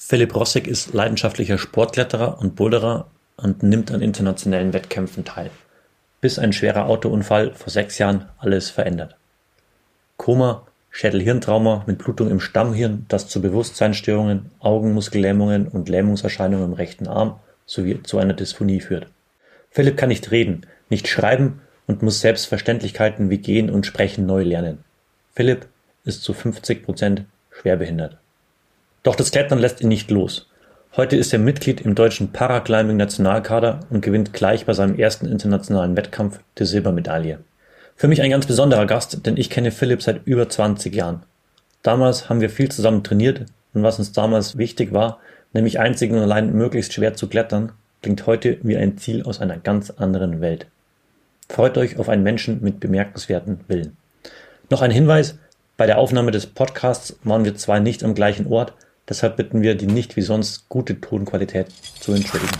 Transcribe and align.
Philipp 0.00 0.36
Rossig 0.36 0.68
ist 0.68 0.94
leidenschaftlicher 0.94 1.58
Sportkletterer 1.58 2.38
und 2.40 2.54
Boulderer 2.54 3.10
und 3.36 3.64
nimmt 3.64 3.90
an 3.90 4.00
internationalen 4.00 4.72
Wettkämpfen 4.72 5.24
teil. 5.24 5.50
Bis 6.20 6.38
ein 6.38 6.52
schwerer 6.52 6.86
Autounfall 6.86 7.52
vor 7.54 7.70
sechs 7.70 7.98
Jahren 7.98 8.26
alles 8.38 8.70
verändert. 8.70 9.16
Koma, 10.16 10.66
Schädel-Hirntrauma 10.92 11.82
mit 11.86 11.98
Blutung 11.98 12.30
im 12.30 12.38
Stammhirn, 12.38 13.06
das 13.08 13.26
zu 13.26 13.42
Bewusstseinsstörungen, 13.42 14.52
Augenmuskellähmungen 14.60 15.66
und 15.66 15.88
Lähmungserscheinungen 15.88 16.66
im 16.66 16.72
rechten 16.74 17.08
Arm 17.08 17.40
sowie 17.66 18.00
zu 18.02 18.18
einer 18.18 18.34
Dysphonie 18.34 18.80
führt. 18.80 19.08
Philipp 19.72 19.96
kann 19.96 20.10
nicht 20.10 20.30
reden, 20.30 20.64
nicht 20.88 21.08
schreiben 21.08 21.60
und 21.88 22.02
muss 22.02 22.20
Selbstverständlichkeiten 22.20 23.30
wie 23.30 23.38
Gehen 23.38 23.68
und 23.68 23.84
Sprechen 23.84 24.26
neu 24.26 24.44
lernen. 24.44 24.84
Philipp 25.34 25.66
ist 26.04 26.22
zu 26.22 26.34
50 26.34 26.84
Prozent 26.84 27.24
schwerbehindert. 27.50 28.16
Doch 29.02 29.14
das 29.14 29.30
Klettern 29.30 29.58
lässt 29.58 29.80
ihn 29.80 29.88
nicht 29.88 30.10
los. 30.10 30.48
Heute 30.96 31.16
ist 31.16 31.32
er 31.32 31.38
Mitglied 31.38 31.80
im 31.80 31.94
deutschen 31.94 32.32
Paraclimbing-Nationalkader 32.32 33.80
und 33.90 34.00
gewinnt 34.00 34.32
gleich 34.32 34.66
bei 34.66 34.72
seinem 34.72 34.98
ersten 34.98 35.26
internationalen 35.26 35.96
Wettkampf 35.96 36.40
die 36.58 36.64
Silbermedaille. 36.64 37.38
Für 37.94 38.08
mich 38.08 38.22
ein 38.22 38.30
ganz 38.30 38.46
besonderer 38.46 38.86
Gast, 38.86 39.24
denn 39.26 39.36
ich 39.36 39.50
kenne 39.50 39.70
Philipp 39.70 40.02
seit 40.02 40.26
über 40.26 40.48
20 40.48 40.94
Jahren. 40.94 41.22
Damals 41.82 42.28
haben 42.28 42.40
wir 42.40 42.50
viel 42.50 42.70
zusammen 42.70 43.04
trainiert 43.04 43.46
und 43.74 43.82
was 43.82 43.98
uns 43.98 44.12
damals 44.12 44.58
wichtig 44.58 44.92
war, 44.92 45.20
nämlich 45.52 45.78
einzig 45.78 46.10
und 46.10 46.18
allein 46.18 46.52
möglichst 46.52 46.92
schwer 46.92 47.14
zu 47.14 47.28
klettern, 47.28 47.72
klingt 48.02 48.26
heute 48.26 48.58
wie 48.62 48.76
ein 48.76 48.98
Ziel 48.98 49.22
aus 49.22 49.40
einer 49.40 49.58
ganz 49.58 49.90
anderen 49.90 50.40
Welt. 50.40 50.66
Freut 51.48 51.78
euch 51.78 51.98
auf 51.98 52.08
einen 52.08 52.22
Menschen 52.24 52.62
mit 52.62 52.80
bemerkenswerten 52.80 53.60
Willen. 53.68 53.96
Noch 54.70 54.82
ein 54.82 54.90
Hinweis, 54.90 55.38
bei 55.76 55.86
der 55.86 55.98
Aufnahme 55.98 56.32
des 56.32 56.46
Podcasts 56.46 57.16
waren 57.22 57.44
wir 57.44 57.54
zwar 57.54 57.78
nicht 57.80 58.02
am 58.02 58.14
gleichen 58.14 58.48
Ort, 58.48 58.74
deshalb 59.08 59.36
bitten 59.36 59.62
wir 59.62 59.74
die 59.74 59.86
nicht 59.86 60.16
wie 60.16 60.22
sonst 60.22 60.68
gute 60.68 61.00
Tonqualität 61.00 61.68
zu 62.00 62.12
entschuldigen. 62.12 62.52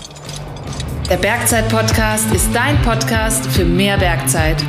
Der 1.11 1.17
Bergzeit-Podcast 1.17 2.33
ist 2.35 2.49
dein 2.55 2.81
Podcast 2.83 3.47
für 3.47 3.65
mehr 3.65 3.97
Bergzeit. 3.97 4.63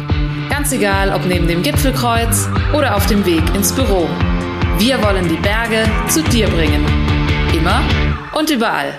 Ganz 0.49 0.71
egal, 0.71 1.13
ob 1.13 1.25
neben 1.25 1.47
dem 1.47 1.63
Gipfelkreuz 1.63 2.47
oder 2.73 2.95
auf 2.95 3.05
dem 3.07 3.25
Weg 3.25 3.43
ins 3.55 3.73
Büro. 3.73 4.07
Wir 4.77 5.01
wollen 5.03 5.27
die 5.27 5.35
Berge 5.35 5.83
zu 6.07 6.23
dir 6.23 6.47
bringen. 6.47 6.85
Immer 7.53 7.81
und 8.37 8.49
überall. 8.49 8.93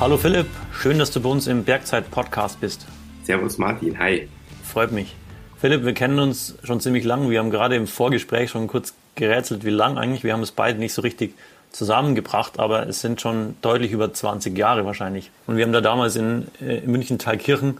Hallo 0.00 0.16
Philipp, 0.16 0.46
schön, 0.72 0.98
dass 0.98 1.10
du 1.10 1.20
bei 1.20 1.28
uns 1.28 1.46
im 1.46 1.64
Bergzeit-Podcast 1.64 2.60
bist. 2.60 2.86
Servus 3.24 3.56
Martin, 3.58 3.98
hi. 3.98 4.28
Freut 4.62 4.92
mich. 4.92 5.16
Philipp, 5.58 5.84
wir 5.84 5.94
kennen 5.94 6.18
uns 6.18 6.58
schon 6.62 6.80
ziemlich 6.80 7.04
lang. 7.04 7.30
Wir 7.30 7.38
haben 7.38 7.50
gerade 7.50 7.74
im 7.74 7.86
Vorgespräch 7.86 8.50
schon 8.50 8.66
kurz 8.66 8.94
gerätselt, 9.14 9.64
wie 9.64 9.70
lang 9.70 9.96
eigentlich. 9.96 10.24
Wir 10.24 10.34
haben 10.34 10.42
es 10.42 10.52
beide 10.52 10.78
nicht 10.78 10.92
so 10.92 11.00
richtig 11.00 11.34
zusammengebracht, 11.72 12.58
aber 12.58 12.86
es 12.86 13.00
sind 13.00 13.20
schon 13.20 13.56
deutlich 13.62 13.92
über 13.92 14.12
20 14.12 14.56
Jahre 14.56 14.84
wahrscheinlich. 14.84 15.30
Und 15.46 15.56
wir 15.56 15.64
haben 15.64 15.72
da 15.72 15.80
damals 15.80 16.16
in, 16.16 16.48
äh, 16.60 16.78
in 16.78 16.90
München 16.90 17.18
Thalkirchen 17.18 17.78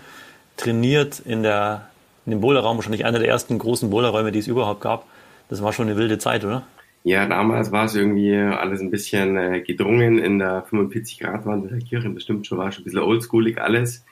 trainiert 0.57 1.21
in, 1.25 1.43
der, 1.43 1.89
in 2.25 2.31
dem 2.31 2.41
Boulderraum, 2.41 2.79
wahrscheinlich 2.79 3.05
einer 3.05 3.19
der 3.19 3.29
ersten 3.29 3.59
großen 3.59 3.91
Boulderräume, 3.91 4.33
die 4.33 4.39
es 4.39 4.47
überhaupt 4.47 4.81
gab. 4.81 5.05
Das 5.51 5.63
war 5.63 5.75
schon 5.75 5.89
eine 5.89 5.97
wilde 5.99 6.17
Zeit, 6.17 6.45
oder? 6.45 6.63
Ja, 7.03 7.27
damals 7.27 7.71
war 7.71 7.85
es 7.85 7.95
irgendwie 7.95 8.35
alles 8.35 8.81
ein 8.81 8.91
bisschen 8.91 9.37
äh, 9.37 9.61
gedrungen 9.61 10.19
in 10.19 10.39
der 10.39 10.63
45 10.63 11.19
Grad 11.19 11.45
Wand 11.45 11.71
der 11.71 11.79
Kirche. 11.81 12.09
Bestimmt 12.09 12.47
schon 12.47 12.57
war 12.57 12.73
schon 12.73 12.81
ein 12.81 12.85
bisschen 12.85 13.01
oldschoolig 13.01 13.61
alles. 13.61 14.07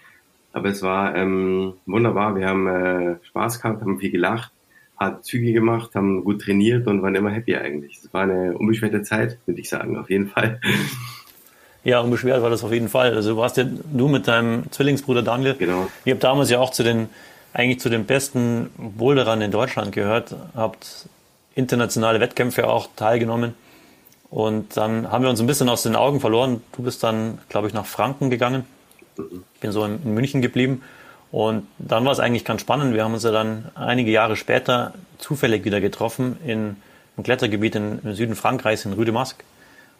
Aber 0.52 0.68
es 0.68 0.82
war 0.82 1.14
ähm, 1.14 1.74
wunderbar. 1.86 2.36
Wir 2.36 2.48
haben 2.48 2.66
äh, 2.66 3.16
Spaß 3.24 3.60
gehabt, 3.60 3.80
haben 3.80 3.98
viel 3.98 4.10
gelacht, 4.10 4.52
hart 4.98 5.24
Züge 5.24 5.52
gemacht, 5.52 5.94
haben 5.94 6.24
gut 6.24 6.42
trainiert 6.42 6.86
und 6.86 7.02
waren 7.02 7.14
immer 7.14 7.30
happy 7.30 7.56
eigentlich. 7.56 8.00
Es 8.02 8.12
war 8.12 8.22
eine 8.22 8.56
unbeschwerte 8.56 9.02
Zeit, 9.02 9.38
würde 9.46 9.60
ich 9.60 9.68
sagen, 9.68 9.96
auf 9.96 10.10
jeden 10.10 10.28
Fall. 10.28 10.60
Ja, 11.84 12.00
unbeschwert 12.00 12.42
war 12.42 12.50
das 12.50 12.62
auf 12.62 12.72
jeden 12.72 12.88
Fall. 12.88 13.14
Also 13.14 13.36
warst 13.36 13.56
ja 13.56 13.64
du 13.64 14.06
mit 14.06 14.28
deinem 14.28 14.70
Zwillingsbruder 14.70 15.22
Daniel. 15.22 15.56
Genau. 15.58 15.88
Ihr 16.04 16.12
habt 16.12 16.22
damals 16.22 16.48
ja 16.48 16.60
auch 16.60 16.70
zu 16.70 16.84
den 16.84 17.08
eigentlich 17.52 17.80
zu 17.80 17.88
den 17.88 18.06
besten 18.06 18.70
Boulderern 18.76 19.40
in 19.42 19.50
Deutschland 19.50 19.92
gehört, 19.92 20.34
habt 20.54 21.08
internationale 21.54 22.20
Wettkämpfe 22.20 22.68
auch 22.68 22.88
teilgenommen. 22.96 23.54
Und 24.30 24.76
dann 24.76 25.10
haben 25.10 25.22
wir 25.22 25.30
uns 25.30 25.40
ein 25.40 25.46
bisschen 25.46 25.68
aus 25.68 25.82
den 25.82 25.94
Augen 25.94 26.20
verloren. 26.20 26.62
Du 26.74 26.82
bist 26.82 27.02
dann, 27.02 27.38
glaube 27.50 27.68
ich, 27.68 27.74
nach 27.74 27.84
Franken 27.84 28.30
gegangen. 28.30 28.64
Ich 29.54 29.60
bin 29.60 29.72
so 29.72 29.84
in, 29.84 30.14
München 30.14 30.42
geblieben. 30.42 30.82
Und 31.30 31.66
dann 31.78 32.04
war 32.04 32.12
es 32.12 32.20
eigentlich 32.20 32.44
ganz 32.44 32.60
spannend. 32.60 32.94
Wir 32.94 33.04
haben 33.04 33.14
uns 33.14 33.24
ja 33.24 33.30
dann 33.30 33.70
einige 33.74 34.10
Jahre 34.10 34.36
später 34.36 34.92
zufällig 35.18 35.64
wieder 35.64 35.80
getroffen 35.80 36.36
in 36.44 36.76
einem 37.16 37.24
Klettergebiet 37.24 37.74
im 37.74 38.14
Süden 38.14 38.34
Frankreichs, 38.34 38.84
in 38.84 38.92
Rue 38.92 39.04
de 39.04 39.14
Masque. 39.14 39.44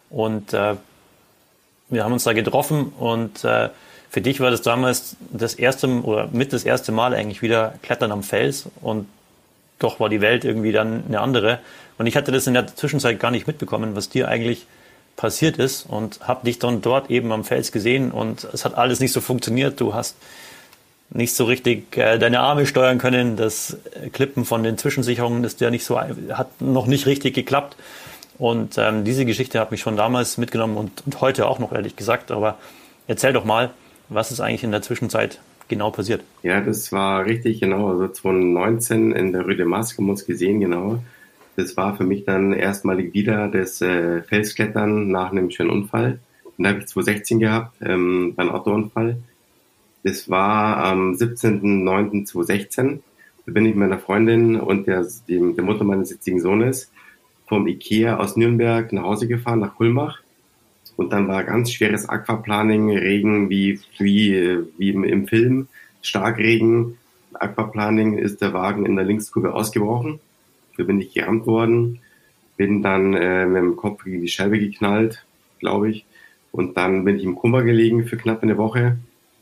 Und 0.09 0.53
äh, 0.53 0.75
wir 1.89 2.03
haben 2.03 2.13
uns 2.13 2.23
da 2.23 2.33
getroffen 2.33 2.93
und 2.99 3.43
äh, 3.43 3.69
für 4.09 4.21
dich 4.21 4.39
war 4.39 4.51
das 4.51 4.61
damals 4.61 5.15
das 5.31 5.55
erste 5.55 5.87
oder 5.87 6.29
mit 6.31 6.53
das 6.53 6.65
erste 6.65 6.91
Mal 6.91 7.15
eigentlich 7.15 7.41
wieder 7.41 7.73
Klettern 7.81 8.11
am 8.11 8.21
Fels 8.21 8.69
und 8.81 9.07
doch 9.79 9.99
war 9.99 10.09
die 10.09 10.21
Welt 10.21 10.45
irgendwie 10.45 10.71
dann 10.71 11.03
eine 11.07 11.19
andere. 11.19 11.59
Und 11.97 12.05
ich 12.05 12.15
hatte 12.15 12.31
das 12.31 12.45
in 12.45 12.53
der 12.53 12.67
Zwischenzeit 12.67 13.19
gar 13.19 13.31
nicht 13.31 13.47
mitbekommen, 13.47 13.95
was 13.95 14.09
dir 14.09 14.27
eigentlich 14.27 14.67
passiert 15.15 15.57
ist 15.57 15.85
und 15.87 16.27
habe 16.27 16.45
dich 16.45 16.59
dann 16.59 16.81
dort 16.81 17.09
eben 17.09 17.31
am 17.31 17.43
Fels 17.43 17.71
gesehen 17.71 18.11
und 18.11 18.47
es 18.51 18.65
hat 18.65 18.75
alles 18.75 18.99
nicht 18.99 19.11
so 19.11 19.21
funktioniert. 19.21 19.79
Du 19.79 19.93
hast 19.93 20.15
nicht 21.09 21.35
so 21.35 21.45
richtig 21.45 21.95
äh, 21.97 22.17
deine 22.17 22.39
Arme 22.39 22.65
steuern 22.65 22.97
können. 22.97 23.35
Das 23.35 23.77
Klippen 24.11 24.45
von 24.45 24.63
den 24.63 24.77
Zwischensicherungen 24.77 25.43
ist 25.43 25.61
ja 25.61 25.69
nicht 25.69 25.85
so, 25.85 25.99
hat 25.99 26.61
noch 26.61 26.87
nicht 26.87 27.05
richtig 27.05 27.35
geklappt. 27.35 27.75
Und 28.39 28.77
ähm, 28.77 29.03
diese 29.03 29.25
Geschichte 29.25 29.59
hat 29.59 29.71
mich 29.71 29.81
schon 29.81 29.95
damals 29.95 30.37
mitgenommen 30.37 30.75
und, 30.77 31.03
und 31.05 31.21
heute 31.21 31.47
auch 31.47 31.59
noch, 31.59 31.71
ehrlich 31.71 31.95
gesagt. 31.95 32.31
Aber 32.31 32.57
erzähl 33.07 33.33
doch 33.33 33.45
mal, 33.45 33.69
was 34.09 34.31
ist 34.31 34.39
eigentlich 34.39 34.63
in 34.63 34.71
der 34.71 34.81
Zwischenzeit 34.81 35.39
genau 35.67 35.91
passiert? 35.91 36.21
Ja, 36.41 36.61
das 36.61 36.91
war 36.91 37.25
richtig 37.25 37.59
genau. 37.59 37.89
Also 37.89 38.07
2019 38.07 39.11
in 39.11 39.33
der 39.33 39.43
Rue 39.43 39.55
de 39.55 39.65
Masque 39.65 39.97
haben 39.97 40.05
wir 40.05 40.11
uns 40.11 40.25
gesehen, 40.25 40.59
genau. 40.59 40.99
Das 41.55 41.77
war 41.77 41.95
für 41.95 42.03
mich 42.03 42.25
dann 42.25 42.51
erstmalig 42.53 43.13
wieder 43.13 43.47
das 43.47 43.81
äh, 43.81 44.23
Felsklettern 44.23 45.09
nach 45.09 45.31
einem 45.31 45.51
schönen 45.51 45.69
Unfall. 45.69 46.19
Den 46.57 46.67
habe 46.67 46.79
ich 46.79 46.87
2016 46.87 47.39
gehabt, 47.39 47.75
ähm, 47.81 48.33
beim 48.35 48.49
Autounfall. 48.49 49.17
Das 50.03 50.29
war 50.29 50.83
am 50.83 51.13
17.09.2016. 51.13 52.99
Da 53.45 53.51
bin 53.51 53.65
ich 53.65 53.75
mit 53.75 53.89
meiner 53.89 53.99
Freundin 53.99 54.59
und 54.59 54.87
der, 54.87 55.05
dem, 55.27 55.55
der 55.55 55.63
Mutter 55.63 55.83
meines 55.83 56.09
jetzigen 56.09 56.39
Sohnes 56.39 56.91
vom 57.47 57.67
Ikea 57.67 58.17
aus 58.17 58.35
Nürnberg 58.35 58.91
nach 58.93 59.03
Hause 59.03 59.27
gefahren, 59.27 59.59
nach 59.59 59.75
Kulmach. 59.75 60.21
Und 60.95 61.11
dann 61.13 61.27
war 61.27 61.43
ganz 61.43 61.71
schweres 61.71 62.07
Aquaplaning, 62.07 62.91
Regen 62.91 63.49
wie, 63.49 63.79
wie, 63.97 64.59
wie 64.77 64.89
im 64.89 65.27
Film, 65.27 65.67
Starkregen. 66.01 66.97
Aquaplaning 67.33 68.17
ist 68.17 68.41
der 68.41 68.53
Wagen 68.53 68.85
in 68.85 68.95
der 68.95 69.05
Linkskurve 69.05 69.53
ausgebrochen. 69.53 70.19
Da 70.77 70.83
bin 70.83 70.99
ich 70.99 71.13
gerammt 71.13 71.45
worden, 71.45 71.99
bin 72.57 72.81
dann 72.81 73.13
äh, 73.13 73.45
mit 73.45 73.61
dem 73.61 73.75
Kopf 73.75 74.03
gegen 74.03 74.21
die 74.21 74.27
Scheibe 74.27 74.59
geknallt, 74.59 75.25
glaube 75.59 75.89
ich. 75.89 76.05
Und 76.51 76.77
dann 76.77 77.03
bin 77.03 77.17
ich 77.17 77.23
im 77.23 77.35
Kummer 77.35 77.63
gelegen 77.63 78.05
für 78.05 78.17
knapp 78.17 78.43
eine 78.43 78.57
Woche. 78.57 78.97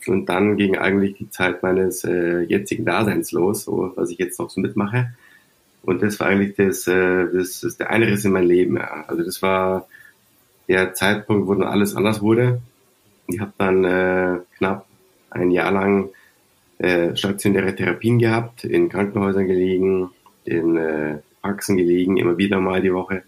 Und 0.08 0.30
dann 0.30 0.58
ging 0.58 0.78
eigentlich 0.78 1.18
die 1.18 1.30
Zeit 1.30 1.62
meines 1.62 2.04
äh, 2.04 2.42
jetzigen 2.42 2.86
Daseins 2.86 3.32
los, 3.32 3.66
so, 3.66 3.92
was 3.96 4.10
ich 4.10 4.18
jetzt 4.18 4.40
noch 4.40 4.50
so 4.50 4.62
mitmache. 4.62 5.14
Und 5.84 6.02
das 6.02 6.20
war 6.20 6.28
eigentlich 6.28 6.56
das, 6.56 6.88
äh, 6.88 7.28
das, 7.32 7.62
das 7.62 7.78
der 7.78 7.90
Einriss 7.90 8.26
in 8.26 8.32
mein 8.32 8.46
Leben. 8.46 8.78
Ja. 8.78 9.06
Also 9.08 9.24
das 9.24 9.42
war 9.42 9.88
der 10.68 10.94
Zeitpunkt, 10.94 11.48
wo 11.48 11.54
dann 11.54 11.68
alles 11.68 11.96
anders 11.96 12.22
wurde. 12.22 12.62
Ich 13.28 13.40
habe 13.40 13.54
dann 13.58 13.84
äh, 13.84 14.40
knapp 14.58 14.86
ein 15.30 15.52
Jahr 15.52 15.72
lang 15.72 16.10
äh, 16.78 17.16
stationäre 17.16 17.76
Therapien 17.76 18.20
gehabt, 18.20 18.64
in 18.64 18.90
Krankenhäusern 18.90 19.48
gelegen, 19.48 20.10
in 20.46 20.78
äh, 20.78 21.20
Praxen 21.42 21.78
gelegen, 21.78 22.18
immer 22.18 22.38
wieder 22.38 22.60
mal 22.60 22.82
die 22.82 22.94
Woche 22.94 23.24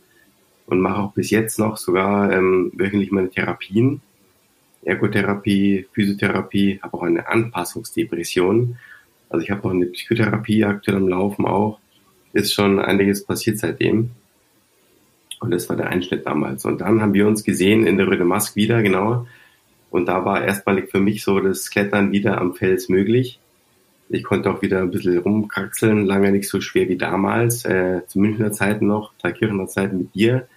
und 0.65 0.79
mache 0.79 1.01
auch 1.01 1.13
bis 1.13 1.29
jetzt 1.29 1.59
noch 1.59 1.77
sogar 1.77 2.31
ähm, 2.31 2.71
wöchentlich 2.75 3.11
meine 3.11 3.29
Therapien, 3.29 4.01
Ergotherapie, 4.83 5.87
Physiotherapie, 5.93 6.79
habe 6.81 6.97
auch 6.97 7.03
eine 7.03 7.27
Anpassungsdepression. 7.27 8.77
Also 9.29 9.43
ich 9.43 9.51
habe 9.51 9.63
auch 9.67 9.71
eine 9.71 9.85
Psychotherapie 9.87 10.63
aktuell 10.65 10.97
am 10.97 11.07
Laufen 11.07 11.45
auch. 11.45 11.79
Ist 12.33 12.53
schon 12.53 12.79
einiges 12.79 13.23
passiert 13.25 13.59
seitdem. 13.59 14.11
Und 15.39 15.51
das 15.51 15.69
war 15.69 15.75
der 15.75 15.89
Einschnitt 15.89 16.25
damals. 16.25 16.65
Und 16.65 16.81
dann 16.81 17.01
haben 17.01 17.13
wir 17.13 17.27
uns 17.27 17.43
gesehen 17.43 17.85
in 17.85 17.97
der 17.97 18.07
Röde 18.07 18.25
Mask 18.25 18.55
wieder, 18.55 18.81
genau. 18.81 19.27
Und 19.89 20.07
da 20.07 20.25
war 20.25 20.43
erstmalig 20.43 20.89
für 20.89 20.99
mich 20.99 21.23
so 21.23 21.39
das 21.39 21.69
Klettern 21.69 22.11
wieder 22.11 22.39
am 22.39 22.55
Fels 22.55 22.89
möglich. 22.89 23.39
Ich 24.09 24.23
konnte 24.23 24.51
auch 24.51 24.61
wieder 24.61 24.79
ein 24.79 24.91
bisschen 24.91 25.17
rumkraxeln, 25.17 26.05
lange 26.05 26.31
nicht 26.31 26.47
so 26.47 26.61
schwer 26.61 26.87
wie 26.89 26.97
damals, 26.97 27.65
äh, 27.65 28.01
zu 28.07 28.19
Münchner 28.19 28.51
Zeiten 28.51 28.87
noch, 28.87 29.13
Thalkirchener 29.21 29.67
Zeiten 29.67 29.97
mit 29.97 30.15
dir. 30.15 30.47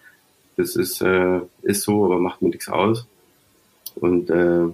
Das 0.57 0.77
ist, 0.77 1.01
äh, 1.03 1.41
ist 1.63 1.83
so, 1.83 2.05
aber 2.05 2.19
macht 2.19 2.43
mir 2.43 2.49
nichts 2.49 2.69
aus. 2.69 3.07
Und 3.95 4.31
äh, 4.31 4.65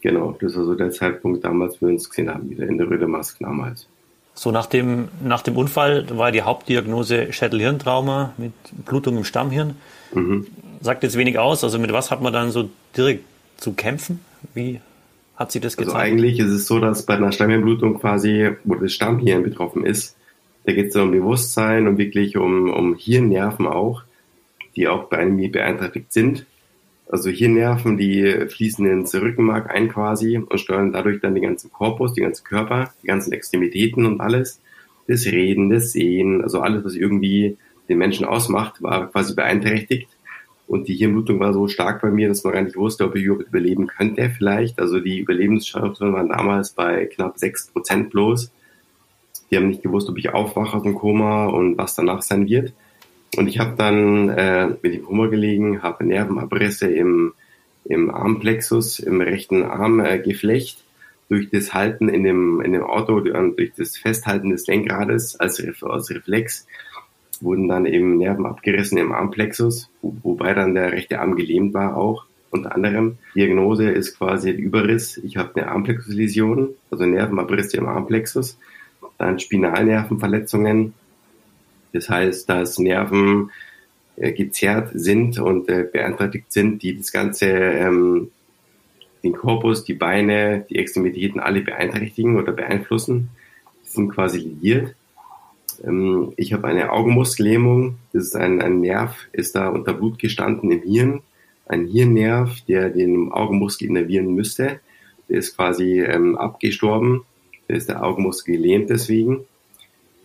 genau, 0.00 0.36
das 0.40 0.56
war 0.56 0.64
so 0.64 0.74
der 0.74 0.90
Zeitpunkt 0.90 1.44
damals, 1.44 1.80
wo 1.80 1.86
wir 1.86 1.92
uns 1.92 2.08
gesehen 2.08 2.30
haben, 2.30 2.50
wieder 2.50 2.66
in 2.66 2.78
der 2.78 2.88
Röde 2.88 3.06
Mask 3.06 3.38
damals. 3.40 3.86
So 4.34 4.50
nach 4.50 4.66
dem, 4.66 5.08
nach 5.22 5.42
dem 5.42 5.56
Unfall 5.56 6.06
war 6.16 6.32
die 6.32 6.42
Hauptdiagnose 6.42 7.32
Schädelhirntrauma 7.32 8.32
mit 8.38 8.52
Blutung 8.86 9.18
im 9.18 9.24
Stammhirn. 9.24 9.76
Mhm. 10.14 10.46
Sagt 10.80 11.02
jetzt 11.02 11.16
wenig 11.16 11.38
aus. 11.38 11.62
Also 11.64 11.78
mit 11.78 11.92
was 11.92 12.10
hat 12.10 12.22
man 12.22 12.32
dann 12.32 12.50
so 12.50 12.70
direkt 12.96 13.24
zu 13.58 13.74
kämpfen? 13.74 14.20
Wie 14.54 14.80
hat 15.42 15.52
sich 15.52 15.60
das 15.60 15.76
also 15.76 15.90
gezeigt? 15.90 16.02
Also 16.02 16.12
eigentlich 16.12 16.38
ist 16.38 16.50
es 16.50 16.66
so, 16.66 16.80
dass 16.80 17.04
bei 17.04 17.14
einer 17.14 17.32
Stammhirnblutung 17.32 17.98
quasi, 18.00 18.50
wo 18.64 18.74
das 18.76 18.92
Stammhirn 18.92 19.42
betroffen 19.42 19.84
ist, 19.84 20.16
da 20.64 20.72
geht 20.72 20.88
es 20.88 20.96
um 20.96 21.10
Bewusstsein 21.10 21.88
und 21.88 21.98
wirklich 21.98 22.36
um, 22.36 22.70
um 22.70 22.94
Hirnnerven 22.94 23.66
auch, 23.66 24.04
die 24.76 24.88
auch 24.88 25.08
bei 25.08 25.18
einem 25.18 25.50
beeinträchtigt 25.50 26.12
sind. 26.12 26.46
Also 27.10 27.28
Hirnnerven, 27.28 27.98
die 27.98 28.46
fließen 28.48 28.86
ins 28.86 29.14
Rückenmark 29.14 29.70
ein 29.70 29.88
quasi 29.88 30.38
und 30.38 30.58
steuern 30.58 30.92
dadurch 30.92 31.20
dann 31.20 31.34
den 31.34 31.42
ganzen 31.42 31.70
Korpus, 31.70 32.14
den 32.14 32.24
ganzen 32.24 32.44
Körper, 32.44 32.92
die 33.02 33.08
ganzen 33.08 33.32
Extremitäten 33.32 34.06
und 34.06 34.20
alles. 34.20 34.60
Das 35.08 35.26
Reden, 35.26 35.68
das 35.68 35.92
Sehen, 35.92 36.42
also 36.42 36.60
alles, 36.60 36.84
was 36.84 36.94
irgendwie 36.94 37.58
den 37.88 37.98
Menschen 37.98 38.24
ausmacht, 38.24 38.80
war 38.82 39.10
quasi 39.10 39.34
beeinträchtigt. 39.34 40.08
Und 40.72 40.88
die 40.88 40.94
Hirnblutung 40.94 41.38
war 41.38 41.52
so 41.52 41.68
stark 41.68 42.00
bei 42.00 42.10
mir, 42.10 42.28
dass 42.28 42.44
man 42.44 42.54
gar 42.54 42.62
nicht 42.62 42.76
wusste, 42.76 43.04
ob 43.04 43.14
ich 43.14 43.24
überleben 43.24 43.88
könnte 43.88 44.30
vielleicht. 44.30 44.80
Also 44.80 45.00
die 45.00 45.18
Überlebenschancen 45.18 46.14
waren 46.14 46.30
damals 46.30 46.70
bei 46.70 47.04
knapp 47.04 47.36
sechs 47.36 47.66
Prozent 47.66 48.08
bloß. 48.08 48.50
Die 49.50 49.56
haben 49.58 49.68
nicht 49.68 49.82
gewusst, 49.82 50.08
ob 50.08 50.16
ich 50.16 50.30
aufwache 50.30 50.78
aus 50.78 50.82
dem 50.82 50.94
Koma 50.94 51.44
und 51.48 51.76
was 51.76 51.94
danach 51.94 52.22
sein 52.22 52.48
wird. 52.48 52.72
Und 53.36 53.48
ich 53.48 53.58
habe 53.58 53.74
dann 53.76 54.30
äh, 54.30 54.68
mit 54.68 54.94
dem 54.94 55.04
Koma 55.04 55.26
gelegen, 55.26 55.82
habe 55.82 56.06
Nervenabrisse 56.06 56.86
im, 56.86 57.34
im 57.84 58.10
Armplexus, 58.10 58.98
im 58.98 59.20
rechten 59.20 59.64
Armgeflecht 59.64 60.78
äh, 60.78 60.92
durch 61.28 61.50
das 61.50 61.74
Halten 61.74 62.08
in 62.08 62.24
dem, 62.24 62.62
in 62.62 62.72
dem 62.72 62.82
Auto, 62.82 63.20
durch 63.20 63.72
das 63.76 63.98
Festhalten 63.98 64.48
des 64.48 64.66
Lenkrades 64.66 65.38
als, 65.38 65.62
als 65.82 66.10
Reflex 66.10 66.66
wurden 67.42 67.68
dann 67.68 67.86
eben 67.86 68.18
Nerven 68.18 68.46
abgerissen 68.46 68.98
im 68.98 69.12
Armplexus, 69.12 69.90
wo, 70.00 70.16
wobei 70.22 70.54
dann 70.54 70.74
der 70.74 70.92
rechte 70.92 71.20
Arm 71.20 71.36
gelähmt 71.36 71.74
war 71.74 71.96
auch 71.96 72.26
unter 72.50 72.74
anderem. 72.74 73.18
Diagnose 73.34 73.90
ist 73.90 74.18
quasi 74.18 74.50
ein 74.50 74.58
Überriss. 74.58 75.16
Ich 75.18 75.36
habe 75.36 75.56
eine 75.56 75.70
Armplexusläsion, 75.70 76.74
also 76.90 77.06
Nervenabrisse 77.06 77.78
im 77.78 77.86
Armplexus 77.86 78.58
dann 79.22 79.38
Spinalnervenverletzungen. 79.38 80.94
Das 81.92 82.08
heißt, 82.08 82.48
dass 82.48 82.78
Nerven 82.78 83.50
äh, 84.16 84.32
gezerrt 84.32 84.90
sind 84.94 85.38
und 85.38 85.68
äh, 85.68 85.86
beeinträchtigt 85.90 86.52
sind, 86.52 86.82
die 86.82 86.96
das 86.96 87.12
Ganze, 87.12 87.46
ähm, 87.46 88.30
den 89.22 89.34
Korpus, 89.34 89.84
die 89.84 89.94
Beine, 89.94 90.66
die 90.68 90.76
Extremitäten 90.76 91.40
alle 91.40 91.60
beeinträchtigen 91.60 92.36
oder 92.36 92.52
beeinflussen. 92.52 93.28
Die 93.84 93.88
sind 93.88 94.10
quasi 94.10 94.38
liiert. 94.38 94.94
Ähm, 95.80 96.32
ich 96.36 96.52
habe 96.52 96.68
eine 96.68 96.92
Augenmuskellähmung. 96.92 97.96
Das 98.12 98.24
ist 98.24 98.36
ein, 98.36 98.60
ein 98.60 98.80
Nerv, 98.80 99.16
ist 99.32 99.56
da 99.56 99.68
unter 99.68 99.94
Blut 99.94 100.18
gestanden 100.18 100.70
im 100.70 100.82
Hirn. 100.82 101.22
Ein 101.66 101.86
Hirnnerv, 101.86 102.60
der 102.68 102.90
den 102.90 103.32
Augenmuskel 103.32 103.88
innervieren 103.88 104.34
müsste. 104.34 104.80
Der 105.28 105.38
ist 105.38 105.56
quasi 105.56 106.00
ähm, 106.00 106.36
abgestorben 106.36 107.22
da 107.72 107.78
ist 107.78 107.88
der 107.88 108.04
Augenmuskel 108.04 108.56
gelähmt 108.56 108.90
deswegen. 108.90 109.46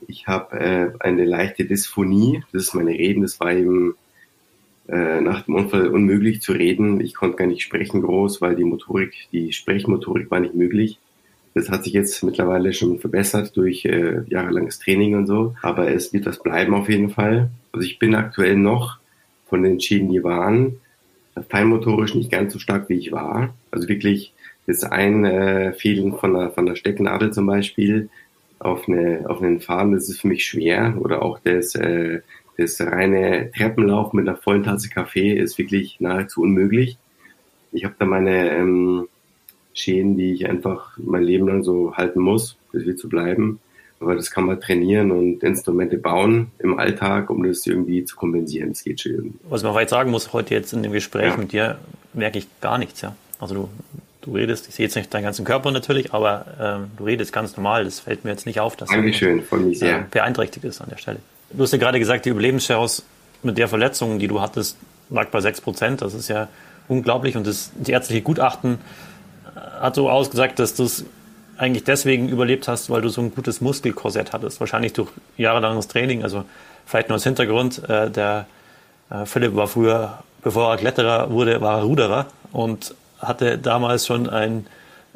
Ich 0.08 0.28
habe 0.28 0.60
äh, 0.60 0.92
eine 1.00 1.24
leichte 1.24 1.66
Dysphonie, 1.66 2.44
das 2.52 2.64
ist 2.64 2.74
meine 2.74 2.92
Reden, 2.92 3.22
das 3.22 3.40
war 3.40 3.54
eben 3.54 3.96
äh, 4.88 5.22
nach 5.22 5.44
dem 5.44 5.56
Unfall 5.56 5.88
unmöglich 5.88 6.42
zu 6.42 6.52
reden. 6.52 7.00
Ich 7.00 7.16
konnte 7.16 7.38
gar 7.38 7.48
nicht 7.48 7.62
sprechen 7.62 8.02
groß, 8.02 8.42
weil 8.42 8.56
die 8.56 8.64
Motorik, 8.64 9.14
die 9.32 9.54
Sprechmotorik 9.54 10.30
war 10.30 10.42
nicht 10.42 10.56
möglich. 10.56 11.00
Das 11.58 11.72
hat 11.72 11.86
sich 11.86 11.94
jetzt 11.94 12.24
mittlerweile 12.24 12.72
schon 12.72 13.00
verbessert 13.00 13.58
durch 13.58 13.84
äh, 13.84 14.22
jahrelanges 14.28 14.78
Training 14.78 15.16
und 15.16 15.26
so, 15.26 15.56
aber 15.64 15.90
es 15.90 16.14
wird 16.14 16.28
was 16.28 16.38
bleiben 16.38 16.76
auf 16.76 16.88
jeden 16.88 17.10
Fall. 17.10 17.50
Also 17.72 17.84
ich 17.84 17.98
bin 17.98 18.14
aktuell 18.14 18.56
noch 18.56 19.00
von 19.48 19.64
den 19.64 19.80
Schäden, 19.80 20.12
die 20.12 20.24
waren, 20.24 20.80
feinmotorisch 21.50 22.14
nicht 22.14 22.32
ganz 22.32 22.54
so 22.54 22.60
stark, 22.60 22.90
wie 22.90 23.00
ich 23.00 23.12
war. 23.12 23.56
Also 23.72 23.88
wirklich 23.88 24.36
das 24.68 24.84
ein 24.84 25.26
äh, 25.26 25.74
Fehlen 25.74 26.14
von 26.14 26.36
der, 26.36 26.52
von 26.52 26.68
der 26.68 26.76
Stecknadel 26.76 27.34
zum 27.34 27.48
Beispiel 27.48 28.10
auf, 28.60 28.88
eine, 28.88 29.28
auf 29.28 29.42
einen 29.42 29.60
Faden, 29.60 29.94
das 29.94 30.10
ist 30.10 30.22
für 30.22 30.28
mich 30.28 30.46
schwer. 30.46 30.96
Oder 31.00 31.24
auch 31.24 31.40
das, 31.44 31.74
äh, 31.74 32.22
das 32.56 32.80
reine 32.80 33.50
Treppenlauf 33.58 34.14
mit 34.14 34.28
einer 34.28 34.38
vollen 34.38 34.62
Tasse 34.62 34.90
Kaffee 34.90 35.34
ist 35.34 35.58
wirklich 35.58 36.00
nahezu 36.00 36.42
unmöglich. 36.42 37.00
Ich 37.72 37.84
habe 37.84 37.96
da 37.98 38.06
meine 38.06 38.52
ähm, 38.52 39.08
Schäden, 39.78 40.18
die 40.18 40.34
ich 40.34 40.50
einfach 40.50 40.98
mein 40.98 41.24
Leben 41.24 41.48
lang 41.48 41.64
so 41.64 41.96
halten 41.96 42.20
muss, 42.20 42.58
das 42.74 42.86
wird 42.86 43.00
so 43.00 43.08
bleiben. 43.08 43.60
Aber 44.00 44.16
das 44.16 44.30
kann 44.30 44.46
man 44.46 44.62
trainieren 44.62 45.12
und 45.12 45.44
Instrumente 45.44 45.98
bauen 45.98 46.52
im 46.60 46.78
Alltag, 46.78 47.32
um 47.32 47.44
das 47.44 47.66
irgendwie 47.66 48.06
zu 48.06 48.16
kompensieren. 48.16 48.70
Das 48.70 48.84
geht 48.84 49.02
schon 49.02 49.14
irgendwie. 49.14 49.40
Was 49.50 49.64
man 49.64 49.74
weit 49.74 49.90
sagen 49.90 50.12
muss, 50.12 50.34
heute 50.34 50.54
jetzt 50.54 50.72
in 50.74 50.84
dem 50.84 50.92
Gespräch 50.92 51.32
ja. 51.32 51.38
mit 51.38 51.52
dir, 51.52 51.80
merke 52.14 52.38
ich 52.38 52.48
gar 52.62 52.78
nichts, 52.78 53.02
ja. 53.02 53.16
Also 53.40 53.56
du 53.56 53.70
du 54.28 54.34
redest, 54.34 54.68
ich 54.68 54.76
sehe 54.76 54.86
jetzt 54.86 54.96
nicht 54.96 55.14
deinen 55.14 55.24
ganzen 55.24 55.46
Körper 55.46 55.72
natürlich, 55.72 56.14
aber 56.14 56.46
ähm, 56.60 56.92
du 56.98 57.06
redest 57.06 57.32
ganz 57.32 57.56
normal. 57.56 57.86
Das 57.86 58.02
fällt 58.02 58.26
mir 58.26 58.32
jetzt 58.32 58.46
nicht 58.46 58.60
auf, 58.60 58.76
dass 58.76 58.90
Dankeschön, 58.90 59.42
von 59.42 59.68
mich 59.68 59.80
sehr. 59.80 60.00
Äh, 60.00 60.04
beeinträchtigt 60.12 60.66
ist 60.66 60.82
an 60.82 60.90
der 60.90 60.98
Stelle. 60.98 61.20
Du 61.52 61.64
hast 61.64 61.72
ja 61.72 61.78
gerade 61.78 61.98
gesagt, 61.98 62.26
die 62.26 62.30
Überlebenschance 62.30 63.04
mit 63.42 63.58
der 63.58 63.68
Verletzung, 63.68 64.20
die 64.20 64.28
du 64.28 64.42
hattest, 64.42 64.78
lag 65.10 65.30
bei 65.30 65.40
6 65.40 65.62
Prozent. 65.62 66.02
Das 66.02 66.14
ist 66.14 66.28
ja 66.28 66.50
unglaublich. 66.90 67.38
Und 67.38 67.48
das, 67.48 67.72
die 67.76 67.94
ärztliche 67.94 68.22
Gutachten 68.22 68.74
äh, 68.74 68.78
hat 69.80 69.96
so 69.96 70.10
ausgesagt, 70.10 70.60
dass 70.60 70.76
du 70.76 70.84
es 70.84 71.06
eigentlich 71.58 71.84
deswegen 71.84 72.30
überlebt 72.30 72.68
hast, 72.68 72.90
weil 72.90 73.02
du 73.02 73.10
so 73.10 73.22
ein 73.22 73.34
gutes 73.34 73.62
Muskelkorsett 73.62 74.34
hattest. 74.34 74.60
Wahrscheinlich 74.60 74.94
durch 74.94 75.10
jahrelanges 75.38 75.88
Training. 75.88 76.24
Also 76.24 76.46
vielleicht 76.86 77.10
nur 77.10 77.16
als 77.16 77.24
Hintergrund. 77.24 77.88
Äh, 77.90 78.12
der 78.12 78.46
äh, 79.10 79.26
Philipp 79.26 79.56
war 79.56 79.68
früher, 79.68 80.20
bevor 80.44 80.72
er 80.72 80.78
Kletterer 80.78 81.32
wurde, 81.32 81.62
war 81.62 81.80
er 81.80 81.84
Ruderer 81.84 82.28
und 82.52 82.96
hatte 83.20 83.58
damals 83.58 84.06
schon 84.06 84.30
ein, 84.30 84.68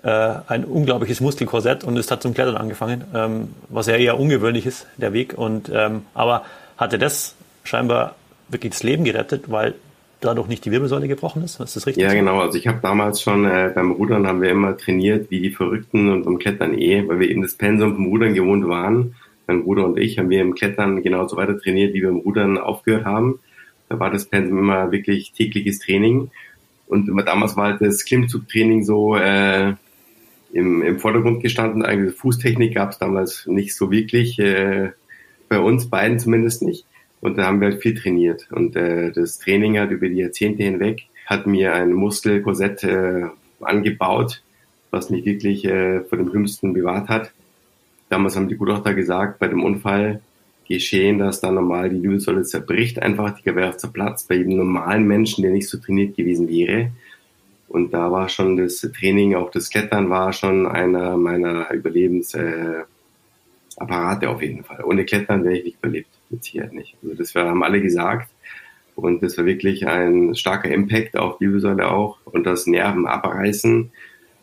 äh, 0.04 0.34
ein 0.48 0.66
unglaubliches 0.66 1.22
Muskelkorsett 1.22 1.84
und 1.84 1.98
ist 1.98 2.12
hat 2.12 2.22
zum 2.24 2.34
Klettern 2.34 2.58
angefangen, 2.58 3.06
ähm, 3.14 3.54
was 3.70 3.88
ja 3.88 3.96
eher 3.96 4.20
ungewöhnlich 4.20 4.66
ist, 4.66 4.88
der 4.98 5.14
Weg. 5.14 5.38
Und, 5.38 5.70
ähm, 5.74 6.06
aber 6.14 6.44
hatte 6.78 6.98
das 6.98 7.36
scheinbar 7.64 8.16
wirklich 8.50 8.72
das 8.74 8.84
Leben 8.84 9.04
gerettet, 9.04 9.52
weil 9.52 9.76
dadurch 10.22 10.48
nicht 10.48 10.64
die 10.64 10.72
Wirbelsäule 10.72 11.08
gebrochen 11.08 11.44
ist. 11.44 11.60
Ist 11.60 11.76
das 11.76 11.88
richtig? 11.88 12.04
Ja, 12.04 12.14
genau. 12.14 12.40
Also 12.40 12.58
ich 12.58 12.68
habe 12.68 12.80
damals 12.82 13.22
schon 13.22 13.46
äh, 13.46 13.72
beim 13.74 13.92
Rudern 13.92 14.28
haben 14.28 14.42
wir 14.42 14.50
immer 14.50 14.78
trainiert 14.78 15.30
wie 15.30 15.42
die 15.42 15.52
Verrückten 15.52 16.10
und 16.10 16.24
beim 16.24 16.40
Klettern 16.40 16.78
eh, 16.78 17.08
weil 17.08 17.20
wir 17.20 17.30
eben 17.30 17.42
das 17.42 17.56
Pensum 17.56 17.96
vom 17.96 18.06
Rudern 18.06 18.34
gewohnt 18.34 18.68
waren. 18.68 19.16
Mein 19.48 19.64
Bruder 19.64 19.86
und 19.86 20.00
ich 20.00 20.18
haben 20.18 20.30
wir 20.30 20.42
im 20.42 20.56
Klettern 20.56 21.04
genauso 21.04 21.36
weiter 21.36 21.60
trainiert, 21.60 21.94
wie 21.94 22.02
wir 22.02 22.10
im 22.10 22.20
Rudern 22.20 22.58
aufgehört 22.58 23.06
haben. 23.06 23.40
Da 23.90 24.00
war 24.00 24.12
das 24.12 24.26
Pensum 24.26 24.60
immer 24.60 24.92
wirklich 24.92 25.34
tägliches 25.34 25.80
Training. 25.80 26.32
Und 26.88 27.08
damals 27.26 27.58
war 27.58 27.72
halt 27.72 27.82
das 27.82 28.06
Klimmzugtraining 28.06 28.84
so 28.84 29.16
äh, 29.16 29.74
im, 30.54 30.82
im 30.82 31.00
Vordergrund 31.00 31.42
gestanden. 31.42 31.84
Eigentlich 31.84 32.16
Fußtechnik 32.16 32.76
gab 32.76 32.92
es 32.92 33.00
damals 33.00 33.48
nicht 33.48 33.76
so 33.76 33.92
wirklich, 33.92 34.38
äh, 34.40 34.92
bei 35.50 35.60
uns 35.60 35.90
beiden 35.90 36.20
zumindest 36.20 36.62
nicht. 36.62 36.86
Und 37.22 37.38
da 37.38 37.46
haben 37.46 37.62
wir 37.62 37.70
halt 37.70 37.82
viel 37.82 37.96
trainiert. 37.96 38.48
Und 38.52 38.76
äh, 38.76 39.12
das 39.12 39.40
Training 39.40 39.80
hat 39.80 39.92
über 39.92 40.10
die 40.10 40.18
Jahrzehnte 40.18 40.64
hinweg 40.64 41.04
hat 41.28 41.48
mir 41.48 41.74
ein 41.74 41.94
Muskelkorsett 41.94 42.84
äh, 42.84 43.28
angebaut, 43.62 44.44
was 44.90 45.10
mich 45.10 45.24
wirklich 45.24 45.64
äh, 45.64 46.02
vor 46.02 46.18
dem 46.18 46.30
Schlimmsten 46.30 46.74
bewahrt 46.74 47.08
hat. 47.08 47.32
Damals 48.10 48.36
haben 48.36 48.50
die 48.50 48.58
Gutachter 48.58 48.94
gesagt, 48.94 49.40
bei 49.40 49.48
dem 49.48 49.64
Unfall, 49.64 50.22
geschehen, 50.72 51.20
dass 51.20 51.42
dann 51.42 51.56
normal 51.56 51.90
die 51.90 52.02
Wirbelsäule 52.02 52.44
zerbricht, 52.44 53.02
einfach 53.02 53.38
die 53.40 53.46
wäre 53.56 53.76
zerplatzt 53.78 54.28
bei 54.30 54.36
jedem 54.36 54.58
normalen 54.58 55.06
Menschen, 55.06 55.42
der 55.42 55.52
nicht 55.52 55.68
so 55.68 55.78
trainiert 55.78 56.16
gewesen 56.16 56.48
wäre. 56.50 56.92
Und 57.68 57.94
da 57.94 58.12
war 58.12 58.30
schon 58.30 58.58
das 58.58 58.82
Training, 58.82 59.36
auch 59.36 59.52
das 59.52 59.70
Klettern 59.70 60.10
war 60.10 60.34
schon 60.34 60.68
einer 60.68 61.18
meiner 61.18 61.72
Überlebensapparate 61.72 62.86
äh, 64.26 64.28
auf 64.28 64.42
jeden 64.42 64.64
Fall. 64.64 64.84
Ohne 64.84 65.06
Klettern 65.06 65.44
wäre 65.44 65.58
ich 65.58 65.66
nicht 65.66 65.78
überlebt, 65.82 66.10
mit 66.32 66.44
Sicherheit 66.44 66.74
nicht. 66.74 66.96
Also 67.04 67.16
das 67.16 67.36
haben 67.36 67.64
alle 67.64 67.82
gesagt. 67.82 68.30
Und 68.96 69.24
das 69.24 69.38
war 69.38 69.46
wirklich 69.46 69.88
ein 69.88 70.36
starker 70.36 70.70
Impact 70.70 71.18
auf 71.18 71.38
die 71.38 71.46
Wirbelsäule 71.46 71.90
auch. 71.90 72.18
Und 72.26 72.46
das 72.46 72.68
Nerven 72.68 73.08
abreißen 73.08 73.92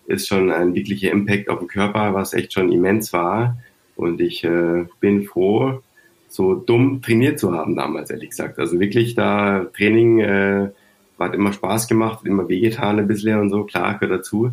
ist 0.06 0.26
schon 0.26 0.50
ein 0.50 0.74
wirklicher 0.74 1.10
Impact 1.10 1.48
auf 1.48 1.58
den 1.58 1.68
Körper, 1.68 2.14
was 2.14 2.32
echt 2.32 2.52
schon 2.52 2.72
immens 2.72 3.12
war. 3.12 3.58
Und 3.94 4.20
ich 4.20 4.44
äh, 4.44 4.86
bin 5.00 5.24
froh, 5.24 5.82
so 6.28 6.54
dumm 6.54 7.02
trainiert 7.02 7.38
zu 7.38 7.52
haben 7.52 7.76
damals, 7.76 8.10
ehrlich 8.10 8.30
gesagt. 8.30 8.58
Also 8.58 8.80
wirklich 8.80 9.14
da 9.14 9.66
Training 9.76 10.20
äh, 10.20 10.70
hat 11.18 11.34
immer 11.34 11.52
Spaß 11.52 11.88
gemacht, 11.88 12.24
immer 12.24 12.48
wehgetan 12.48 12.98
ein 12.98 13.08
bisschen 13.08 13.38
und 13.40 13.50
so, 13.50 13.64
klar, 13.64 13.98
gehört 13.98 14.20
dazu. 14.20 14.52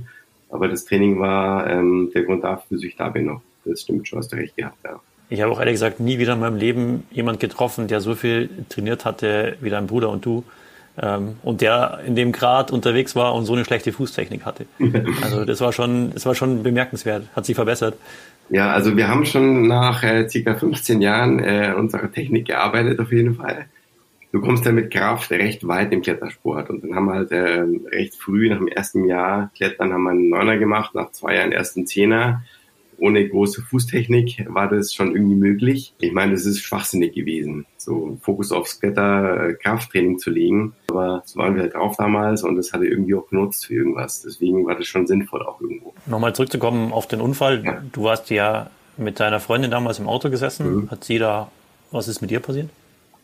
Aber 0.49 0.67
das 0.67 0.85
Training 0.85 1.19
war 1.19 1.69
ähm, 1.69 2.11
der 2.13 2.23
Grund 2.23 2.43
dafür, 2.43 2.77
dass 2.77 2.83
ich 2.83 2.95
da 2.95 3.09
bin 3.09 3.25
noch. 3.25 3.41
Das 3.65 3.81
stimmt 3.81 4.07
schon, 4.07 4.19
hast 4.19 4.31
du 4.31 4.37
recht 4.37 4.55
gehabt, 4.55 4.77
ja. 4.83 4.99
Ich 5.29 5.41
habe 5.41 5.51
auch 5.51 5.59
ehrlich 5.59 5.73
gesagt 5.73 5.99
nie 5.99 6.19
wieder 6.19 6.33
in 6.33 6.39
meinem 6.39 6.57
Leben 6.57 7.03
jemand 7.11 7.39
getroffen, 7.39 7.87
der 7.87 8.01
so 8.01 8.15
viel 8.15 8.49
trainiert 8.69 9.05
hatte 9.05 9.57
wie 9.61 9.69
dein 9.69 9.87
Bruder 9.87 10.09
und 10.09 10.25
du. 10.25 10.43
Ähm, 11.01 11.35
und 11.43 11.61
der 11.61 11.99
in 12.05 12.15
dem 12.15 12.31
Grad 12.31 12.71
unterwegs 12.71 13.15
war 13.15 13.33
und 13.35 13.45
so 13.45 13.53
eine 13.53 13.65
schlechte 13.65 13.91
Fußtechnik 13.91 14.45
hatte. 14.45 14.65
Also 15.21 15.43
das 15.43 15.59
war 15.61 15.73
schon, 15.73 16.11
das 16.13 16.25
war 16.25 16.35
schon 16.35 16.63
bemerkenswert, 16.63 17.23
hat 17.35 17.45
sich 17.45 17.55
verbessert. 17.55 17.95
Ja, 18.49 18.71
also 18.71 18.95
wir 18.95 19.07
haben 19.07 19.25
schon 19.25 19.67
nach 19.67 20.03
äh, 20.03 20.29
circa 20.29 20.53
15 20.55 21.01
Jahren 21.01 21.39
äh, 21.39 21.73
unserer 21.75 22.11
Technik 22.11 22.45
gearbeitet 22.45 22.99
auf 22.99 23.11
jeden 23.11 23.35
Fall. 23.35 23.65
Du 24.31 24.41
kommst 24.41 24.65
ja 24.65 24.71
mit 24.71 24.91
Kraft 24.91 25.31
recht 25.31 25.67
weit 25.67 25.91
im 25.93 26.01
Klettersport 26.01 26.69
und 26.69 26.83
dann 26.83 26.93
haben 26.93 27.05
wir 27.05 27.13
halt 27.13 27.31
äh, 27.31 27.63
recht 27.91 28.15
früh 28.15 28.49
nach 28.49 28.57
dem 28.57 28.67
ersten 28.67 29.05
Jahr 29.05 29.49
Klettern 29.55 29.91
haben 29.91 30.03
wir 30.03 30.11
einen 30.11 30.29
Neuner 30.29 30.57
gemacht, 30.57 30.93
nach 30.93 31.11
zwei 31.11 31.35
Jahren 31.35 31.51
ersten 31.51 31.87
Zehner 31.87 32.43
ohne 32.97 33.27
große 33.27 33.61
Fußtechnik 33.61 34.45
war 34.49 34.69
das 34.69 34.93
schon 34.93 35.15
irgendwie 35.15 35.35
möglich. 35.35 35.93
Ich 35.99 36.11
meine, 36.11 36.33
das 36.33 36.45
ist 36.45 36.61
schwachsinnig 36.61 37.13
gewesen, 37.13 37.65
so 37.77 38.17
Fokus 38.21 38.51
aufs 38.51 38.79
Kletter, 38.79 39.49
äh, 39.49 39.53
Krafttraining 39.53 40.19
zu 40.19 40.29
legen. 40.29 40.73
Aber 40.89 41.23
so 41.25 41.39
waren 41.39 41.55
wir 41.55 41.63
halt 41.63 41.73
drauf 41.73 41.95
damals 41.97 42.43
und 42.43 42.55
das 42.55 42.73
hatte 42.73 42.85
irgendwie 42.85 43.15
auch 43.15 43.27
genutzt 43.29 43.65
für 43.67 43.75
irgendwas. 43.75 44.21
Deswegen 44.21 44.65
war 44.65 44.75
das 44.75 44.87
schon 44.87 45.07
sinnvoll 45.07 45.43
auch 45.43 45.59
irgendwo. 45.61 45.93
Nochmal 46.05 46.33
zurückzukommen 46.33 46.91
auf 46.91 47.07
den 47.07 47.21
Unfall. 47.21 47.63
Ja. 47.63 47.81
Du 47.91 48.03
warst 48.03 48.29
ja 48.29 48.69
mit 48.97 49.19
deiner 49.19 49.39
Freundin 49.39 49.71
damals 49.71 49.99
im 49.99 50.07
Auto 50.07 50.29
gesessen. 50.29 50.75
Mhm. 50.75 50.91
Hat 50.91 51.03
sie 51.03 51.19
da, 51.19 51.51
was 51.91 52.07
ist 52.07 52.21
mit 52.21 52.31
dir 52.31 52.39
passiert? 52.39 52.69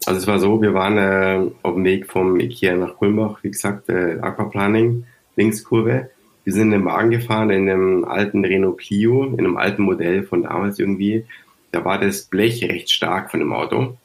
Also 0.06 0.20
es 0.20 0.28
war 0.28 0.40
so, 0.40 0.62
wir 0.62 0.74
waren 0.74 0.98
äh, 0.98 1.52
auf 1.62 1.76
dem 1.76 1.84
Weg 1.84 2.12
vom 2.12 2.40
Ikea 2.40 2.76
nach 2.76 2.96
Kulmbach, 2.96 3.44
wie 3.44 3.52
gesagt, 3.52 3.88
äh, 3.90 4.18
Aquaplaning, 4.20 5.06
Linkskurve. 5.36 6.10
Wir 6.44 6.54
sind 6.54 6.64
in 6.64 6.72
den 6.72 6.86
Wagen 6.86 7.12
gefahren, 7.12 7.52
in 7.52 7.70
einem 7.70 8.04
alten 8.06 8.44
Renault 8.44 8.80
Clio, 8.80 9.26
in 9.26 9.40
einem 9.40 9.58
alten 9.58 9.84
Modell 9.84 10.24
von 10.24 10.44
damals 10.44 10.80
irgendwie. 10.80 11.26
Da 11.72 11.86
war 11.86 12.00
das 12.00 12.24
Blech 12.24 12.64
recht 12.64 12.90
stark 12.90 13.32
von 13.32 13.40
dem 13.40 13.54
Auto. 13.54 13.98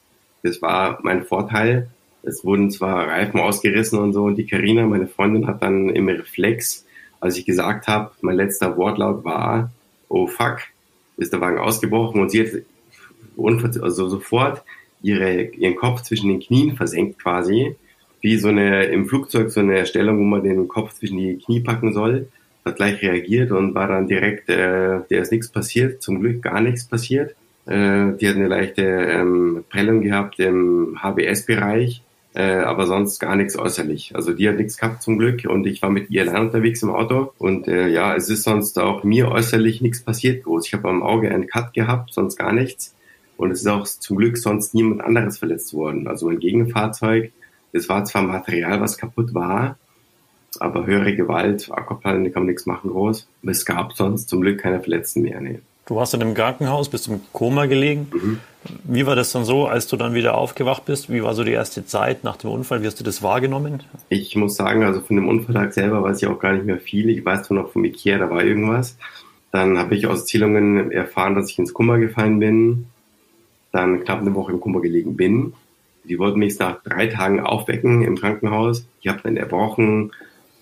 Das 0.43 0.61
war 0.61 0.99
mein 1.03 1.23
Vorteil. 1.23 1.89
Es 2.23 2.43
wurden 2.43 2.69
zwar 2.69 3.07
Reifen 3.07 3.39
ausgerissen 3.39 3.99
und 3.99 4.13
so 4.13 4.25
und 4.25 4.35
die 4.35 4.45
Karina, 4.45 4.85
meine 4.85 5.07
Freundin, 5.07 5.47
hat 5.47 5.61
dann 5.63 5.89
im 5.89 6.09
Reflex, 6.09 6.85
als 7.19 7.37
ich 7.37 7.45
gesagt 7.45 7.87
habe, 7.87 8.11
mein 8.21 8.35
letzter 8.35 8.77
Wortlaut 8.77 9.23
war, 9.23 9.71
oh 10.09 10.27
fuck, 10.27 10.59
ist 11.17 11.33
der 11.33 11.41
Wagen 11.41 11.59
ausgebrochen 11.59 12.21
und 12.21 12.29
sie 12.29 12.41
hat 12.41 13.81
also 13.81 14.09
sofort 14.09 14.63
ihre, 15.01 15.41
ihren 15.41 15.75
Kopf 15.75 16.01
zwischen 16.01 16.29
den 16.29 16.39
Knien 16.39 16.75
versenkt 16.75 17.19
quasi 17.19 17.75
wie 18.27 18.37
so 18.37 18.49
eine 18.49 18.83
im 18.87 19.07
Flugzeug 19.07 19.49
so 19.51 19.61
eine 19.61 19.85
Stellung, 19.85 20.19
wo 20.19 20.23
man 20.23 20.43
den 20.43 20.67
Kopf 20.67 20.93
zwischen 20.95 21.17
die 21.17 21.37
Knie 21.37 21.61
packen 21.61 21.93
soll. 21.93 22.27
Hat 22.65 22.75
gleich 22.75 23.01
reagiert 23.01 23.51
und 23.51 23.73
war 23.73 23.87
dann 23.87 24.07
direkt, 24.07 24.49
äh, 24.49 24.99
der 25.09 25.21
ist 25.21 25.31
nichts 25.31 25.47
passiert, 25.47 26.01
zum 26.01 26.19
Glück 26.19 26.41
gar 26.41 26.59
nichts 26.59 26.83
passiert. 26.85 27.35
Äh, 27.65 28.17
die 28.19 28.27
hat 28.27 28.35
eine 28.35 28.49
leichte 28.49 28.81
ähm, 28.81 29.63
Prellung 29.69 30.01
gehabt 30.01 30.41
im 30.41 30.97
HBS-Bereich, 31.01 32.01
äh, 32.33 32.41
aber 32.41 32.85
sonst 32.85 33.19
gar 33.19 33.37
nichts 33.37 33.57
äußerlich. 33.57 34.13
Also 34.13 34.33
die 34.33 34.49
hat 34.49 34.57
nichts 34.57 34.75
gehabt 34.75 35.03
zum 35.03 35.17
Glück 35.19 35.45
und 35.45 35.65
ich 35.65 35.81
war 35.81 35.89
mit 35.89 36.09
ihr 36.09 36.23
allein 36.23 36.47
unterwegs 36.47 36.83
im 36.83 36.89
Auto 36.89 37.31
und 37.37 37.69
äh, 37.69 37.87
ja, 37.87 38.13
es 38.13 38.29
ist 38.29 38.43
sonst 38.43 38.77
auch 38.77 39.05
mir 39.05 39.31
äußerlich 39.31 39.79
nichts 39.79 40.01
passiert 40.01 40.43
groß. 40.43 40.67
Ich 40.67 40.73
habe 40.73 40.89
am 40.89 41.01
Auge 41.01 41.33
einen 41.33 41.47
Cut 41.47 41.73
gehabt, 41.73 42.13
sonst 42.13 42.35
gar 42.35 42.51
nichts. 42.51 42.93
Und 43.37 43.51
es 43.51 43.61
ist 43.61 43.67
auch 43.67 43.85
zum 43.87 44.17
Glück 44.17 44.37
sonst 44.37 44.73
niemand 44.73 44.99
anderes 44.99 45.37
verletzt 45.37 45.73
worden. 45.73 46.09
Also 46.09 46.27
ein 46.27 46.39
Gegenfahrzeug 46.39 47.31
es 47.77 47.89
war 47.89 48.03
zwar 48.05 48.23
Material, 48.23 48.81
was 48.81 48.97
kaputt 48.97 49.33
war, 49.33 49.77
aber 50.59 50.85
höhere 50.85 51.15
Gewalt, 51.15 51.69
Aquaplaning, 51.71 52.33
kann 52.33 52.43
man 52.43 52.47
nichts 52.47 52.65
machen 52.65 52.89
groß. 52.89 53.27
Es 53.43 53.65
gab 53.65 53.93
sonst 53.93 54.29
zum 54.29 54.41
Glück 54.41 54.59
keine 54.59 54.81
Verletzten 54.81 55.21
mehr. 55.21 55.39
Nee. 55.39 55.59
Du 55.87 55.95
warst 55.95 56.13
in 56.13 56.21
einem 56.21 56.33
Krankenhaus, 56.33 56.89
bist 56.89 57.07
im 57.07 57.21
Koma 57.31 57.65
gelegen. 57.65 58.07
Mhm. 58.11 58.39
Wie 58.83 59.05
war 59.05 59.15
das 59.15 59.31
dann 59.31 59.45
so, 59.45 59.67
als 59.67 59.87
du 59.87 59.95
dann 59.95 60.13
wieder 60.13 60.37
aufgewacht 60.37 60.83
bist? 60.83 61.09
Wie 61.09 61.23
war 61.23 61.33
so 61.33 61.45
die 61.45 61.53
erste 61.53 61.85
Zeit 61.85 62.25
nach 62.25 62.35
dem 62.35 62.49
Unfall? 62.49 62.81
Wie 62.81 62.87
hast 62.87 62.99
du 62.99 63.05
das 63.05 63.23
wahrgenommen? 63.23 63.83
Ich 64.09 64.35
muss 64.35 64.57
sagen, 64.57 64.83
also 64.83 64.99
von 64.99 65.15
dem 65.15 65.29
Unfalltag 65.29 65.73
selber 65.73 66.03
weiß 66.03 66.21
ich 66.21 66.27
auch 66.27 66.39
gar 66.39 66.51
nicht 66.51 66.65
mehr 66.65 66.79
viel. 66.79 67.09
Ich 67.09 67.23
weiß 67.23 67.49
nur 67.49 67.63
noch 67.63 67.71
vom 67.71 67.85
Ikea, 67.85 68.17
da 68.17 68.29
war 68.29 68.43
irgendwas. 68.43 68.97
Dann 69.53 69.77
habe 69.77 69.95
ich 69.95 70.07
aus 70.07 70.21
Erzählungen 70.21 70.91
erfahren, 70.91 71.35
dass 71.35 71.49
ich 71.49 71.57
ins 71.57 71.73
Kummer 71.73 71.97
gefallen 71.99 72.39
bin. 72.39 72.87
Dann 73.71 74.03
knapp 74.03 74.19
eine 74.19 74.35
Woche 74.35 74.51
im 74.51 74.59
Kummer 74.59 74.81
gelegen 74.81 75.15
bin. 75.15 75.53
Die 76.07 76.19
wollten 76.19 76.39
mich 76.39 76.57
nach 76.59 76.81
drei 76.83 77.07
Tagen 77.07 77.39
aufwecken 77.39 78.01
im 78.03 78.17
Krankenhaus. 78.17 78.87
Ich 79.01 79.07
habe 79.07 79.19
dann 79.23 79.37
erbrochen, 79.37 80.11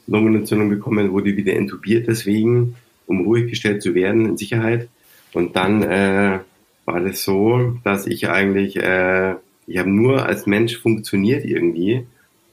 Lungenentzündung 0.07 0.69
bekommen, 0.69 1.11
wurde 1.11 1.37
wieder 1.37 1.53
intubiert 1.53 2.07
deswegen, 2.07 2.75
um 3.07 3.21
ruhig 3.21 3.49
gestellt 3.49 3.81
zu 3.81 3.95
werden, 3.95 4.25
in 4.25 4.37
Sicherheit. 4.37 4.89
Und 5.33 5.55
dann 5.55 5.83
äh, 5.83 6.39
war 6.85 6.99
das 7.01 7.23
so, 7.23 7.77
dass 7.83 8.07
ich 8.07 8.29
eigentlich, 8.29 8.77
äh, 8.77 9.35
ich 9.67 9.77
habe 9.77 9.89
nur 9.89 10.25
als 10.25 10.45
Mensch 10.45 10.77
funktioniert 10.77 11.45
irgendwie. 11.45 12.05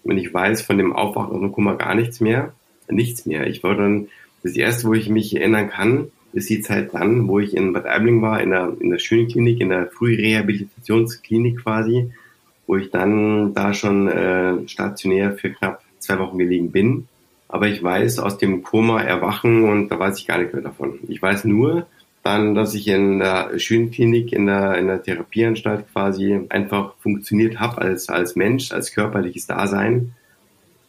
Und 0.04 0.18
ich 0.18 0.32
weiß 0.32 0.62
von 0.62 0.78
dem 0.78 0.92
Aufwachen 0.92 1.40
dem 1.40 1.52
Kummer 1.52 1.76
gar 1.76 1.94
nichts 1.94 2.20
mehr. 2.20 2.52
Nichts 2.88 3.26
mehr. 3.26 3.46
Ich 3.46 3.62
war 3.62 3.76
dann, 3.76 4.08
das 4.42 4.56
erste, 4.56 4.88
wo 4.88 4.94
ich 4.94 5.08
mich 5.08 5.36
erinnern 5.36 5.70
kann, 5.70 6.08
ist 6.32 6.50
die 6.50 6.60
Zeit 6.60 6.94
dann, 6.94 7.28
wo 7.28 7.38
ich 7.38 7.56
in 7.56 7.72
Bad 7.72 7.86
Aibling 7.86 8.22
war, 8.22 8.42
in 8.42 8.50
der, 8.50 8.72
in 8.80 8.90
der 8.90 8.98
Schönenklinik, 8.98 9.60
in 9.60 9.68
der 9.68 9.86
Frührehabilitationsklinik 9.86 11.62
quasi 11.62 12.10
wo 12.66 12.76
ich 12.76 12.90
dann 12.90 13.54
da 13.54 13.74
schon 13.74 14.08
äh, 14.08 14.68
stationär 14.68 15.32
für 15.32 15.50
knapp 15.50 15.82
zwei 15.98 16.18
Wochen 16.18 16.38
gelegen 16.38 16.70
bin. 16.70 17.08
Aber 17.48 17.68
ich 17.68 17.82
weiß 17.82 18.18
aus 18.18 18.38
dem 18.38 18.62
Koma 18.62 19.02
erwachen 19.02 19.64
und 19.64 19.88
da 19.88 19.98
weiß 19.98 20.18
ich 20.18 20.26
gar 20.26 20.38
nicht 20.38 20.52
mehr 20.54 20.62
davon. 20.62 20.98
Ich 21.08 21.20
weiß 21.20 21.44
nur 21.44 21.86
dann, 22.22 22.54
dass 22.54 22.74
ich 22.74 22.88
in 22.88 23.18
der 23.18 23.58
Schönklinik, 23.58 24.32
in 24.32 24.46
der, 24.46 24.78
in 24.78 24.86
der 24.86 25.02
Therapieanstalt 25.02 25.86
quasi 25.92 26.40
einfach 26.48 26.94
funktioniert 26.98 27.58
habe 27.58 27.78
als, 27.78 28.08
als 28.08 28.36
Mensch, 28.36 28.72
als 28.72 28.94
körperliches 28.94 29.46
Dasein. 29.46 30.12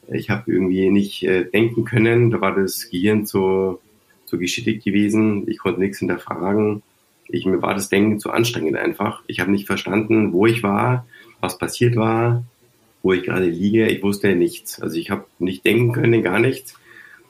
Ich 0.08 0.30
habe 0.30 0.52
irgendwie 0.52 0.90
nicht 0.90 1.24
äh, 1.24 1.46
denken 1.46 1.86
können, 1.86 2.30
da 2.30 2.40
war 2.40 2.56
das 2.56 2.90
Gehirn 2.90 3.26
zu, 3.26 3.80
zu 4.26 4.38
geschädigt 4.38 4.84
gewesen. 4.84 5.50
Ich 5.50 5.58
konnte 5.58 5.80
nichts 5.80 6.00
hinterfragen. 6.00 6.84
Ich, 7.30 7.46
mir 7.46 7.62
war 7.62 7.74
das 7.74 7.90
Denken 7.90 8.20
zu 8.20 8.30
anstrengend 8.30 8.76
einfach. 8.76 9.24
Ich 9.28 9.40
habe 9.40 9.52
nicht 9.52 9.66
verstanden, 9.66 10.34
wo 10.34 10.46
ich 10.46 10.62
war, 10.62 11.06
was 11.44 11.58
passiert 11.58 11.96
war, 11.96 12.44
wo 13.04 13.14
ich 13.14 13.24
gerade 13.24 13.46
liege. 13.46 13.88
Ich 13.88 14.02
wusste 14.02 14.34
nichts. 14.36 14.82
Also 14.82 14.98
ich 14.98 15.12
habe 15.12 15.26
nicht 15.38 15.66
denken 15.66 15.92
können, 15.92 16.24
gar 16.24 16.40
nichts. 16.40 16.76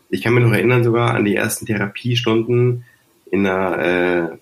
Ich 0.09 0.21
kann 0.21 0.35
mich 0.35 0.43
noch 0.43 0.53
erinnern 0.53 0.83
sogar 0.83 1.15
an 1.15 1.25
die 1.25 1.35
ersten 1.35 1.65
Therapiestunden 1.65 2.85
in 3.31 3.43
der 3.43 4.37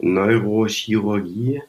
äh, 0.00 0.04
Neurochirurgie. 0.04 1.60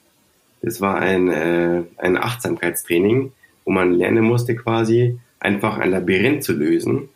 Das 0.61 0.79
war 0.79 0.97
ein, 0.99 1.27
äh, 1.27 1.83
ein 1.97 2.17
Achtsamkeitstraining, 2.17 3.33
wo 3.65 3.71
man 3.71 3.93
lernen 3.93 4.23
musste 4.23 4.55
quasi 4.55 5.19
einfach 5.39 5.77
ein 5.77 5.91
Labyrinth 5.91 6.43
zu 6.43 6.53
lösen. 6.53 7.09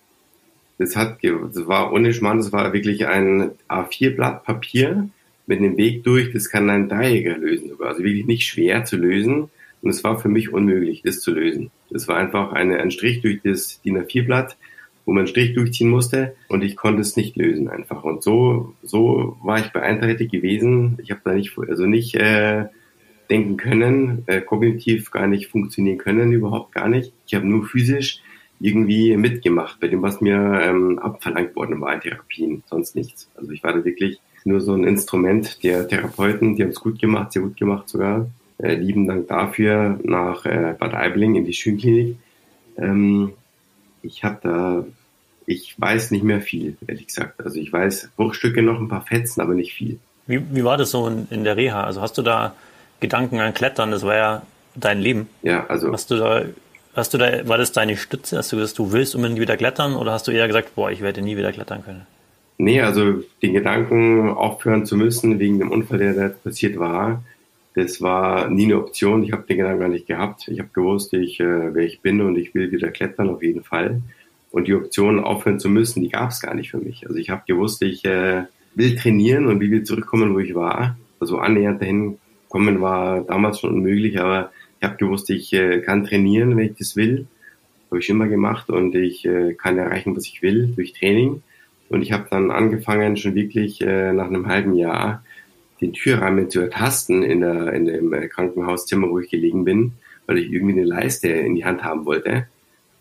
Das 0.78 0.98
hat, 0.98 1.20
das 1.24 1.68
war 1.68 1.94
ohne 1.94 2.14
Schmarrn, 2.14 2.40
das 2.40 2.52
war 2.52 2.74
wirklich 2.74 3.08
ein 3.08 3.52
A4-Blatt 3.70 4.44
Papier 4.44 5.08
mit 5.48 5.60
einem 5.60 5.78
Weg 5.78 6.04
durch. 6.04 6.34
Das 6.34 6.50
kann 6.50 6.70
ein 6.70 6.90
Dreijäger 6.90 7.38
lösen 7.38 7.70
sogar. 7.70 7.90
Also 7.90 8.04
wirklich 8.04 8.26
nicht 8.26 8.46
schwer 8.46 8.84
zu 8.84 8.98
lösen. 8.98 9.50
Und 9.86 9.92
es 9.92 10.04
war 10.04 10.20
für 10.20 10.30
mich 10.30 10.52
unmöglich, 10.52 11.04
das 11.04 11.20
zu 11.20 11.32
lösen. 11.32 11.70
Es 11.94 12.08
war 12.08 12.18
einfach 12.18 12.54
eine, 12.54 12.80
ein 12.80 12.90
Strich 12.90 13.22
durch 13.22 13.42
das 13.44 13.82
DIN 13.84 14.00
A4-Blatt, 14.00 14.58
wo 15.06 15.12
man 15.12 15.20
einen 15.20 15.28
Strich 15.28 15.54
durchziehen 15.54 15.92
musste 15.92 16.36
und 16.50 16.64
ich 16.64 16.76
konnte 16.76 17.02
es 17.02 17.16
nicht 17.16 17.36
lösen 17.36 17.68
einfach. 17.68 18.04
Und 18.04 18.24
so, 18.24 18.74
so 18.82 19.38
war 19.44 19.60
ich 19.60 19.72
beeinträchtigt 19.72 20.32
gewesen. 20.32 20.98
Ich 21.04 21.12
habe 21.12 21.22
da 21.24 21.34
nicht, 21.36 21.56
also 21.70 21.86
nicht 21.86 22.16
äh, 22.16 22.66
denken 23.30 23.58
können, 23.58 24.24
äh, 24.26 24.42
kognitiv 24.42 25.12
gar 25.12 25.28
nicht 25.28 25.50
funktionieren 25.52 26.00
können, 26.00 26.32
überhaupt 26.32 26.74
gar 26.74 26.90
nicht. 26.90 27.14
Ich 27.28 27.36
habe 27.36 27.48
nur 27.48 27.68
physisch 27.68 28.24
irgendwie 28.60 29.16
mitgemacht 29.18 29.80
bei 29.80 29.88
dem, 29.88 30.02
was 30.02 30.20
mir 30.20 30.62
ähm, 30.64 30.98
abverlangt 30.98 31.56
worden 31.56 31.80
war 31.80 31.94
in 31.94 32.02
Therapien, 32.02 32.64
sonst 32.66 32.96
nichts. 32.96 33.30
Also 33.36 33.52
ich 33.52 33.64
war 33.64 33.74
da 33.74 33.86
wirklich 33.86 34.20
nur 34.46 34.62
so 34.62 34.74
ein 34.74 34.84
Instrument 34.84 35.64
der 35.64 35.88
Therapeuten, 35.88 36.56
die 36.56 36.64
haben 36.64 36.72
es 36.72 36.80
gut 36.80 37.00
gemacht, 37.00 37.34
sehr 37.34 37.44
gut 37.44 37.58
gemacht 37.58 37.88
sogar. 37.88 38.28
Äh, 38.58 38.76
lieben 38.76 39.08
Dank 39.08 39.28
dafür 39.28 40.00
nach 40.04 40.46
äh, 40.46 40.76
Bad 40.78 40.94
Aibling 40.94 41.36
in 41.36 41.46
die 41.46 41.54
Schulklinik. 41.54 42.18
Ähm, 42.78 43.34
ich 44.02 44.24
habe 44.24 44.40
da, 44.42 44.86
ich 45.46 45.76
weiß 45.80 46.12
nicht 46.12 46.24
mehr 46.24 46.42
viel, 46.42 46.78
ehrlich 46.88 47.08
gesagt. 47.08 47.42
Also 47.44 47.60
ich 47.60 47.72
weiß 47.72 48.12
Bruchstücke 48.16 48.62
noch, 48.62 48.80
ein 48.80 48.88
paar 48.88 49.06
Fetzen, 49.06 49.42
aber 49.42 49.54
nicht 49.54 49.74
viel. 49.74 50.00
Wie, 50.28 50.42
wie 50.56 50.64
war 50.64 50.78
das 50.78 50.92
so 50.92 51.08
in, 51.08 51.28
in 51.30 51.44
der 51.44 51.58
Reha? 51.58 51.84
Also 51.84 52.02
hast 52.02 52.18
du 52.18 52.22
da 52.22 52.56
Gedanken 53.00 53.40
an 53.40 53.54
Klettern? 53.54 53.92
Das 53.92 54.04
war 54.04 54.16
ja 54.16 54.42
dein 54.76 55.00
Leben. 55.00 55.28
Ja, 55.42 55.66
also. 55.68 55.92
Hast 55.92 56.10
du 56.12 56.18
da, 56.18 56.46
hast 56.96 57.14
du 57.14 57.18
da, 57.18 57.48
war 57.48 57.58
das 57.58 57.74
deine 57.74 57.98
Stütze? 57.98 58.38
Hast 58.38 58.52
du 58.52 58.58
gesagt, 58.58 58.80
du 58.80 58.92
willst 58.92 59.16
unbedingt 59.16 59.40
wieder 59.40 59.58
klettern 59.58 59.96
oder 59.96 60.14
hast 60.14 60.28
du 60.28 60.32
eher 60.32 60.48
gesagt, 60.48 60.76
boah, 60.76 60.92
ich 60.92 61.02
werde 61.02 61.22
nie 61.22 61.36
wieder 61.38 61.52
klettern 61.52 61.84
können? 61.84 62.08
Nee, 62.58 62.82
also 62.82 63.22
den 63.42 63.54
Gedanken 63.54 64.30
aufhören 64.30 64.86
zu 64.86 64.96
müssen 64.96 65.40
wegen 65.40 65.60
dem 65.60 65.72
Unfall, 65.72 65.98
der 65.98 66.14
da 66.14 66.30
passiert 66.30 66.80
war, 66.80 67.22
das 67.76 68.02
war 68.02 68.50
nie 68.50 68.66
eine 68.66 68.78
Option. 68.78 69.24
Ich 69.24 69.34
habe 69.34 69.44
den 69.44 69.58
Gedanken 69.58 69.82
gar 69.82 69.90
nicht 69.90 70.08
gehabt. 70.08 70.48
Ich 70.48 70.60
habe 70.60 70.70
gewusst, 70.72 71.14
ich, 71.14 71.42
äh, 71.42 71.74
wer 71.76 71.84
ich 71.84 72.00
bin 72.00 72.22
und 72.22 72.38
ich 72.38 72.56
will 72.56 72.72
wieder 72.72 72.90
klettern 72.90 73.30
auf 73.30 73.44
jeden 73.44 73.64
Fall. 73.64 74.02
Und 74.50 74.70
die 74.70 74.74
Option, 74.74 75.20
aufhören 75.20 75.60
zu 75.60 75.68
müssen, 75.68 76.02
die 76.02 76.10
gab 76.10 76.30
es 76.30 76.40
gar 76.40 76.54
nicht 76.54 76.72
für 76.72 76.78
mich. 76.78 77.06
Also 77.06 77.20
ich 77.20 77.30
habe 77.30 77.44
gewusst, 77.46 77.82
ich 77.82 78.06
äh, 78.06 78.44
will 78.76 78.96
trainieren 78.96 79.48
und 79.48 79.60
wie 79.60 79.72
wir 79.72 79.84
zurückkommen, 79.84 80.34
wo 80.34 80.40
ich 80.40 80.56
war. 80.56 80.98
Also 81.20 81.40
annähernd 81.40 81.82
dahin 81.82 82.18
kommen 82.48 82.80
war 82.80 83.22
damals 83.22 83.60
schon 83.60 83.74
unmöglich, 83.74 84.22
aber 84.22 84.52
ich 84.80 84.88
habe 84.88 84.96
gewusst, 84.96 85.30
ich 85.30 85.52
äh, 85.52 85.82
kann 85.82 86.06
trainieren, 86.06 86.56
wenn 86.56 86.68
ich 86.68 86.78
das 86.78 86.96
will. 86.96 87.28
Habe 87.92 88.00
ich 88.00 88.10
immer 88.10 88.28
gemacht 88.28 88.70
und 88.70 88.96
ich 88.96 89.26
äh, 89.26 89.54
kann 89.54 89.78
erreichen, 89.78 90.16
was 90.16 90.26
ich 90.26 90.42
will 90.42 90.72
durch 90.74 90.94
Training. 90.94 91.44
Und 91.90 92.04
ich 92.04 92.14
habe 92.14 92.28
dann 92.30 92.52
angefangen, 92.52 93.18
schon 93.18 93.36
wirklich 93.36 93.82
äh, 93.82 94.14
nach 94.14 94.28
einem 94.28 94.48
halben 94.48 94.76
Jahr 94.76 95.25
den 95.82 95.94
Türrahmen 95.94 96.50
zu 96.50 96.62
ertasten 96.62 97.24
in, 97.24 97.42
der, 97.42 97.74
in 97.74 97.86
dem 97.86 98.12
Krankenhauszimmer, 98.30 99.10
wo 99.10 99.20
ich 99.20 99.30
gelegen 99.30 99.66
bin, 99.66 99.94
weil 100.26 100.38
ich 100.38 100.52
irgendwie 100.52 100.74
eine 100.74 100.86
Leiste 100.86 101.28
in 101.28 101.56
die 101.56 101.66
Hand 101.66 101.84
haben 101.84 102.06
wollte 102.06 102.48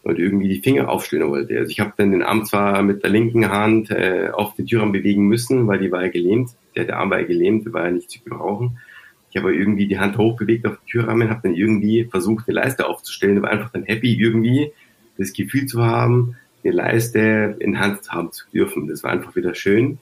und 0.02 0.18
irgendwie 0.18 0.48
die 0.48 0.60
Finger 0.60 0.88
aufstellen 0.88 1.30
wollte. 1.30 1.56
Also 1.58 1.70
ich 1.70 1.80
habe 1.80 1.94
dann 1.96 2.12
den 2.12 2.22
Arm 2.22 2.44
zwar 2.44 2.82
mit 2.82 3.02
der 3.02 3.10
linken 3.10 3.50
Hand 3.50 3.90
äh, 3.90 4.28
auf 4.32 4.54
den 4.54 4.66
Türrahmen 4.66 4.92
bewegen 4.92 5.26
müssen, 5.26 5.66
weil 5.66 5.78
die 5.78 5.90
war 5.90 6.02
ja 6.02 6.08
gelähmt. 6.08 6.50
Der, 6.76 6.84
der 6.84 6.98
Arm 6.98 7.10
war 7.10 7.20
ja 7.20 7.26
gelähmt, 7.26 7.72
war 7.72 7.86
ja 7.86 7.90
nicht 7.90 8.10
zu 8.10 8.20
gebrauchen. 8.22 8.78
Ich 9.30 9.36
habe 9.36 9.54
irgendwie 9.54 9.88
die 9.88 9.98
Hand 9.98 10.18
hochbewegt 10.18 10.66
auf 10.66 10.76
den 10.76 10.86
Türrahmen, 10.86 11.30
habe 11.30 11.40
dann 11.42 11.54
irgendwie 11.54 12.04
versucht, 12.04 12.46
eine 12.46 12.54
Leiste 12.56 12.86
aufzustellen, 12.86 13.42
war 13.42 13.50
einfach 13.50 13.70
dann 13.70 13.82
happy, 13.84 14.14
irgendwie 14.14 14.70
das 15.16 15.32
Gefühl 15.32 15.66
zu 15.66 15.82
haben, 15.82 16.36
eine 16.62 16.72
Leiste 16.72 17.56
in 17.58 17.80
Hand 17.80 18.10
haben 18.10 18.30
zu 18.30 18.44
dürfen. 18.52 18.86
Das 18.86 19.02
war 19.02 19.10
einfach 19.10 19.34
wieder 19.34 19.54
schön. 19.54 19.98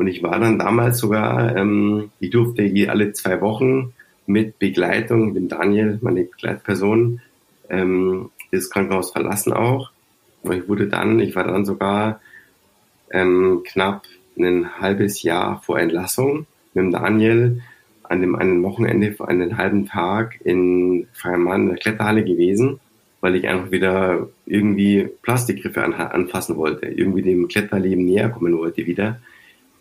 Und 0.00 0.06
ich 0.06 0.22
war 0.22 0.40
dann 0.40 0.58
damals 0.58 0.96
sogar, 0.96 1.54
ähm, 1.54 2.10
ich 2.20 2.30
durfte 2.30 2.62
je 2.62 2.88
alle 2.88 3.12
zwei 3.12 3.42
Wochen 3.42 3.92
mit 4.24 4.58
Begleitung, 4.58 5.34
dem 5.34 5.48
Daniel, 5.48 5.98
meine 6.00 6.24
Begleitperson, 6.24 7.20
ähm, 7.68 8.30
das 8.50 8.70
Krankenhaus 8.70 9.12
verlassen 9.12 9.52
auch. 9.52 9.90
Und 10.40 10.54
ich 10.54 10.66
wurde 10.70 10.88
dann, 10.88 11.20
ich 11.20 11.36
war 11.36 11.44
dann 11.44 11.66
sogar 11.66 12.22
ähm, 13.10 13.60
knapp 13.66 14.04
ein 14.38 14.80
halbes 14.80 15.22
Jahr 15.22 15.60
vor 15.60 15.78
Entlassung 15.78 16.46
mit 16.72 16.82
dem 16.82 16.92
Daniel 16.92 17.60
an 18.02 18.22
dem 18.22 18.36
einen 18.36 18.62
Wochenende 18.62 19.12
vor 19.12 19.28
einen 19.28 19.58
halben 19.58 19.84
Tag 19.84 20.40
in 20.42 21.08
Freimann 21.12 21.64
in 21.64 21.68
der 21.68 21.76
Kletterhalle 21.76 22.24
gewesen, 22.24 22.80
weil 23.20 23.36
ich 23.36 23.46
einfach 23.46 23.70
wieder 23.70 24.30
irgendwie 24.46 25.10
Plastikgriffe 25.20 25.84
an, 25.84 25.92
anfassen 25.92 26.56
wollte, 26.56 26.86
irgendwie 26.86 27.20
dem 27.20 27.48
Kletterleben 27.48 28.06
näher 28.06 28.30
kommen 28.30 28.56
wollte 28.56 28.86
wieder. 28.86 29.20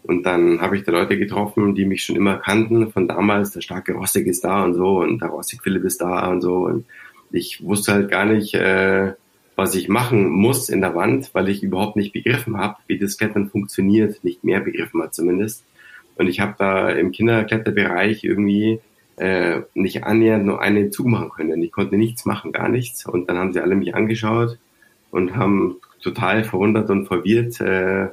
Und 0.03 0.23
dann 0.23 0.61
habe 0.61 0.77
ich 0.77 0.83
da 0.83 0.91
Leute 0.91 1.17
getroffen, 1.17 1.75
die 1.75 1.85
mich 1.85 2.03
schon 2.03 2.15
immer 2.15 2.37
kannten 2.37 2.91
von 2.91 3.07
damals. 3.07 3.51
Der 3.51 3.61
starke 3.61 3.93
Rossig 3.93 4.27
ist 4.27 4.43
da 4.43 4.63
und 4.63 4.73
so 4.73 4.99
und 4.99 5.21
der 5.21 5.29
Rossig 5.29 5.61
Philipp 5.61 5.83
ist 5.83 6.01
da 6.01 6.27
und 6.29 6.41
so. 6.41 6.65
Und 6.65 6.85
ich 7.31 7.63
wusste 7.63 7.93
halt 7.93 8.09
gar 8.09 8.25
nicht, 8.25 8.53
äh, 8.55 9.13
was 9.55 9.75
ich 9.75 9.89
machen 9.89 10.29
muss 10.29 10.69
in 10.69 10.81
der 10.81 10.95
Wand, 10.95 11.31
weil 11.33 11.49
ich 11.49 11.63
überhaupt 11.63 11.97
nicht 11.97 12.13
begriffen 12.13 12.57
habe, 12.57 12.77
wie 12.87 12.97
das 12.97 13.17
Klettern 13.17 13.49
funktioniert, 13.49 14.23
nicht 14.23 14.43
mehr 14.43 14.61
begriffen 14.61 15.01
hat 15.03 15.13
zumindest. 15.13 15.65
Und 16.15 16.27
ich 16.27 16.39
habe 16.39 16.55
da 16.57 16.89
im 16.89 17.11
Kinderkletterbereich 17.11 18.23
irgendwie 18.23 18.79
äh, 19.17 19.61
nicht 19.73 20.05
annähernd 20.05 20.45
nur 20.45 20.61
einen 20.61 20.91
Zug 20.91 21.07
machen 21.07 21.29
können. 21.29 21.61
Ich 21.61 21.71
konnte 21.71 21.97
nichts 21.97 22.25
machen, 22.25 22.53
gar 22.53 22.69
nichts. 22.69 23.05
Und 23.05 23.29
dann 23.29 23.37
haben 23.37 23.53
sie 23.53 23.59
alle 23.59 23.75
mich 23.75 23.95
angeschaut 23.95 24.57
und 25.11 25.35
haben 25.35 25.75
total 26.01 26.43
verwundert 26.45 26.89
und 26.89 27.07
verwirrt 27.07 27.59
äh, 27.59 28.07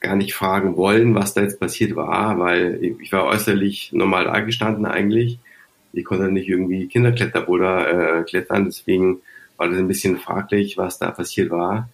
gar 0.00 0.16
nicht 0.16 0.34
fragen 0.34 0.76
wollen, 0.76 1.14
was 1.14 1.34
da 1.34 1.42
jetzt 1.42 1.60
passiert 1.60 1.94
war, 1.94 2.38
weil 2.38 2.96
ich 3.00 3.12
war 3.12 3.26
äußerlich 3.26 3.92
normal 3.92 4.24
dargestanden 4.24 4.86
eigentlich. 4.86 5.38
Ich 5.92 6.04
konnte 6.04 6.30
nicht 6.30 6.48
irgendwie 6.48 6.88
Kinderkletterboulder 6.88 8.20
äh, 8.20 8.22
klettern, 8.24 8.64
deswegen 8.64 9.20
war 9.56 9.68
das 9.68 9.78
ein 9.78 9.88
bisschen 9.88 10.16
fraglich, 10.16 10.78
was 10.78 10.98
da 10.98 11.10
passiert 11.10 11.50
war. 11.50 11.88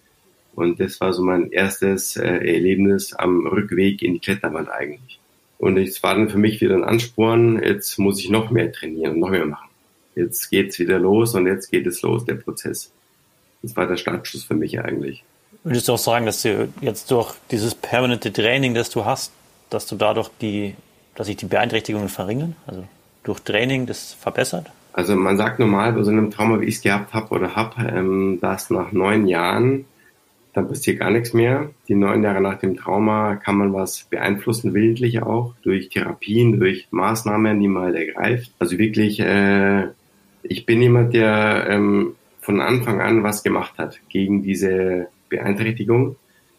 Und 0.55 0.79
das 0.79 0.99
war 1.01 1.13
so 1.13 1.21
mein 1.21 1.51
erstes 1.51 2.17
äh, 2.17 2.25
Erlebnis 2.25 3.13
am 3.13 3.45
Rückweg 3.45 4.01
in 4.01 4.13
die 4.13 4.19
Kletterwand 4.19 4.69
eigentlich. 4.69 5.19
Und 5.59 5.77
es 5.77 6.01
war 6.01 6.15
dann 6.15 6.29
für 6.29 6.37
mich 6.37 6.61
wieder 6.61 6.75
ein 6.75 6.83
Ansporn, 6.83 7.61
jetzt 7.61 7.97
muss 7.99 8.19
ich 8.19 8.29
noch 8.29 8.51
mehr 8.51 8.71
trainieren 8.71 9.15
und 9.15 9.19
noch 9.19 9.31
mehr 9.31 9.45
machen. 9.45 9.69
Jetzt 10.15 10.49
geht's 10.49 10.79
wieder 10.79 10.97
los 10.97 11.35
und 11.35 11.45
jetzt 11.45 11.69
geht 11.69 11.85
es 11.85 12.01
los, 12.01 12.25
der 12.25 12.35
Prozess. 12.35 12.91
Das 13.61 13.75
war 13.75 13.85
der 13.85 13.97
Startschuss 13.97 14.45
für 14.45 14.55
mich 14.55 14.79
eigentlich. 14.79 15.23
Würdest 15.63 15.87
du 15.87 15.93
auch 15.93 15.97
sagen, 15.97 16.25
dass 16.25 16.41
du 16.41 16.69
jetzt 16.81 17.11
durch 17.11 17.33
dieses 17.51 17.75
permanente 17.75 18.31
Training, 18.31 18.73
das 18.73 18.89
du 18.89 19.05
hast, 19.05 19.31
dass 19.69 19.85
du 19.87 19.95
dadurch 19.95 20.29
die, 20.41 20.75
dass 21.15 21.27
sich 21.27 21.37
die 21.37 21.45
Beeinträchtigungen 21.45 22.09
verringern? 22.09 22.55
Also 22.65 22.83
durch 23.23 23.39
Training 23.41 23.85
das 23.85 24.13
verbessert? 24.13 24.71
Also 24.93 25.15
man 25.15 25.37
sagt 25.37 25.59
normal 25.59 25.93
bei 25.93 26.03
so 26.03 26.11
einem 26.11 26.31
Trauma, 26.31 26.59
wie 26.59 26.65
ich 26.65 26.77
es 26.77 26.81
gehabt 26.81 27.13
habe 27.13 27.29
oder 27.35 27.55
habe, 27.55 27.87
ähm, 27.87 28.39
dass 28.41 28.69
nach 28.69 28.91
neun 28.91 29.27
Jahren 29.27 29.85
dann 30.53 30.67
passiert 30.67 30.99
gar 30.99 31.11
nichts 31.11 31.33
mehr. 31.33 31.69
Die 31.87 31.93
neun 31.93 32.23
Jahre 32.23 32.41
nach 32.41 32.57
dem 32.57 32.75
Trauma 32.75 33.35
kann 33.35 33.57
man 33.57 33.73
was 33.73 34.05
beeinflussen, 34.05 34.73
willentlich 34.73 35.21
auch, 35.21 35.53
durch 35.61 35.89
Therapien, 35.89 36.59
durch 36.59 36.87
Maßnahmen, 36.89 37.59
die 37.59 37.67
man 37.67 37.93
ergreift. 37.93 38.51
Also 38.57 38.79
wirklich, 38.79 39.19
äh, 39.19 39.89
ich 40.41 40.65
bin 40.65 40.81
jemand, 40.81 41.13
der 41.13 41.67
ähm, 41.69 42.15
von 42.41 42.59
Anfang 42.59 43.01
an 43.01 43.21
was 43.21 43.43
gemacht 43.43 43.73
hat 43.77 43.99
gegen 44.09 44.41
diese 44.41 45.09
Beeinträchtigung. 45.29 46.15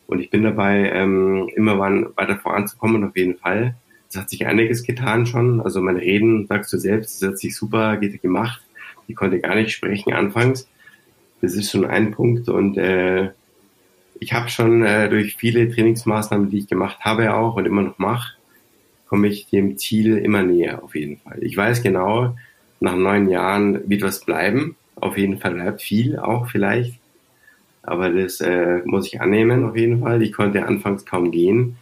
Und 0.07 0.21
ich 0.21 0.31
bin 0.31 0.43
dabei, 0.43 0.91
ähm, 0.91 1.49
immer 1.55 1.79
weiter 1.79 2.39
voranzukommen, 2.39 3.05
auf 3.05 3.17
jeden 3.17 3.37
Fall. 3.37 3.75
Es 4.09 4.17
hat 4.17 4.31
sich 4.31 4.47
einiges 4.47 4.83
getan 4.83 5.27
schon. 5.27 5.61
Also 5.61 5.83
mein 5.83 5.97
Reden, 5.97 6.47
sagst 6.47 6.73
du 6.73 6.79
selbst, 6.79 7.21
das 7.21 7.31
hat 7.31 7.39
sich 7.39 7.55
super 7.55 7.99
gemacht. 7.99 8.63
Ich 9.07 9.17
konnte 9.17 9.41
gar 9.41 9.55
nicht 9.55 9.73
sprechen 9.73 10.13
anfangs. 10.13 10.69
Das 11.41 11.55
ist 11.55 11.71
schon 11.71 11.85
ein 11.85 12.13
Punkt. 12.13 12.49
Und 12.49 12.79
äh, 12.79 13.31
ich 14.21 14.33
habe 14.33 14.49
schon 14.49 14.85
äh, 14.85 15.09
durch 15.09 15.37
viele 15.37 15.71
Trainingsmaßnahmen, 15.71 16.51
die 16.51 16.59
ich 16.59 16.67
gemacht 16.67 17.01
habe 17.01 17.35
auch 17.35 17.57
und 17.57 17.67
immer 17.67 17.83
noch 17.83 17.99
mache, 17.99 18.35
komme 19.09 19.29
ich 19.29 19.47
dem 19.49 19.79
Ziel 19.79 20.19
immer 20.19 20.43
näher, 20.43 20.83
auf 20.83 20.95
jeden 20.95 21.19
Fall. 21.19 21.43
Ich 21.43 21.57
weiß 21.57 21.83
genau, 21.83 22.37
nach 22.81 22.97
neun 22.97 23.29
Jahren 23.29 23.89
wird 23.89 24.03
was 24.03 24.21
bleiben. 24.25 24.77
Auf 24.97 25.17
jeden 25.17 25.39
Fall 25.39 25.55
bleibt 25.55 25.83
viel 25.83 26.19
auch 26.19 26.49
vielleicht. 26.49 26.99
Aber 27.88 28.11
das 28.11 28.40
äh, 28.40 28.83
muss 28.85 29.07
ich 29.07 29.20
annehmen 29.20 29.64
auf 29.64 29.77
jeden 29.77 30.01
Fall. 30.01 30.22
Ich 30.22 30.33
konnte 30.33 30.66
anfangs 30.66 31.05
kaum 31.05 31.31
gehen. 31.31 31.77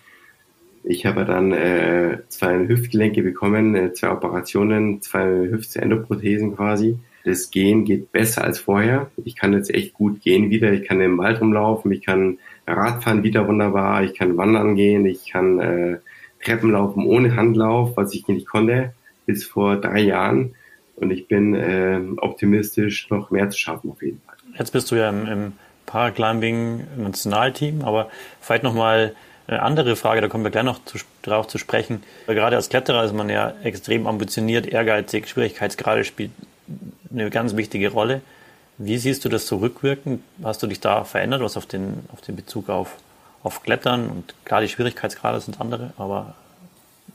Ich 0.84 1.04
habe 1.04 1.24
dann 1.24 1.52
äh, 1.52 2.18
zwei 2.28 2.68
Hüftgelenke 2.68 3.22
bekommen, 3.22 3.74
äh, 3.74 3.92
zwei 3.92 4.12
Operationen, 4.12 5.02
zwei 5.02 5.26
Hüftendoprothesen 5.50 6.54
quasi. 6.54 6.98
Das 7.24 7.50
Gehen 7.50 7.84
geht 7.84 8.12
besser 8.12 8.44
als 8.44 8.60
vorher. 8.60 9.10
Ich 9.24 9.34
kann 9.34 9.52
jetzt 9.52 9.74
echt 9.74 9.94
gut 9.94 10.20
gehen 10.20 10.48
wieder. 10.48 10.72
Ich 10.72 10.86
kann 10.86 11.00
im 11.00 11.18
Wald 11.18 11.40
rumlaufen, 11.40 11.90
ich 11.90 12.02
kann 12.02 12.38
Radfahren 12.68 13.24
wieder 13.24 13.48
wunderbar, 13.48 14.04
ich 14.04 14.14
kann 14.14 14.36
wandern 14.36 14.76
gehen, 14.76 15.06
ich 15.06 15.32
kann 15.32 15.58
äh, 15.58 15.98
Treppen 16.44 16.70
laufen 16.70 17.04
ohne 17.04 17.34
Handlauf, 17.34 17.96
was 17.96 18.14
ich 18.14 18.28
nicht 18.28 18.46
konnte 18.46 18.92
bis 19.26 19.44
vor 19.44 19.76
drei 19.76 20.02
Jahren. 20.02 20.54
Und 20.94 21.10
ich 21.10 21.26
bin 21.26 21.54
äh, 21.54 22.00
optimistisch, 22.18 23.10
noch 23.10 23.32
mehr 23.32 23.50
zu 23.50 23.58
schaffen 23.58 23.90
auf 23.90 24.02
jeden 24.02 24.20
Fall. 24.20 24.36
Jetzt 24.56 24.72
bist 24.72 24.90
du 24.92 24.94
ja 24.94 25.10
im, 25.10 25.26
im 25.26 25.52
Paraclimbing-Nationalteam. 25.96 27.82
Aber 27.82 28.10
vielleicht 28.40 28.62
nochmal 28.62 29.14
eine 29.46 29.62
andere 29.62 29.96
Frage, 29.96 30.20
da 30.20 30.28
kommen 30.28 30.44
wir 30.44 30.50
gleich 30.50 30.64
noch 30.64 30.84
zu, 30.84 30.98
drauf 31.22 31.46
zu 31.48 31.56
sprechen. 31.56 32.02
Gerade 32.26 32.56
als 32.56 32.68
Kletterer 32.68 33.04
ist 33.04 33.14
man 33.14 33.30
ja 33.30 33.54
extrem 33.62 34.06
ambitioniert, 34.06 34.66
ehrgeizig, 34.66 35.28
Schwierigkeitsgrade 35.28 36.04
spielt 36.04 36.32
eine 37.10 37.30
ganz 37.30 37.56
wichtige 37.56 37.90
Rolle. 37.90 38.20
Wie 38.76 38.98
siehst 38.98 39.24
du 39.24 39.30
das 39.30 39.46
so 39.46 39.56
rückwirkend? 39.56 40.20
Hast 40.42 40.62
du 40.62 40.66
dich 40.66 40.80
da 40.80 41.04
verändert, 41.04 41.40
was 41.40 41.56
auf 41.56 41.64
den, 41.64 42.00
auf 42.12 42.20
den 42.20 42.36
Bezug 42.36 42.68
auf, 42.68 42.96
auf 43.42 43.62
Klettern? 43.62 44.10
Und 44.10 44.34
klar, 44.44 44.60
die 44.60 44.68
Schwierigkeitsgrade 44.68 45.40
sind 45.40 45.60
andere, 45.60 45.92
aber 45.96 46.34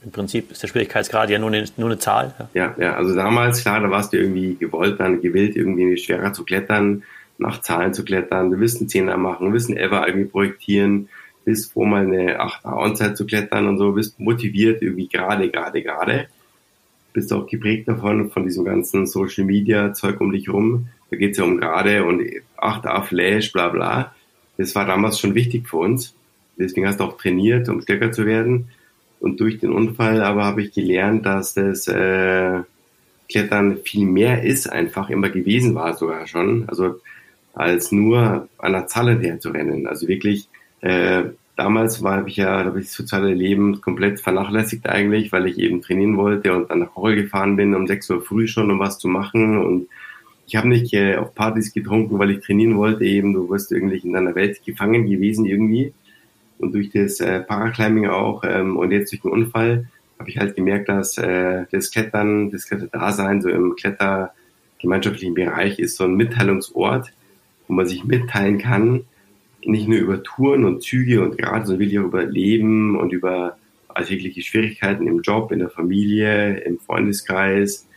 im 0.04 0.10
Prinzip 0.10 0.50
ist 0.50 0.62
der 0.62 0.68
Schwierigkeitsgrad 0.68 1.30
ja 1.30 1.38
nur 1.38 1.50
eine, 1.50 1.64
nur 1.76 1.90
eine 1.90 1.98
Zahl. 1.98 2.34
Ja. 2.38 2.48
ja, 2.54 2.74
ja, 2.84 2.96
also 2.96 3.14
damals, 3.14 3.60
klar, 3.60 3.80
da 3.80 3.90
warst 3.90 4.12
du 4.12 4.16
irgendwie 4.16 4.56
gewollt, 4.56 4.98
dann 4.98 5.20
gewillt, 5.20 5.54
irgendwie 5.54 5.96
schwerer 5.98 6.32
zu 6.32 6.42
klettern 6.44 7.04
nach 7.42 7.60
Zahlen 7.60 7.94
zu 7.94 8.04
klettern, 8.04 8.58
willst 8.58 8.80
einen 8.80 8.88
Zehner 8.88 9.16
machen, 9.16 9.52
willst 9.52 9.68
einen 9.68 9.78
Ever 9.78 10.06
irgendwie 10.06 10.28
projektieren, 10.28 11.08
bist 11.44 11.72
froh 11.72 11.84
mal 11.84 12.06
eine 12.06 12.40
8 12.40 12.64
On-Zeit 12.64 13.16
zu 13.16 13.26
klettern 13.26 13.66
und 13.68 13.78
so, 13.78 13.92
bist 13.92 14.18
motiviert 14.18 14.82
irgendwie 14.82 15.08
gerade, 15.08 15.50
gerade, 15.50 15.82
gerade. 15.82 16.28
Bist 17.12 17.32
auch 17.32 17.46
geprägt 17.46 17.88
davon, 17.88 18.30
von 18.30 18.44
diesem 18.44 18.64
ganzen 18.64 19.06
Social 19.06 19.44
Media 19.44 19.92
Zeug 19.92 20.20
um 20.20 20.32
dich 20.32 20.48
rum. 20.48 20.88
Da 21.10 21.16
geht's 21.16 21.36
ja 21.36 21.44
um 21.44 21.58
gerade 21.58 22.04
und 22.04 22.22
8A 22.56 23.02
Flash, 23.02 23.52
bla 23.52 23.68
bla. 23.68 24.14
Das 24.56 24.74
war 24.74 24.86
damals 24.86 25.18
schon 25.18 25.34
wichtig 25.34 25.68
für 25.68 25.76
uns. 25.78 26.14
Deswegen 26.56 26.86
hast 26.86 27.00
du 27.00 27.04
auch 27.04 27.18
trainiert, 27.18 27.68
um 27.68 27.82
stärker 27.82 28.12
zu 28.12 28.24
werden. 28.24 28.68
Und 29.20 29.40
durch 29.40 29.58
den 29.58 29.72
Unfall 29.72 30.22
aber 30.22 30.44
habe 30.44 30.62
ich 30.62 30.72
gelernt, 30.72 31.26
dass 31.26 31.54
das 31.54 31.86
äh, 31.86 32.60
Klettern 33.28 33.78
viel 33.84 34.06
mehr 34.06 34.42
ist, 34.42 34.70
einfach 34.70 35.10
immer 35.10 35.30
gewesen 35.30 35.74
war 35.74 35.94
sogar 35.94 36.26
schon. 36.26 36.68
Also 36.68 37.00
als 37.54 37.92
nur 37.92 38.48
der 38.62 38.86
Zahl 38.86 39.10
hinterher 39.10 39.40
zu 39.40 39.50
rennen. 39.50 39.86
Also 39.86 40.08
wirklich, 40.08 40.48
äh, 40.80 41.24
damals 41.56 42.02
war 42.02 42.26
ich 42.26 42.36
ja, 42.36 42.64
habe 42.64 42.80
ich 42.80 42.86
das 42.86 42.94
soziale 42.94 43.34
Leben 43.34 43.80
komplett 43.80 44.20
vernachlässigt 44.20 44.88
eigentlich, 44.88 45.32
weil 45.32 45.46
ich 45.46 45.58
eben 45.58 45.82
trainieren 45.82 46.16
wollte 46.16 46.54
und 46.56 46.70
dann 46.70 46.80
nach 46.80 46.96
Hause 46.96 47.16
gefahren 47.16 47.56
bin 47.56 47.74
um 47.74 47.86
6 47.86 48.10
Uhr 48.10 48.22
früh 48.22 48.46
schon, 48.46 48.70
um 48.70 48.78
was 48.78 48.98
zu 48.98 49.08
machen. 49.08 49.58
Und 49.58 49.88
ich 50.46 50.56
habe 50.56 50.68
nicht 50.68 50.92
äh, 50.94 51.16
auf 51.16 51.34
Partys 51.34 51.72
getrunken, 51.72 52.18
weil 52.18 52.30
ich 52.30 52.40
trainieren 52.44 52.76
wollte 52.76 53.04
eben, 53.04 53.34
du 53.34 53.48
wirst 53.50 53.72
irgendwie 53.72 53.98
in 53.98 54.12
deiner 54.12 54.34
Welt 54.34 54.64
gefangen 54.64 55.08
gewesen 55.08 55.46
irgendwie. 55.46 55.92
Und 56.58 56.74
durch 56.74 56.90
das 56.90 57.20
äh, 57.20 57.40
Paraclimbing 57.40 58.06
auch 58.06 58.44
ähm, 58.44 58.76
und 58.76 58.92
jetzt 58.92 59.12
durch 59.12 59.22
den 59.22 59.32
Unfall 59.32 59.88
habe 60.18 60.30
ich 60.30 60.38
halt 60.38 60.54
gemerkt, 60.54 60.88
dass 60.88 61.18
äh, 61.18 61.64
das 61.72 61.90
Klettern, 61.90 62.50
das 62.50 62.66
Kletterdasein 62.66 63.42
so 63.42 63.48
im 63.48 63.74
Klettergemeinschaftlichen 63.74 65.34
Bereich 65.34 65.80
ist 65.80 65.96
so 65.96 66.04
ein 66.04 66.14
Mitteilungsort, 66.14 67.12
wo 67.68 67.74
man 67.74 67.86
sich 67.86 68.04
mitteilen 68.04 68.58
kann, 68.58 69.04
nicht 69.64 69.88
nur 69.88 69.98
über 69.98 70.22
Touren 70.22 70.64
und 70.64 70.82
Züge 70.82 71.22
und 71.22 71.38
gerade, 71.38 71.66
sondern 71.66 71.80
wirklich 71.80 71.98
auch 71.98 72.04
über 72.04 72.24
Leben 72.24 72.98
und 72.98 73.12
über 73.12 73.56
alltägliche 73.88 74.42
Schwierigkeiten 74.42 75.06
im 75.06 75.20
Job, 75.20 75.52
in 75.52 75.60
der 75.60 75.70
Familie, 75.70 76.58
im 76.60 76.78
Freundeskreis, 76.78 77.88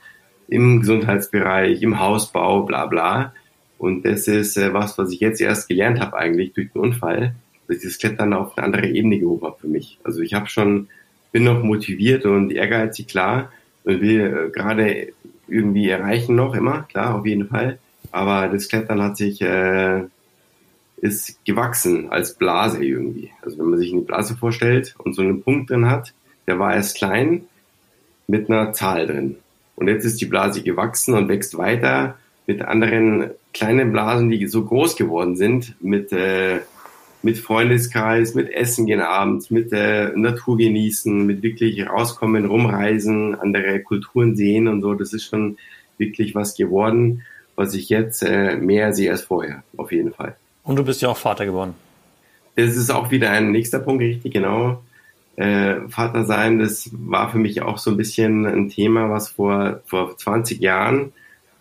im 0.48 0.82
Gesundheitsbereich, 0.82 1.82
im 1.82 2.00
Hausbau, 2.00 2.64
bla 2.64 2.86
bla. 2.86 3.34
Und 3.78 4.06
das 4.06 4.28
ist 4.28 4.58
äh, 4.58 4.74
was, 4.74 4.98
was 4.98 5.12
ich 5.12 5.20
jetzt 5.20 5.42
erst 5.42 5.68
gelernt 5.68 6.00
habe 6.00 6.18
eigentlich 6.18 6.54
durch 6.54 6.72
den 6.72 6.82
Unfall, 6.82 7.36
dass 7.68 7.78
ich 7.78 7.84
das 7.84 7.98
Klettern 7.98 8.34
auf 8.34 8.58
eine 8.58 8.66
andere 8.66 8.88
Ebene 8.88 9.20
gehoben 9.20 9.46
habe 9.46 9.60
für 9.60 9.68
mich. 9.68 10.00
Also 10.04 10.22
ich 10.22 10.34
habe 10.34 10.48
schon, 10.48 10.88
bin 11.32 11.44
noch 11.44 11.64
motiviert 11.64 12.26
und 12.26 12.52
ehrgeizig, 12.52 13.08
klar, 13.08 13.52
und 13.84 14.02
will 14.02 14.20
äh, 14.22 14.50
gerade 14.52 15.14
irgendwie 15.48 15.90
erreichen 15.90 16.36
noch 16.36 16.56
immer, 16.56 16.84
klar, 16.84 17.16
auf 17.16 17.26
jeden 17.26 17.48
Fall. 17.48 17.80
Aber 18.16 18.48
das 18.48 18.70
Klettern 18.70 19.02
hat 19.02 19.18
sich, 19.18 19.42
äh, 19.42 20.04
ist 21.02 21.44
gewachsen 21.44 22.10
als 22.12 22.36
Blase 22.36 22.82
irgendwie. 22.82 23.32
Also 23.42 23.60
wenn 23.60 23.66
man 23.66 23.78
sich 23.78 23.92
eine 23.92 24.04
Blase 24.04 24.38
vorstellt 24.38 24.96
und 25.00 25.16
so 25.16 25.22
einen 25.22 25.44
Punkt 25.44 25.70
drin 25.70 25.90
hat, 25.90 26.14
der 26.48 26.58
war 26.58 26.74
erst 26.74 26.96
klein 26.96 27.42
mit 28.26 28.50
einer 28.50 28.72
Zahl 28.72 29.06
drin. 29.06 29.36
Und 29.76 29.90
jetzt 29.90 30.06
ist 30.06 30.22
die 30.22 30.28
Blase 30.28 30.64
gewachsen 30.64 31.14
und 31.14 31.28
wächst 31.28 31.58
weiter 31.58 32.18
mit 32.48 32.62
anderen 32.62 33.32
kleinen 33.54 33.92
Blasen, 33.92 34.30
die 34.30 34.48
so 34.48 34.64
groß 34.64 34.96
geworden 34.96 35.36
sind, 35.36 35.76
mit, 35.82 36.14
äh, 36.14 36.60
mit 37.22 37.38
Freundeskreis, 37.38 38.34
mit 38.34 38.50
Essen 38.50 38.86
gehen 38.86 39.02
abends, 39.02 39.50
mit 39.52 39.74
äh, 39.74 40.12
Natur 40.16 40.56
genießen, 40.56 41.26
mit 41.26 41.44
wirklich 41.44 41.86
rauskommen, 41.86 42.46
rumreisen, 42.46 43.36
andere 43.36 43.82
Kulturen 43.82 44.38
sehen 44.38 44.70
und 44.70 44.82
so. 44.82 44.94
Das 44.94 45.12
ist 45.12 45.26
schon 45.26 45.58
wirklich 45.98 46.34
was 46.34 46.56
geworden, 46.56 47.24
was 47.56 47.74
ich 47.74 47.90
jetzt 47.90 48.22
äh, 48.24 48.56
mehr 48.56 48.94
sehe 48.94 49.12
als 49.12 49.22
vorher, 49.22 49.64
auf 49.78 49.92
jeden 49.92 50.14
Fall. 50.14 50.36
Und 50.64 50.78
du 50.78 50.84
bist 50.84 51.02
ja 51.02 51.10
auch 51.10 51.18
Vater 51.18 51.46
geworden. 51.46 51.76
Das 52.56 52.76
ist 52.76 52.90
auch 52.90 53.12
wieder 53.12 53.32
ein 53.32 53.52
nächster 53.52 53.80
Punkt, 53.80 54.02
richtig, 54.02 54.34
genau. 54.34 54.82
Äh, 55.36 55.88
Vater 55.90 56.24
sein, 56.26 56.60
das 56.60 56.90
war 56.94 57.30
für 57.30 57.38
mich 57.38 57.62
auch 57.62 57.78
so 57.78 57.92
ein 57.92 57.98
bisschen 57.98 58.46
ein 58.46 58.70
Thema, 58.70 59.10
was 59.10 59.30
vor, 59.30 59.82
vor 59.86 60.18
20 60.18 60.62
Jahren 60.62 61.12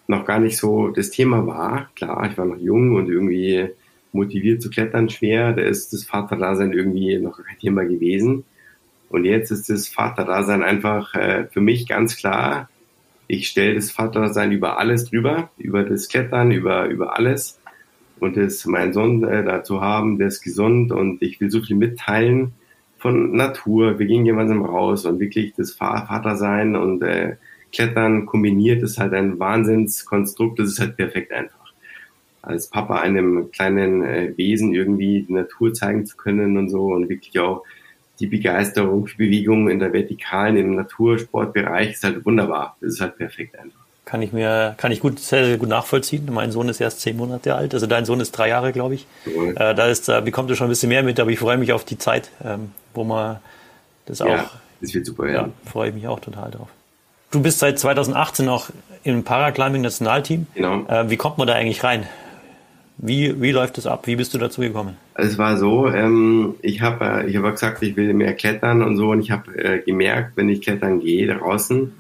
noch 0.07 0.24
gar 0.24 0.38
nicht 0.38 0.57
so 0.57 0.88
das 0.88 1.11
Thema 1.11 1.46
war. 1.46 1.90
Klar, 1.96 2.28
ich 2.30 2.38
war 2.38 2.44
noch 2.44 2.59
jung 2.59 2.94
und 2.94 3.09
irgendwie 3.09 3.70
motiviert 4.12 4.62
zu 4.62 4.70
klettern 4.70 5.09
schwer. 5.09 5.52
Da 5.52 5.62
ist 5.62 5.92
das 5.92 6.04
Vaterdasein 6.04 6.72
irgendwie 6.72 7.18
noch 7.18 7.42
kein 7.42 7.59
Thema 7.59 7.85
gewesen. 7.85 8.44
Und 9.09 9.24
jetzt 9.24 9.50
ist 9.50 9.68
das 9.68 9.88
Vaterdasein 9.88 10.62
einfach 10.62 11.14
äh, 11.14 11.46
für 11.50 11.61
mich 11.61 11.88
ganz 11.88 12.16
klar. 12.16 12.68
Ich 13.26 13.48
stelle 13.48 13.74
das 13.74 13.90
Vaterdasein 13.90 14.52
über 14.52 14.78
alles 14.78 15.10
drüber, 15.10 15.50
über 15.56 15.82
das 15.82 16.08
Klettern, 16.08 16.50
über, 16.50 16.87
über 16.87 17.16
alles. 17.16 17.60
Und 18.20 18.37
das, 18.37 18.64
meinen 18.66 18.92
Sohn 18.92 19.24
äh, 19.24 19.44
dazu 19.44 19.80
haben, 19.80 20.18
der 20.18 20.28
ist 20.28 20.42
gesund 20.42 20.92
und 20.92 21.20
ich 21.22 21.40
will 21.40 21.50
so 21.50 21.60
viel 21.60 21.76
mitteilen 21.76 22.52
von 22.98 23.37
Natur. 23.37 23.98
Wir 23.98 24.06
gehen 24.06 24.24
gemeinsam 24.24 24.64
raus 24.64 25.04
und 25.04 25.20
wirklich 25.20 25.54
das 25.56 25.72
Vatersein 25.72 26.76
und 26.76 27.02
äh, 27.02 27.37
Klettern 27.74 28.24
kombiniert 28.24 28.82
ist 28.82 28.98
halt 28.98 29.12
ein 29.14 29.38
Wahnsinnskonstrukt. 29.38 30.58
Das 30.58 30.68
ist 30.68 30.80
halt 30.80 30.96
perfekt 30.96 31.32
einfach. 31.32 31.72
Als 32.40 32.70
Papa 32.70 33.00
einem 33.00 33.50
kleinen 33.50 34.04
äh, 34.04 34.32
Wesen 34.37 34.72
irgendwie 34.72 35.22
die 35.22 35.32
Natur 35.32 35.74
zeigen 35.74 36.06
zu 36.06 36.16
können 36.16 36.56
und 36.56 36.68
so 36.68 36.87
und 36.87 37.08
wirklich 37.08 37.38
auch 37.40 37.64
die 38.20 38.27
Begeisterung 38.27 39.07
für 39.07 39.16
Bewegung 39.16 39.68
in 39.68 39.79
der 39.79 39.92
vertikalen, 39.92 40.57
im 40.57 40.74
Natursportbereich 40.77 41.92
ist 41.92 42.05
halt 42.05 42.24
wunderbar. 42.24 42.77
Das 42.81 42.94
ist 42.94 43.00
halt 43.00 43.16
perfekt 43.16 43.59
einfach. 43.59 43.81
Kann 44.05 44.20
ich 44.20 44.33
mir, 44.33 44.74
kann 44.77 44.92
ich 44.92 45.00
gut, 45.00 45.18
sehr, 45.18 45.46
sehr 45.46 45.57
gut 45.57 45.68
nachvollziehen. 45.68 46.29
Mein 46.31 46.53
Sohn 46.53 46.68
ist 46.68 46.81
erst 46.81 47.00
zehn 47.00 47.16
Monate 47.16 47.55
alt, 47.55 47.74
also 47.74 47.87
dein 47.87 48.05
Sohn 48.05 48.20
ist 48.20 48.33
drei 48.33 48.48
Jahre, 48.48 48.72
glaube 48.72 48.94
ich. 48.94 49.07
Cool. 49.27 49.55
Äh, 49.57 49.74
da 49.74 49.87
ist, 49.87 50.09
da 50.09 50.20
bekommt 50.20 50.50
er 50.50 50.57
schon 50.57 50.66
ein 50.66 50.70
bisschen 50.70 50.90
mehr 50.90 51.03
mit, 51.03 51.18
aber 51.18 51.31
ich 51.31 51.38
freue 51.38 51.57
mich 51.57 51.72
auf 51.72 51.85
die 51.85 51.98
Zeit, 51.98 52.31
ähm, 52.44 52.72
wo 52.92 53.05
man 53.05 53.38
das 54.07 54.20
auch. 54.20 54.29
Ja, 54.29 54.50
das 54.81 54.94
wird 54.94 55.07
super, 55.07 55.27
ja. 55.27 55.33
ja. 55.33 55.48
Freue 55.64 55.88
ich 55.88 55.94
mich 55.94 56.07
auch 56.07 56.20
total 56.20 56.50
drauf. 56.50 56.68
Du 57.31 57.42
bist 57.42 57.59
seit 57.59 57.79
2018 57.79 58.48
auch 58.48 58.68
im 59.03 59.24
Paraclimbing-Nationalteam. 59.24 60.46
Genau. 60.55 60.87
Äh, 60.87 61.11
wie 61.11 61.16
kommt 61.16 61.38
man 61.38 61.48
da 61.48 61.55
eigentlich 61.55 61.83
rein? 61.83 62.07
Wie, 62.98 63.40
wie 63.40 63.50
läuft 63.50 63.76
das 63.76 63.87
ab? 63.87 64.07
Wie 64.07 64.16
bist 64.16 64.35
du 64.35 64.38
dazu 64.38 64.61
gekommen? 64.61 64.96
Es 65.14 65.37
war 65.37 65.57
so, 65.57 65.88
ähm, 65.88 66.54
ich 66.62 66.80
habe 66.80 67.04
äh, 67.04 67.28
ich 67.28 67.37
hab 67.37 67.50
gesagt, 67.50 67.83
ich 67.83 67.96
will 67.96 68.14
mehr 68.14 68.35
klettern 68.35 68.83
und 68.83 68.96
so 68.96 69.11
und 69.11 69.20
ich 69.20 69.30
habe 69.30 69.57
äh, 69.57 69.80
gemerkt, 69.80 70.37
wenn 70.37 70.48
ich 70.48 70.61
klettern 70.61 71.00
gehe 71.00 71.26
draußen, 71.26 71.92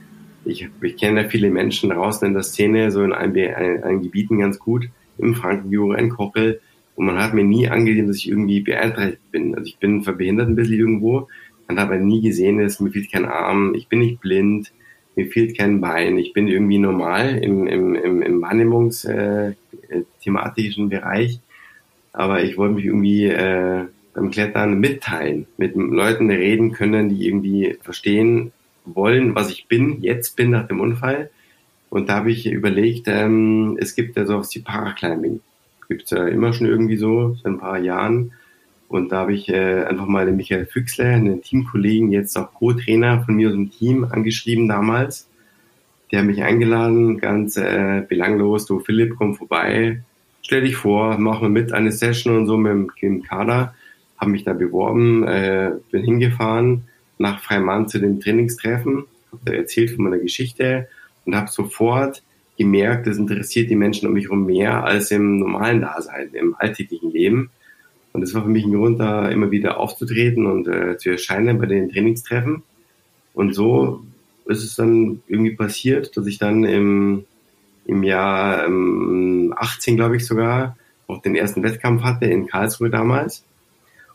ich, 0.44 0.68
ich 0.82 0.96
kenne 0.96 1.28
viele 1.28 1.50
Menschen 1.50 1.90
draußen 1.90 2.28
in 2.28 2.34
der 2.34 2.42
Szene, 2.42 2.90
so 2.90 3.02
in 3.02 3.12
allen, 3.12 3.82
allen 3.82 4.02
Gebieten 4.02 4.38
ganz 4.38 4.58
gut, 4.58 4.88
im 5.18 5.34
Frankenjura, 5.34 5.96
in 5.96 6.10
Kochel, 6.10 6.60
und 6.96 7.06
man 7.06 7.18
hat 7.18 7.34
mir 7.34 7.44
nie 7.44 7.68
angesehen, 7.68 8.06
dass 8.06 8.18
ich 8.18 8.28
irgendwie 8.28 8.60
beeinträchtigt 8.60 9.32
bin. 9.32 9.54
Also 9.54 9.66
ich 9.66 9.78
bin 9.78 10.02
verbehindert 10.02 10.48
ein 10.48 10.54
bisschen 10.54 10.78
irgendwo, 10.78 11.28
man 11.66 11.78
hat 11.78 11.88
aber 11.88 11.96
nie 11.96 12.20
gesehen, 12.20 12.58
dass 12.58 12.78
mir 12.80 12.90
fehlt 12.90 13.10
kein 13.10 13.24
Arm, 13.24 13.74
ich 13.74 13.88
bin 13.88 14.00
nicht 14.00 14.20
blind, 14.20 14.72
mir 15.16 15.26
fehlt 15.26 15.56
kein 15.56 15.80
Bein, 15.80 16.18
ich 16.18 16.32
bin 16.32 16.46
irgendwie 16.46 16.78
normal 16.78 17.38
im, 17.38 17.66
im, 17.66 17.94
im, 17.94 18.22
im 18.22 18.42
wahrnehmungsthematischen 18.42 19.52
äh, 19.52 19.54
Bereich, 20.88 21.40
aber 22.12 22.42
ich 22.42 22.56
wollte 22.56 22.74
mich 22.74 22.84
irgendwie 22.84 23.26
äh, 23.26 23.84
beim 24.14 24.30
Klettern 24.30 24.78
mitteilen, 24.78 25.46
mit 25.56 25.74
Leuten 25.74 26.30
reden 26.30 26.72
können, 26.72 27.08
die 27.08 27.26
irgendwie 27.26 27.76
verstehen 27.82 28.52
wollen, 28.84 29.34
was 29.34 29.50
ich 29.50 29.66
bin, 29.66 30.02
jetzt 30.02 30.36
bin 30.36 30.50
nach 30.50 30.66
dem 30.66 30.80
Unfall. 30.80 31.30
Und 31.90 32.08
da 32.08 32.16
habe 32.16 32.30
ich 32.30 32.46
überlegt, 32.46 33.06
ähm, 33.08 33.76
es 33.80 33.94
gibt 33.94 34.16
ja 34.16 34.26
sowas 34.26 34.54
wie 34.54 34.60
Paraclimbing. 34.60 35.40
Gibt's 35.88 36.10
ja 36.10 36.26
immer 36.26 36.52
schon 36.52 36.66
irgendwie 36.66 36.96
so, 36.96 37.34
seit 37.34 37.46
ein 37.46 37.58
paar 37.58 37.78
Jahren. 37.78 38.32
Und 38.88 39.10
da 39.10 39.18
habe 39.18 39.34
ich 39.34 39.48
äh, 39.48 39.84
einfach 39.84 40.06
mal 40.06 40.26
den 40.26 40.36
Michael 40.36 40.66
Füchsler, 40.66 41.06
einen 41.06 41.42
Teamkollegen, 41.42 42.12
jetzt 42.12 42.36
auch 42.36 42.52
Co-Trainer 42.52 43.22
von 43.24 43.34
mir 43.34 43.48
aus 43.48 43.54
dem 43.54 43.70
Team, 43.70 44.04
angeschrieben 44.04 44.68
damals. 44.68 45.28
Der 46.14 46.20
hat 46.20 46.28
mich 46.28 46.44
eingeladen, 46.44 47.18
ganz 47.18 47.56
äh, 47.56 48.04
belanglos, 48.08 48.66
du 48.66 48.78
Philipp, 48.78 49.16
komm 49.18 49.34
vorbei, 49.34 50.04
stell 50.42 50.60
dich 50.60 50.76
vor, 50.76 51.18
mach 51.18 51.40
mal 51.40 51.50
mit 51.50 51.72
eine 51.72 51.90
Session 51.90 52.36
und 52.36 52.46
so 52.46 52.56
mit 52.56 52.70
dem, 53.02 53.14
mit 53.16 53.28
Kader. 53.28 53.74
Habe 54.16 54.30
mich 54.30 54.44
da 54.44 54.52
beworben, 54.52 55.26
äh, 55.26 55.72
bin 55.90 56.04
hingefahren 56.04 56.84
nach 57.18 57.42
Freimann 57.42 57.88
zu 57.88 57.98
dem 57.98 58.20
Trainingstreffen, 58.20 59.06
habe 59.32 59.56
erzählt 59.56 59.90
von 59.90 60.04
meiner 60.04 60.18
Geschichte 60.18 60.86
und 61.24 61.34
habe 61.34 61.50
sofort 61.50 62.22
gemerkt, 62.56 63.08
das 63.08 63.18
interessiert 63.18 63.68
die 63.68 63.74
Menschen 63.74 64.06
um 64.06 64.14
mich 64.14 64.26
herum 64.26 64.46
mehr 64.46 64.84
als 64.84 65.10
im 65.10 65.40
normalen 65.40 65.80
Dasein, 65.80 66.28
im 66.32 66.54
alltäglichen 66.56 67.10
Leben. 67.10 67.50
Und 68.12 68.20
das 68.20 68.34
war 68.34 68.44
für 68.44 68.50
mich 68.50 68.64
ein 68.64 68.72
Grund, 68.72 69.00
da 69.00 69.30
immer 69.30 69.50
wieder 69.50 69.80
aufzutreten 69.80 70.46
und 70.46 70.68
äh, 70.68 70.96
zu 70.96 71.10
erscheinen 71.10 71.58
bei 71.58 71.66
den 71.66 71.90
Trainingstreffen. 71.90 72.62
Und 73.32 73.52
so 73.52 74.04
ist 74.46 74.62
es 74.62 74.76
dann 74.76 75.22
irgendwie 75.26 75.54
passiert, 75.54 76.16
dass 76.16 76.26
ich 76.26 76.38
dann 76.38 76.64
im, 76.64 77.24
im 77.86 78.02
Jahr 78.02 78.66
ähm, 78.66 79.54
18, 79.56 79.96
glaube 79.96 80.16
ich 80.16 80.26
sogar, 80.26 80.76
auch 81.06 81.22
den 81.22 81.36
ersten 81.36 81.62
Wettkampf 81.62 82.02
hatte 82.02 82.26
in 82.26 82.46
Karlsruhe 82.46 82.90
damals. 82.90 83.44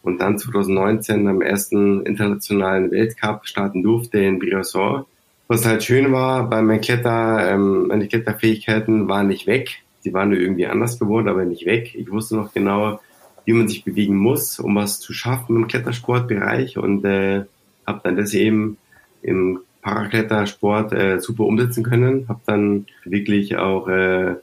Und 0.01 0.21
dann 0.21 0.37
2019 0.37 1.27
am 1.27 1.41
ersten 1.41 2.05
internationalen 2.05 2.89
Weltcup 2.91 3.45
starten 3.45 3.83
durfte 3.83 4.19
in 4.19 4.39
Briançon. 4.39 5.05
Was 5.47 5.65
halt 5.65 5.83
schön 5.83 6.11
war, 6.11 6.49
bei 6.49 6.61
meinen 6.61 6.81
Kletter, 6.81 7.51
ähm, 7.51 7.87
meine 7.87 8.07
Kletterfähigkeiten 8.07 9.09
waren 9.09 9.27
nicht 9.27 9.47
weg. 9.47 9.81
Sie 10.01 10.13
waren 10.13 10.29
nur 10.29 10.39
irgendwie 10.39 10.67
anders 10.67 10.99
geworden, 10.99 11.27
aber 11.27 11.43
nicht 11.43 11.65
weg. 11.65 11.95
Ich 11.95 12.09
wusste 12.09 12.37
noch 12.37 12.53
genau, 12.53 13.01
wie 13.45 13.53
man 13.53 13.67
sich 13.67 13.83
bewegen 13.83 14.15
muss, 14.15 14.59
um 14.59 14.75
was 14.75 14.99
zu 14.99 15.11
schaffen 15.11 15.55
im 15.55 15.67
Klettersportbereich 15.67 16.77
und 16.77 17.03
äh, 17.03 17.45
habe 17.85 18.01
dann 18.03 18.15
das 18.15 18.33
eben 18.33 18.77
im 19.21 19.59
Paraklettersport 19.81 20.93
äh, 20.93 21.19
super 21.19 21.45
umsetzen 21.45 21.83
können. 21.83 22.27
Habe 22.27 22.41
dann 22.45 22.85
wirklich 23.05 23.57
auch 23.57 23.87
äh, 23.87 24.35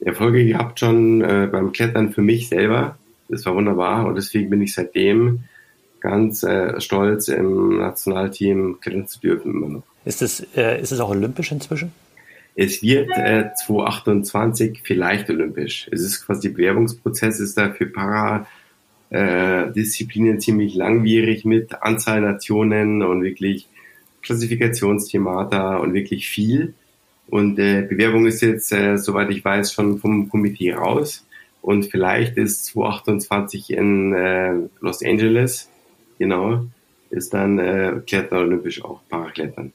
Erfolge 0.00 0.44
gehabt 0.44 0.80
schon 0.80 1.22
äh, 1.22 1.48
beim 1.50 1.72
Klettern 1.72 2.12
für 2.12 2.22
mich 2.22 2.48
selber. 2.48 2.98
Das 3.28 3.44
war 3.46 3.54
wunderbar 3.54 4.06
und 4.06 4.14
deswegen 4.14 4.50
bin 4.50 4.62
ich 4.62 4.74
seitdem 4.74 5.40
ganz 6.00 6.42
äh, 6.44 6.80
stolz 6.80 7.28
im 7.28 7.78
Nationalteam 7.78 8.78
klettern 8.80 9.08
zu 9.08 9.20
dürfen 9.20 9.52
immer 9.52 9.68
noch. 9.68 9.82
Ist 10.04 10.22
es, 10.22 10.46
äh, 10.56 10.80
ist 10.80 10.92
es 10.92 11.00
auch 11.00 11.10
olympisch 11.10 11.50
inzwischen? 11.50 11.92
Es 12.54 12.82
wird 12.82 13.10
äh, 13.10 13.50
2028 13.66 14.80
vielleicht 14.82 15.28
olympisch. 15.28 15.88
Es 15.90 16.00
ist 16.00 16.24
quasi, 16.24 16.48
der 16.48 16.54
Bewerbungsprozess 16.56 17.40
ist 17.40 17.58
da 17.58 17.70
für 17.70 17.86
Paradisziplinen 19.10 20.36
äh, 20.36 20.38
ziemlich 20.38 20.74
langwierig 20.74 21.44
mit 21.44 21.82
Anzahl 21.82 22.20
Nationen 22.22 23.02
und 23.02 23.22
wirklich 23.22 23.68
Klassifikationsthemata 24.22 25.76
und 25.76 25.94
wirklich 25.94 26.28
viel. 26.28 26.74
Und 27.28 27.58
äh, 27.58 27.82
Bewerbung 27.82 28.26
ist 28.26 28.40
jetzt, 28.42 28.72
äh, 28.72 28.96
soweit 28.98 29.30
ich 29.30 29.44
weiß, 29.44 29.72
schon 29.72 29.98
vom 29.98 30.28
Komitee 30.28 30.72
raus. 30.72 31.26
Und 31.60 31.86
vielleicht 31.86 32.36
ist 32.36 32.66
2028 32.66 33.70
in 33.70 34.14
äh, 34.14 34.54
Los 34.80 35.02
Angeles, 35.04 35.68
genau, 36.18 36.64
ist 37.10 37.34
dann 37.34 37.58
äh, 37.58 38.00
Klettern 38.06 38.38
olympisch 38.38 38.84
auch, 38.84 39.00
Paraklettern. 39.08 39.72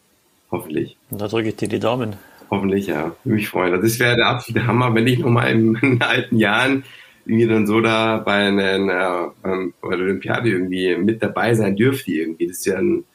Hoffentlich. 0.52 0.98
Und 1.10 1.20
da 1.20 1.28
drücke 1.28 1.50
ich 1.50 1.56
dir 1.58 1.68
die 1.68 1.80
Daumen. 1.80 2.16
Hoffentlich, 2.50 2.88
ja. 2.88 3.16
Würde 3.24 3.36
mich 3.36 3.50
freuen. 3.50 3.74
Also 3.74 3.84
das 3.84 4.00
wäre 4.00 4.16
der 4.16 4.28
absolute 4.28 4.68
Hammer, 4.68 4.94
wenn 4.94 5.08
ich 5.08 5.20
nochmal 5.20 5.52
in, 5.52 5.76
in 5.82 6.02
alten 6.02 6.38
Jahren 6.38 6.84
irgendwie 7.26 7.48
dann 7.48 7.68
so 7.68 7.82
da 7.82 8.18
bei, 8.18 8.48
einer, 8.48 9.34
bei 9.44 9.90
der 9.96 10.00
Olympiade 10.00 10.50
irgendwie 10.50 10.96
mit 10.98 11.22
dabei 11.22 11.54
sein 11.54 11.76
dürfte 11.76 12.12
irgendwie. 12.12 12.48
Das 12.48 12.58
ist 12.58 12.66
ja 12.66 12.78
ein 12.78 13.06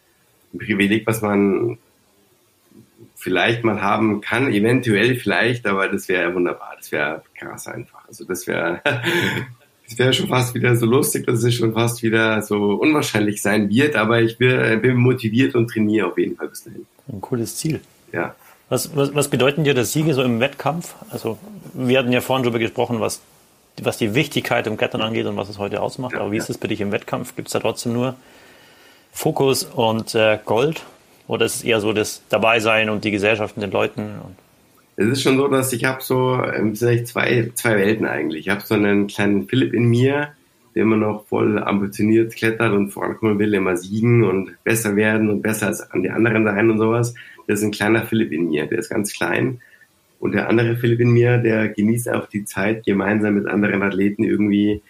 ein 0.56 0.58
Privileg, 0.58 1.06
was 1.06 1.22
man 1.22 1.78
vielleicht 3.14 3.64
mal 3.64 3.82
haben 3.82 4.20
kann, 4.20 4.52
eventuell 4.52 5.16
vielleicht, 5.16 5.66
aber 5.66 5.88
das 5.88 6.08
wäre 6.08 6.34
wunderbar, 6.34 6.74
das 6.76 6.92
wäre 6.92 7.22
krass 7.34 7.66
einfach. 7.66 8.06
Also 8.06 8.24
das 8.24 8.46
wäre 8.46 8.80
das 9.88 9.98
wäre 9.98 10.12
schon 10.12 10.28
fast 10.28 10.54
wieder 10.54 10.76
so 10.76 10.86
lustig, 10.86 11.26
dass 11.26 11.42
es 11.42 11.54
schon 11.54 11.72
fast 11.72 12.02
wieder 12.02 12.42
so 12.42 12.74
unwahrscheinlich 12.74 13.40
sein 13.40 13.70
wird, 13.70 13.96
aber 13.96 14.20
ich 14.20 14.38
bin, 14.38 14.80
bin 14.80 14.96
motiviert 14.96 15.54
und 15.54 15.68
trainiere 15.68 16.08
auf 16.08 16.18
jeden 16.18 16.36
Fall 16.36 16.48
bis 16.48 16.64
dahin. 16.64 16.86
Ein 17.08 17.20
cooles 17.20 17.56
Ziel. 17.56 17.80
Ja. 18.12 18.34
Was, 18.68 18.96
was, 18.96 19.14
was 19.14 19.28
bedeuten 19.28 19.62
dir 19.62 19.74
das 19.74 19.92
Siege 19.92 20.12
so 20.14 20.22
im 20.22 20.40
Wettkampf? 20.40 20.94
Also 21.10 21.38
wir 21.72 21.98
hatten 21.98 22.12
ja 22.12 22.20
vorhin 22.20 22.42
darüber 22.42 22.58
gesprochen, 22.58 23.00
was, 23.00 23.20
was 23.80 23.96
die 23.96 24.14
Wichtigkeit 24.14 24.66
im 24.66 24.76
Klettern 24.76 25.02
angeht 25.02 25.26
und 25.26 25.36
was 25.36 25.48
es 25.48 25.58
heute 25.58 25.80
ausmacht. 25.80 26.14
Ja, 26.14 26.20
aber 26.20 26.32
wie 26.32 26.36
ja. 26.36 26.42
ist 26.42 26.50
es 26.50 26.58
bei 26.58 26.66
dich 26.66 26.80
im 26.80 26.90
Wettkampf? 26.90 27.36
Gibt 27.36 27.48
es 27.48 27.52
da 27.52 27.60
trotzdem 27.60 27.92
nur 27.92 28.16
Fokus 29.16 29.64
und 29.64 30.14
äh, 30.14 30.38
Gold? 30.44 30.84
Oder 31.26 31.46
ist 31.46 31.56
es 31.56 31.64
eher 31.64 31.80
so 31.80 31.94
das 31.94 32.22
Dabeisein 32.28 32.90
und 32.90 33.02
die 33.02 33.10
Gesellschaft 33.10 33.56
mit 33.56 33.64
den 33.64 33.72
Leuten? 33.72 34.10
Es 34.96 35.06
ist 35.06 35.22
schon 35.22 35.38
so, 35.38 35.48
dass 35.48 35.72
ich 35.72 35.84
habe 35.84 36.02
so 36.02 36.38
ähm, 36.54 36.74
zwei, 36.74 37.02
zwei 37.54 37.76
Welten 37.76 38.06
eigentlich. 38.06 38.46
Ich 38.46 38.48
habe 38.50 38.60
so 38.60 38.74
einen 38.74 39.06
kleinen 39.06 39.48
Philipp 39.48 39.72
in 39.72 39.86
mir, 39.86 40.28
der 40.74 40.82
immer 40.82 40.98
noch 40.98 41.26
voll 41.28 41.58
ambitioniert 41.58 42.36
klettert 42.36 42.72
und 42.72 42.90
vorankommen 42.90 43.38
will, 43.38 43.54
immer 43.54 43.78
siegen 43.78 44.22
und 44.22 44.62
besser 44.64 44.94
werden 44.96 45.30
und 45.30 45.40
besser 45.40 45.68
als 45.68 45.90
an 45.90 46.02
die 46.02 46.10
anderen 46.10 46.44
sein 46.44 46.70
und 46.70 46.78
sowas. 46.78 47.14
Das 47.46 47.60
ist 47.60 47.64
ein 47.64 47.72
kleiner 47.72 48.06
Philipp 48.06 48.32
in 48.32 48.50
mir, 48.50 48.66
der 48.66 48.78
ist 48.78 48.90
ganz 48.90 49.14
klein. 49.14 49.62
Und 50.20 50.34
der 50.34 50.48
andere 50.50 50.76
Philipp 50.76 51.00
in 51.00 51.10
mir, 51.10 51.38
der 51.38 51.68
genießt 51.68 52.10
auch 52.10 52.26
die 52.28 52.44
Zeit, 52.44 52.84
gemeinsam 52.84 53.34
mit 53.34 53.46
anderen 53.46 53.82
Athleten 53.82 54.24
irgendwie 54.24 54.82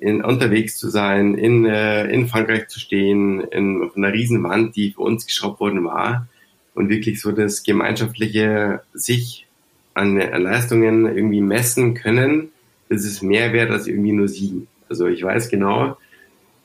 in, 0.00 0.22
unterwegs 0.22 0.76
zu 0.76 0.88
sein, 0.88 1.34
in, 1.34 1.66
äh, 1.66 2.06
in 2.06 2.28
Frankreich 2.28 2.68
zu 2.68 2.80
stehen, 2.80 3.40
in, 3.40 3.82
auf 3.82 3.96
einer 3.96 4.12
riesen 4.12 4.42
Wand, 4.42 4.76
die 4.76 4.92
für 4.92 5.02
uns 5.02 5.26
geschraubt 5.26 5.60
worden 5.60 5.84
war 5.84 6.28
und 6.74 6.88
wirklich 6.88 7.20
so 7.20 7.32
das 7.32 7.62
gemeinschaftliche 7.62 8.82
sich 8.92 9.46
an, 9.94 10.16
Leistungen 10.16 11.06
irgendwie 11.06 11.40
messen 11.40 11.94
können, 11.94 12.50
das 12.88 13.04
ist 13.04 13.22
mehr 13.22 13.52
wert 13.52 13.70
als 13.70 13.86
irgendwie 13.86 14.12
nur 14.12 14.28
siegen. 14.28 14.68
Also 14.88 15.06
ich 15.06 15.22
weiß 15.22 15.48
genau, 15.48 15.96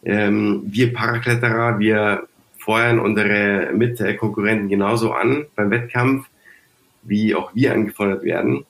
ähm, 0.04 0.64
wir 0.66 0.94
Parakletterer, 0.94 1.80
wir 1.80 2.28
feuern 2.58 3.00
unsere 3.00 3.72
Mitkonkurrenten 3.74 4.70
genauso 4.70 5.14
an 5.14 5.46
beim 5.56 5.72
Wettkampf, 5.72 6.28
wie 7.04 7.34
auch 7.34 7.56
wir 7.56 7.74
angefordert 7.74 8.24
werden 8.24 8.66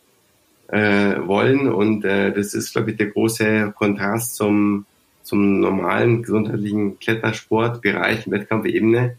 äh, 0.72 1.28
wollen. 1.28 1.70
Und 1.70 2.06
äh, 2.06 2.32
das 2.32 2.54
ist, 2.54 2.74
glaube 2.74 2.92
ich, 2.92 2.98
der 2.98 3.08
große 3.08 3.74
Kontrast 3.78 4.36
zum, 4.36 4.86
zum 5.22 5.60
normalen 5.60 6.24
gesundheitlichen 6.24 6.98
Klettersportbereich, 7.00 8.30
Wettkampfebene, 8.32 9.18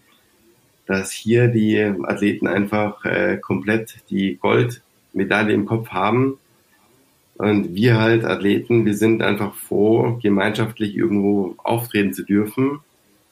dass 0.87 1.13
hier 1.13 1.49
die 1.49 1.79
Athleten 1.81 2.47
einfach 2.47 3.05
äh, 3.05 3.37
komplett 3.37 3.97
die 4.11 4.39
Goldmedaille 4.41 5.53
im 5.53 5.67
Kopf 5.67 5.89
haben. 5.91 6.39
Und 7.37 7.75
wir 7.75 7.99
halt 7.99 8.25
Athleten, 8.25 8.85
wir 8.85 8.95
sind 8.95 9.23
einfach 9.23 9.55
froh, 9.55 10.19
gemeinschaftlich 10.23 10.97
irgendwo 10.97 11.55
auftreten 11.59 12.13
zu 12.13 12.25
dürfen 12.25 12.81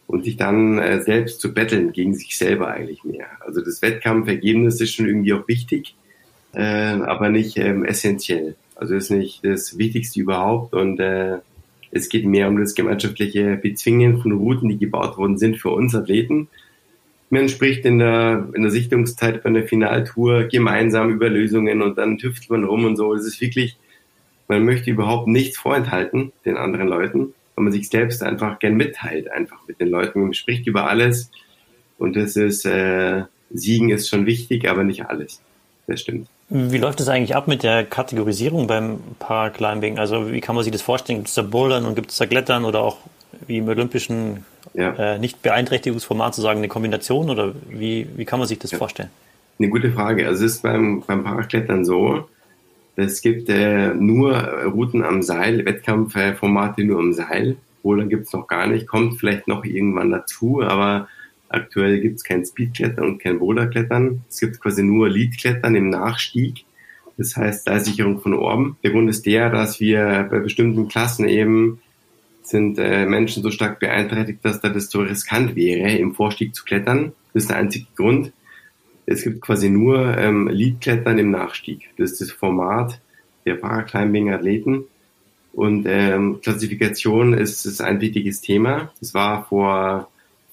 und 0.07 0.25
sich 0.25 0.37
dann 0.37 0.79
äh, 0.79 1.01
selbst 1.03 1.41
zu 1.41 1.55
betteln 1.55 1.93
gegen 1.93 2.15
sich 2.15 2.37
selber 2.37 2.69
eigentlich 2.69 3.05
mehr. 3.05 3.27
Also 3.41 3.61
das 3.61 3.83
Wettkampfergebnis 3.83 4.81
ist 4.81 4.95
schon 4.95 5.07
irgendwie 5.07 5.33
auch 5.33 5.47
wichtig, 5.47 5.95
äh, 6.55 6.61
aber 6.63 7.29
nicht 7.29 7.57
ähm, 7.57 7.85
essentiell. 7.85 8.57
Also 8.77 8.95
ist 8.95 9.11
nicht 9.11 9.45
das 9.45 9.79
Wichtigste 9.79 10.21
überhaupt 10.21 10.75
und 10.75 11.01
äh, 11.01 11.39
es 11.91 12.09
geht 12.09 12.25
mehr 12.25 12.49
um 12.49 12.59
das 12.59 12.75
gemeinschaftliche 12.75 13.57
Bezwingen 13.57 14.21
von 14.23 14.33
Routen, 14.33 14.69
die 14.69 14.79
gebaut 14.79 15.19
worden 15.19 15.39
sind 15.39 15.59
für 15.59 15.71
uns 15.71 15.95
Athleten. 15.95 16.49
Man 17.31 17.49
spricht 17.49 17.85
in 17.85 17.99
der, 17.99 18.49
in 18.55 18.63
der 18.63 18.71
Sichtungszeit 18.71 19.43
bei 19.43 19.51
einer 19.51 19.65
Finaltour 19.65 20.45
gemeinsam 20.45 21.11
über 21.11 21.29
Lösungen 21.29 21.83
und 21.83 21.99
dann 21.99 22.19
tüftelt 22.19 22.51
man 22.51 22.65
rum 22.65 22.85
und 22.85 22.97
so. 22.97 23.13
Es 23.15 23.27
ist 23.27 23.41
wirklich, 23.41 23.77
man 24.49 24.65
möchte 24.65 24.91
überhaupt 24.91 25.29
nichts 25.29 25.59
vorenthalten 25.59 26.33
den 26.45 26.57
anderen 26.57 26.89
Leuten 26.89 27.35
weil 27.61 27.65
man 27.65 27.73
sich 27.75 27.91
selbst 27.91 28.23
einfach 28.23 28.59
gern 28.59 28.77
mitteilt, 28.77 29.31
einfach 29.31 29.59
mit 29.69 29.81
den 29.81 29.89
Leuten. 29.89 30.23
Man 30.23 30.33
spricht 30.33 30.67
über 30.67 30.89
alles 30.89 31.31
und 31.99 32.17
das 32.17 32.35
ist, 32.37 32.65
äh, 32.65 33.25
Siegen 33.51 33.91
ist 33.91 34.09
schon 34.09 34.25
wichtig, 34.25 34.67
aber 34.67 34.83
nicht 34.83 35.05
alles. 35.05 35.43
Das 35.87 36.01
stimmt. 36.01 36.29
Wie 36.53 36.79
läuft 36.79 37.01
es 37.01 37.09
eigentlich 37.09 37.37
ab 37.37 37.47
mit 37.47 37.63
der 37.63 37.85
Kategorisierung 37.85 38.67
beim 38.67 38.99
Paraclimbing? 39.21 40.01
Also 40.01 40.33
wie 40.33 40.41
kann 40.41 40.57
man 40.57 40.65
sich 40.65 40.73
das 40.73 40.83
vorstellen? 40.83 41.21
Gibt 41.21 41.29
es 41.29 41.35
da 41.35 41.43
Bouldern 41.43 41.85
und 41.85 41.95
gibt 41.95 42.11
es 42.11 42.17
da 42.17 42.27
Klettern 42.27 42.65
oder 42.65 42.81
auch 42.81 42.97
wie 43.47 43.59
im 43.59 43.69
olympischen 43.69 44.45
ja. 44.75 44.93
äh, 44.95 45.19
nicht 45.19 45.43
Beeinträchtigungsformat 45.43 46.35
zu 46.35 46.41
sagen 46.41 46.59
eine 46.59 46.67
Kombination 46.67 47.31
oder 47.31 47.55
wie, 47.69 48.09
wie 48.17 48.25
kann 48.25 48.41
man 48.41 48.49
sich 48.49 48.59
das 48.59 48.73
ja. 48.73 48.79
vorstellen? 48.79 49.11
Eine 49.61 49.69
gute 49.69 49.93
Frage. 49.93 50.27
Also 50.27 50.45
es 50.45 50.55
ist 50.55 50.63
beim, 50.63 51.05
beim 51.07 51.23
Paraklettern 51.23 51.85
so, 51.85 52.29
es 52.97 53.23
gibt 53.23 53.49
äh, 53.49 53.95
nur 53.95 54.35
Routen 54.35 55.05
am 55.05 55.23
Seil, 55.23 55.65
Wettkampfformate 55.65 56.83
nur 56.83 56.99
am 56.99 57.13
Seil. 57.13 57.57
Bouldern 57.85 58.09
gibt 58.09 58.27
es 58.27 58.33
noch 58.33 58.49
gar 58.49 58.67
nicht, 58.67 58.89
kommt 58.89 59.21
vielleicht 59.21 59.47
noch 59.47 59.65
irgendwann 59.65 60.11
dazu, 60.11 60.63
aber 60.63 61.07
aktuell 61.51 62.01
gibt 62.01 62.17
es 62.17 62.25
kein 62.25 62.45
Speedklettern 62.45 63.05
und 63.05 63.19
kein 63.19 63.39
Boulderklettern. 63.39 64.23
Es 64.29 64.41
gibt 64.41 64.61
quasi 64.61 64.83
nur 64.83 65.11
Leadklettern 65.11 65.75
im 65.75 65.91
Nachstieg. 65.91 66.65
Das 67.17 67.37
heißt 67.37 67.65
Seilsicherung 67.65 68.21
von 68.21 68.33
Orben. 68.33 68.79
Der 68.83 68.93
Grund 68.93 69.11
ist 69.11 69.27
der, 69.27 69.51
dass 69.51 69.81
wir 69.81 70.27
bei 70.31 70.39
bestimmten 70.39 70.89
Klassen 70.89 71.29
eben 71.29 71.81
sind 72.43 72.79
äh, 72.79 73.07
Menschen 73.07 73.43
so 73.43 73.51
stark 73.51 73.79
beeinträchtigt, 73.79 74.41
dass 74.43 74.61
da 74.61 74.69
das 74.71 74.91
so 74.91 75.01
riskant 75.01 75.55
wäre, 75.55 75.97
im 75.97 76.15
Vorstieg 76.15 76.55
zu 76.55 76.65
klettern. 76.65 77.13
Das 77.33 77.45
ist 77.45 77.51
der 77.51 77.59
einzige 77.59 77.87
Grund. 77.97 78.33
Es 79.07 79.23
gibt 79.23 79.41
quasi 79.41 79.71
nur 79.71 80.17
ähm, 80.19 80.49
Leadklettern 80.49 81.19
im 81.19 81.31
Nachstieg. 81.31 81.91
Das 81.97 82.13
ist 82.13 82.21
das 82.21 82.33
Format 82.33 83.01
der 83.45 83.55
Paraclimbing-Athleten. 83.55 84.85
Und 85.53 85.87
ähm, 85.89 86.41
Klassifikation 86.43 87.35
ist, 87.35 87.67
ist 87.67 87.81
ein 87.81 88.01
wichtiges 88.01 88.41
Thema. 88.41 88.93
Das 89.01 89.15
war 89.15 89.45
vor, 89.45 90.11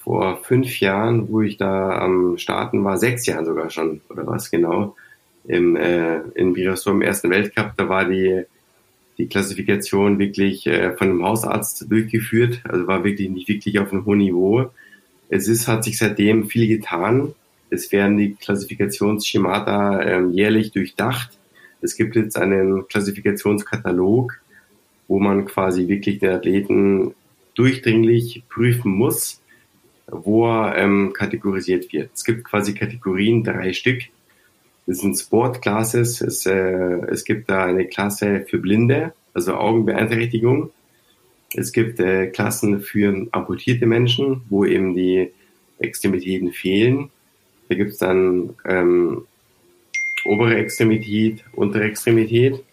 vor 0.07 0.37
fünf 0.41 0.79
Jahren, 0.79 1.27
wo 1.27 1.41
ich 1.41 1.57
da 1.57 1.99
am 1.99 2.37
Starten 2.37 2.81
war, 2.85 2.97
sechs 2.97 3.25
Jahren 3.25 3.43
sogar 3.43 3.69
schon, 3.69 3.99
oder 4.07 4.25
was 4.25 4.49
genau, 4.49 4.95
im, 5.43 5.75
äh, 5.75 6.19
in 6.33 6.55
Virasor 6.55 6.93
im 6.93 7.01
Ersten 7.01 7.29
Weltcup, 7.29 7.73
da 7.75 7.89
war 7.89 8.05
die, 8.05 8.43
die 9.17 9.27
Klassifikation 9.27 10.17
wirklich 10.17 10.65
äh, 10.65 10.95
von 10.95 11.09
einem 11.09 11.25
Hausarzt 11.25 11.91
durchgeführt, 11.91 12.61
also 12.63 12.87
war 12.87 13.03
wirklich 13.03 13.29
nicht 13.29 13.49
wirklich 13.49 13.79
auf 13.79 13.91
einem 13.91 14.05
hohen 14.05 14.19
Niveau. 14.19 14.71
Es 15.27 15.49
ist, 15.49 15.67
hat 15.67 15.83
sich 15.83 15.97
seitdem 15.97 16.47
viel 16.47 16.69
getan. 16.69 17.33
Es 17.69 17.91
werden 17.91 18.15
die 18.15 18.35
Klassifikationsschemata 18.35 20.03
ähm, 20.03 20.31
jährlich 20.31 20.71
durchdacht. 20.71 21.31
Es 21.81 21.97
gibt 21.97 22.15
jetzt 22.15 22.37
einen 22.37 22.87
Klassifikationskatalog, 22.87 24.39
wo 25.09 25.19
man 25.19 25.43
quasi 25.43 25.89
wirklich 25.89 26.19
den 26.19 26.29
Athleten 26.29 27.13
durchdringlich 27.55 28.43
prüfen 28.47 28.93
muss, 28.93 29.41
wo 30.07 30.47
er 30.47 30.77
ähm, 30.77 31.13
kategorisiert 31.13 31.91
wird. 31.91 32.11
Es 32.13 32.23
gibt 32.23 32.43
quasi 32.45 32.73
Kategorien, 32.73 33.43
drei 33.43 33.73
Stück. 33.73 34.03
Das 34.85 34.99
sind 34.99 35.15
Sportclasses. 35.15 36.21
Es, 36.21 36.45
äh, 36.45 36.53
es 37.09 37.25
gibt 37.25 37.49
da 37.49 37.65
eine 37.65 37.85
Klasse 37.87 38.45
für 38.47 38.57
Blinde, 38.57 39.13
also 39.33 39.55
Augenbeeinträchtigung. 39.55 40.71
Es 41.53 41.71
gibt 41.71 41.99
äh, 41.99 42.27
Klassen 42.27 42.81
für 42.81 43.27
amputierte 43.31 43.85
Menschen, 43.85 44.41
wo 44.49 44.65
eben 44.65 44.95
die 44.95 45.31
Extremitäten 45.79 46.51
fehlen. 46.51 47.09
Da 47.69 47.75
gibt 47.75 47.91
es 47.91 47.97
dann 47.97 48.55
ähm, 48.65 49.25
obere 50.25 50.55
Extremität, 50.55 51.43
untere 51.53 51.83
Extremität. 51.83 52.63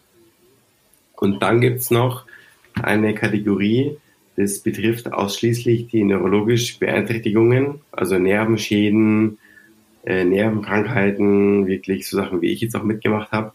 Und 1.17 1.43
dann 1.43 1.61
gibt 1.61 1.81
es 1.81 1.91
noch 1.91 2.27
eine 2.75 3.15
Kategorie, 3.15 3.97
das 4.37 4.61
betrifft 4.61 5.13
ausschließlich 5.13 5.89
die 5.89 6.05
neurologisch 6.05 6.79
Beeinträchtigungen, 6.79 7.81
also 7.93 8.19
Nervenschäden, 8.19 9.39
äh, 10.05 10.25
Nervenkrankheiten, 10.25 11.67
wirklich 11.67 12.09
so 12.09 12.17
Sachen, 12.17 12.43
wie 12.43 12.51
ich 12.51 12.61
jetzt 12.61 12.75
auch 12.75 12.83
mitgemacht 12.83 13.31
habe. 13.33 13.53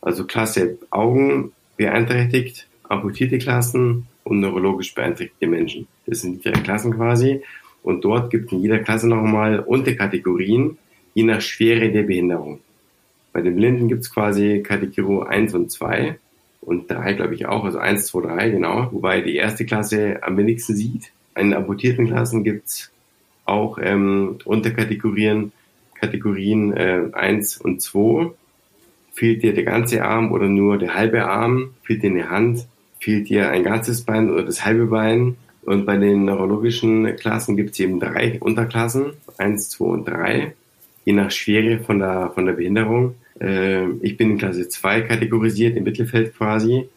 Also 0.00 0.24
Klasse 0.24 0.78
Augen 0.90 1.52
beeinträchtigt, 1.76 2.68
amputierte 2.84 3.38
Klassen 3.38 4.06
und 4.22 4.40
neurologisch 4.40 4.94
beeinträchtigte 4.94 5.46
Menschen. 5.46 5.88
Das 6.06 6.20
sind 6.20 6.44
die 6.44 6.50
drei 6.50 6.60
Klassen 6.60 6.94
quasi. 6.94 7.42
Und 7.82 8.04
dort 8.04 8.30
gibt 8.30 8.46
es 8.46 8.52
in 8.52 8.62
jeder 8.62 8.78
Klasse 8.78 9.08
nochmal 9.08 9.60
Unterkategorien, 9.60 10.78
je 11.14 11.22
nach 11.24 11.40
Schwere 11.40 11.90
der 11.90 12.02
Behinderung. 12.02 12.60
Bei 13.32 13.42
den 13.42 13.56
Blinden 13.56 13.88
gibt 13.88 14.02
es 14.02 14.12
quasi 14.12 14.62
Kategorie 14.62 15.28
1 15.28 15.54
und 15.54 15.70
2 15.70 16.18
und 16.66 16.90
3, 16.90 17.14
glaube 17.14 17.34
ich 17.34 17.46
auch, 17.46 17.64
also 17.64 17.78
1, 17.78 18.06
2, 18.06 18.20
3, 18.22 18.50
genau, 18.50 18.88
wobei 18.90 19.20
die 19.20 19.36
erste 19.36 19.64
Klasse 19.64 20.18
am 20.22 20.36
wenigsten 20.36 20.74
sieht. 20.74 21.12
In 21.36 21.54
amputierten 21.54 22.08
Klassen 22.08 22.42
gibt 22.42 22.66
es 22.66 22.90
auch 23.44 23.78
ähm, 23.80 24.38
Unterkategorien, 24.44 25.52
Kategorien 25.94 26.76
äh, 26.76 27.04
1 27.12 27.58
und 27.58 27.80
2. 27.80 28.32
Fehlt 29.12 29.42
dir 29.44 29.54
der 29.54 29.64
ganze 29.64 30.04
Arm 30.04 30.32
oder 30.32 30.48
nur 30.48 30.76
der 30.76 30.94
halbe 30.94 31.24
Arm? 31.24 31.70
Fehlt 31.84 32.02
dir 32.02 32.10
eine 32.10 32.30
Hand? 32.30 32.66
Fehlt 32.98 33.28
dir 33.28 33.48
ein 33.50 33.62
ganzes 33.62 34.02
Bein 34.02 34.30
oder 34.30 34.42
das 34.42 34.64
halbe 34.64 34.86
Bein? 34.86 35.36
Und 35.62 35.86
bei 35.86 35.96
den 35.96 36.24
neurologischen 36.24 37.16
Klassen 37.16 37.56
gibt 37.56 37.70
es 37.70 37.80
eben 37.80 38.00
drei 38.00 38.38
Unterklassen, 38.40 39.12
eins, 39.38 39.68
zwei 39.68 39.86
und 39.86 40.06
drei, 40.06 40.54
je 41.06 41.12
nach 41.14 41.30
Schwere 41.30 41.78
von 41.78 42.00
der, 42.00 42.32
von 42.34 42.44
der 42.44 42.52
Behinderung. 42.52 43.14
Äh, 43.40 43.88
ich 44.02 44.18
bin 44.18 44.32
in 44.32 44.38
Klasse 44.38 44.68
2 44.68 45.02
kategorisiert, 45.02 45.76
im 45.76 45.84
Mittelfeld 45.84 46.36
quasi. 46.36 46.88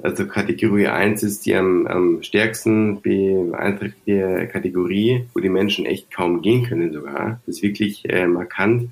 Also 0.00 0.28
Kategorie 0.28 0.86
1 0.86 1.24
ist 1.24 1.44
die 1.44 1.56
am, 1.56 1.86
am 1.88 2.22
stärksten 2.22 3.00
beeinträchtigte 3.00 4.48
Kategorie, 4.52 5.24
wo 5.34 5.40
die 5.40 5.48
Menschen 5.48 5.86
echt 5.86 6.12
kaum 6.12 6.40
gehen 6.40 6.66
können 6.66 6.92
sogar. 6.92 7.40
Das 7.46 7.56
ist 7.56 7.62
wirklich 7.62 8.08
äh, 8.08 8.28
markant. 8.28 8.90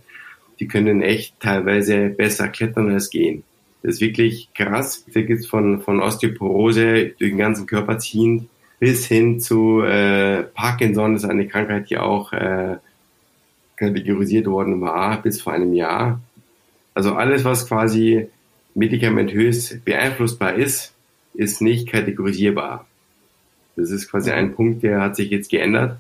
Die 0.59 0.67
können 0.67 1.03
echt 1.03 1.39
teilweise 1.39 2.09
besser 2.09 2.49
klettern 2.49 2.91
als 2.91 3.11
gehen. 3.11 3.45
Das 3.83 3.97
ist 3.97 4.01
wirklich 4.01 4.49
krass. 4.55 5.05
Da 5.13 5.21
gibt 5.21 5.47
von, 5.47 5.83
von 5.83 6.01
Osteoporose 6.01 7.13
durch 7.19 7.31
den 7.31 7.39
ganzen 7.39 7.67
Körper 7.67 7.99
ziehend 7.99 8.49
bis 8.81 9.07
hin 9.07 9.39
zu 9.39 9.83
äh, 9.83 10.43
Parkinson, 10.43 11.15
das 11.15 11.25
ist 11.25 11.31
eine 11.31 11.47
Krankheit, 11.47 11.89
die 11.89 11.99
auch 11.99 12.33
äh, 12.33 12.77
kategorisiert 13.77 14.47
worden 14.47 14.81
war 14.81 15.23
bis 15.23 15.41
vor 15.41 15.53
einem 15.53 15.75
Jahr. 15.75 16.21
Also 16.95 17.15
alles, 17.15 17.45
was 17.45 17.69
quasi 17.69 18.29
medikamentös 18.75 19.79
beeinflussbar 19.85 20.55
ist, 20.55 20.93
ist 21.35 21.61
nicht 21.61 21.89
kategorisierbar. 21.89 22.87
Das 23.77 23.91
ist 23.91 24.11
quasi 24.11 24.31
ein 24.31 24.55
Punkt, 24.55 24.83
der 24.83 25.01
hat 25.01 25.17
sich 25.17 25.31
jetzt 25.31 25.51
geändert. 25.51 25.99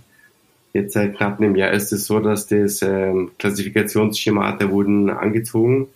Jetzt 0.73 0.95
seit 0.95 1.17
knapp 1.17 1.41
einem 1.41 1.57
Jahr 1.57 1.73
ist 1.73 1.93
es 1.93 2.07
so, 2.07 2.21
dass 2.21 2.47
das 2.47 2.83
ähm, 2.83 3.31
Klassifikationsschemata 3.39 4.71
wurden 4.71 5.11
angezogen 5.11 5.89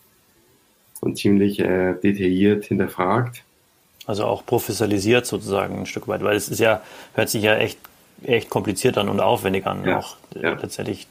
und 1.00 1.18
ziemlich 1.18 1.60
äh, 1.60 1.94
detailliert 1.94 2.66
hinterfragt. 2.66 3.42
Also 4.06 4.24
auch 4.24 4.44
professionalisiert 4.44 5.26
sozusagen 5.26 5.80
ein 5.80 5.86
Stück 5.86 6.08
weit, 6.08 6.22
weil 6.22 6.36
es 6.36 6.48
ist 6.48 6.60
ja, 6.60 6.82
hört 7.14 7.28
sich 7.28 7.42
ja 7.42 7.56
echt, 7.56 7.78
echt 8.24 8.50
kompliziert 8.50 8.98
an 8.98 9.08
und 9.08 9.20
aufwendig 9.20 9.66
an. 9.66 9.84
Ja, 9.84 9.98
auch 9.98 10.16
äh, 10.34 10.42
ja. 10.42 10.52
letztendlich 10.54 11.06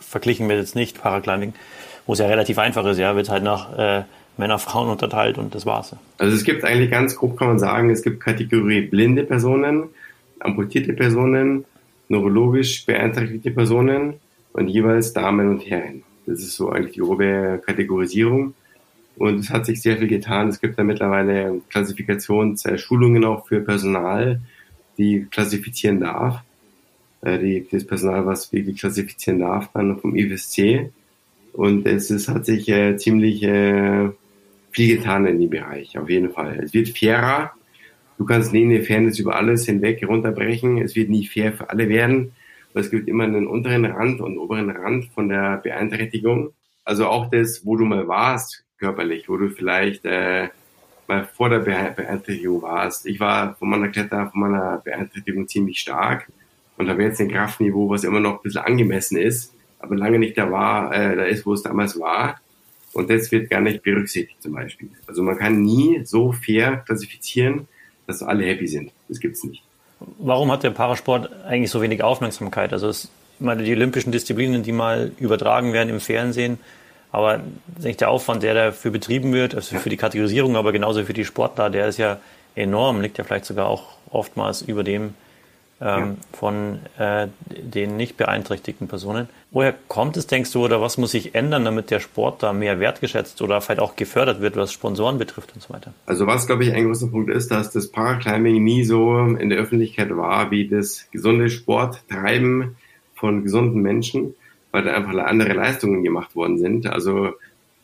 verglichen 0.00 0.46
mit 0.46 0.56
jetzt 0.56 0.76
nicht 0.76 1.00
Paraclimbing, 1.00 1.54
wo 2.06 2.12
es 2.12 2.18
ja 2.18 2.26
relativ 2.26 2.58
einfach 2.58 2.84
ist, 2.86 2.98
ja, 2.98 3.16
wird 3.16 3.28
halt 3.28 3.42
nach 3.42 3.76
äh, 3.76 4.04
Männer, 4.36 4.58
Frauen 4.58 4.88
unterteilt 4.88 5.38
und 5.38 5.54
das 5.54 5.64
war's. 5.64 5.94
Also 6.18 6.34
es 6.34 6.44
gibt 6.44 6.64
eigentlich 6.64 6.90
ganz 6.90 7.16
grob 7.16 7.36
kann 7.36 7.48
man 7.48 7.58
sagen, 7.58 7.90
es 7.90 8.02
gibt 8.02 8.20
Kategorie 8.20 8.82
blinde 8.82 9.24
Personen, 9.24 9.88
amputierte 10.40 10.92
Personen, 10.92 11.64
neurologisch 12.08 12.84
beeinträchtigte 12.84 13.50
Personen 13.50 14.14
und 14.52 14.68
jeweils 14.68 15.12
Damen 15.12 15.48
und 15.48 15.60
Herren. 15.60 16.02
Das 16.26 16.40
ist 16.40 16.56
so 16.56 16.70
eigentlich 16.70 16.94
die 16.94 17.00
grobe 17.00 17.62
Kategorisierung. 17.64 18.54
Und 19.16 19.38
es 19.40 19.50
hat 19.50 19.66
sich 19.66 19.80
sehr 19.80 19.96
viel 19.98 20.08
getan. 20.08 20.48
Es 20.48 20.60
gibt 20.60 20.78
da 20.78 20.82
mittlerweile 20.82 21.60
Klassifikationsschulungen 21.70 23.24
auch 23.24 23.46
für 23.46 23.60
Personal, 23.60 24.40
die 24.98 25.26
klassifizieren 25.30 26.00
darf. 26.00 26.42
Äh, 27.22 27.38
die, 27.38 27.66
das 27.70 27.86
Personal, 27.86 28.26
was 28.26 28.52
wirklich 28.52 28.80
klassifizieren 28.80 29.40
darf, 29.40 29.70
dann 29.72 29.98
vom 29.98 30.14
IFSC. 30.16 30.90
Und 31.52 31.86
es 31.86 32.10
ist, 32.10 32.28
hat 32.28 32.46
sich 32.46 32.68
äh, 32.68 32.96
ziemlich 32.96 33.42
äh, 33.42 34.10
viel 34.70 34.96
getan 34.96 35.26
in 35.26 35.40
dem 35.40 35.50
Bereich, 35.50 35.96
auf 35.96 36.10
jeden 36.10 36.30
Fall. 36.30 36.60
Es 36.62 36.74
wird 36.74 36.88
fairer. 36.96 37.52
Du 38.18 38.24
kannst 38.24 38.52
nie 38.52 38.64
eine 38.64 38.82
Fairness 38.82 39.18
über 39.18 39.36
alles 39.36 39.66
hinweg 39.66 40.06
runterbrechen. 40.06 40.78
Es 40.78 40.96
wird 40.96 41.10
nie 41.10 41.26
fair 41.26 41.52
für 41.52 41.70
alle 41.70 41.88
werden. 41.88 42.32
Es 42.74 42.90
gibt 42.90 43.08
immer 43.08 43.24
einen 43.24 43.46
unteren 43.46 43.84
Rand 43.84 44.20
und 44.20 44.36
oberen 44.36 44.70
Rand 44.70 45.06
von 45.14 45.28
der 45.28 45.58
Beeinträchtigung. 45.58 46.52
Also 46.84 47.06
auch 47.06 47.30
das, 47.30 47.64
wo 47.64 47.76
du 47.76 47.84
mal 47.84 48.08
warst, 48.08 48.64
körperlich, 48.78 49.28
wo 49.28 49.36
du 49.36 49.48
vielleicht 49.48 50.04
äh, 50.04 50.48
mal 51.08 51.24
vor 51.24 51.48
der 51.48 51.60
Beeinträchtigung 51.60 52.62
warst. 52.62 53.06
Ich 53.06 53.20
war 53.20 53.54
von 53.56 53.68
meiner 53.68 53.88
Kletter, 53.88 54.30
von 54.30 54.40
meiner 54.40 54.78
Beeinträchtigung 54.84 55.48
ziemlich 55.48 55.80
stark 55.80 56.30
und 56.76 56.88
habe 56.88 57.02
jetzt 57.02 57.20
ein 57.20 57.30
Kraftniveau, 57.30 57.88
was 57.88 58.04
immer 58.04 58.20
noch 58.20 58.36
ein 58.36 58.42
bisschen 58.42 58.62
angemessen 58.62 59.16
ist, 59.16 59.54
aber 59.78 59.96
lange 59.96 60.18
nicht 60.18 60.36
da 60.38 60.50
war, 60.50 60.92
äh, 60.94 61.16
da 61.16 61.24
ist, 61.24 61.46
wo 61.46 61.52
es 61.52 61.62
damals 61.62 61.98
war. 61.98 62.40
Und 62.92 63.10
das 63.10 63.30
wird 63.32 63.50
gar 63.50 63.60
nicht 63.60 63.82
berücksichtigt 63.82 64.40
zum 64.40 64.52
Beispiel. 64.52 64.90
Also 65.06 65.22
man 65.22 65.36
kann 65.36 65.62
nie 65.62 66.02
so 66.04 66.32
fair 66.32 66.78
klassifizieren, 66.86 67.66
dass 68.06 68.22
alle 68.22 68.44
happy 68.44 68.66
sind. 68.66 68.92
Das 69.08 69.18
gibt's 69.18 69.42
nicht. 69.44 69.64
Warum 70.18 70.50
hat 70.52 70.62
der 70.62 70.70
Parasport 70.70 71.30
eigentlich 71.44 71.70
so 71.70 71.82
wenig 71.82 72.02
Aufmerksamkeit? 72.02 72.72
Also 72.72 72.88
es, 72.88 73.10
ich 73.38 73.44
meine, 73.44 73.64
die 73.64 73.72
olympischen 73.72 74.12
Disziplinen, 74.12 74.62
die 74.62 74.72
mal 74.72 75.12
übertragen 75.18 75.72
werden 75.72 75.88
im 75.88 76.00
Fernsehen, 76.00 76.58
aber 77.14 77.40
der 77.78 78.10
Aufwand, 78.10 78.42
der 78.42 78.54
dafür 78.54 78.90
betrieben 78.90 79.32
wird, 79.32 79.54
also 79.54 79.78
für 79.78 79.88
die 79.88 79.96
Kategorisierung, 79.96 80.56
aber 80.56 80.72
genauso 80.72 81.04
für 81.04 81.12
die 81.12 81.24
Sportler, 81.24 81.70
der 81.70 81.86
ist 81.86 81.98
ja 81.98 82.18
enorm, 82.56 83.00
liegt 83.00 83.18
ja 83.18 83.24
vielleicht 83.24 83.44
sogar 83.44 83.66
auch 83.68 83.84
oftmals 84.10 84.62
über 84.62 84.82
dem 84.82 85.14
ähm, 85.80 86.00
ja. 86.00 86.16
von 86.32 86.78
äh, 86.98 87.28
den 87.46 87.96
nicht 87.96 88.16
beeinträchtigten 88.16 88.88
Personen. 88.88 89.28
Woher 89.52 89.74
kommt 89.86 90.16
es, 90.16 90.26
denkst 90.26 90.50
du, 90.52 90.64
oder 90.64 90.80
was 90.80 90.98
muss 90.98 91.12
sich 91.12 91.36
ändern, 91.36 91.64
damit 91.64 91.92
der 91.92 92.00
Sport 92.00 92.42
da 92.42 92.52
mehr 92.52 92.80
wertgeschätzt 92.80 93.40
oder 93.42 93.60
vielleicht 93.60 93.80
auch 93.80 93.94
gefördert 93.94 94.40
wird, 94.40 94.56
was 94.56 94.72
Sponsoren 94.72 95.18
betrifft 95.18 95.52
und 95.54 95.62
so 95.62 95.72
weiter? 95.72 95.94
Also 96.06 96.26
was, 96.26 96.48
glaube 96.48 96.64
ich, 96.64 96.72
ein 96.72 96.86
großer 96.86 97.08
Punkt 97.08 97.30
ist, 97.30 97.52
dass 97.52 97.70
das 97.70 97.92
Paraclimbing 97.92 98.62
nie 98.64 98.82
so 98.82 99.18
in 99.20 99.50
der 99.50 99.58
Öffentlichkeit 99.58 100.16
war 100.16 100.50
wie 100.50 100.66
das 100.66 101.08
gesunde 101.12 101.48
Sporttreiben 101.48 102.76
von 103.14 103.44
gesunden 103.44 103.82
Menschen 103.82 104.34
weil 104.74 104.82
da 104.82 104.94
einfach 104.94 105.16
andere 105.16 105.52
Leistungen 105.52 106.02
gemacht 106.02 106.34
worden 106.34 106.58
sind. 106.58 106.88
Also 106.88 107.34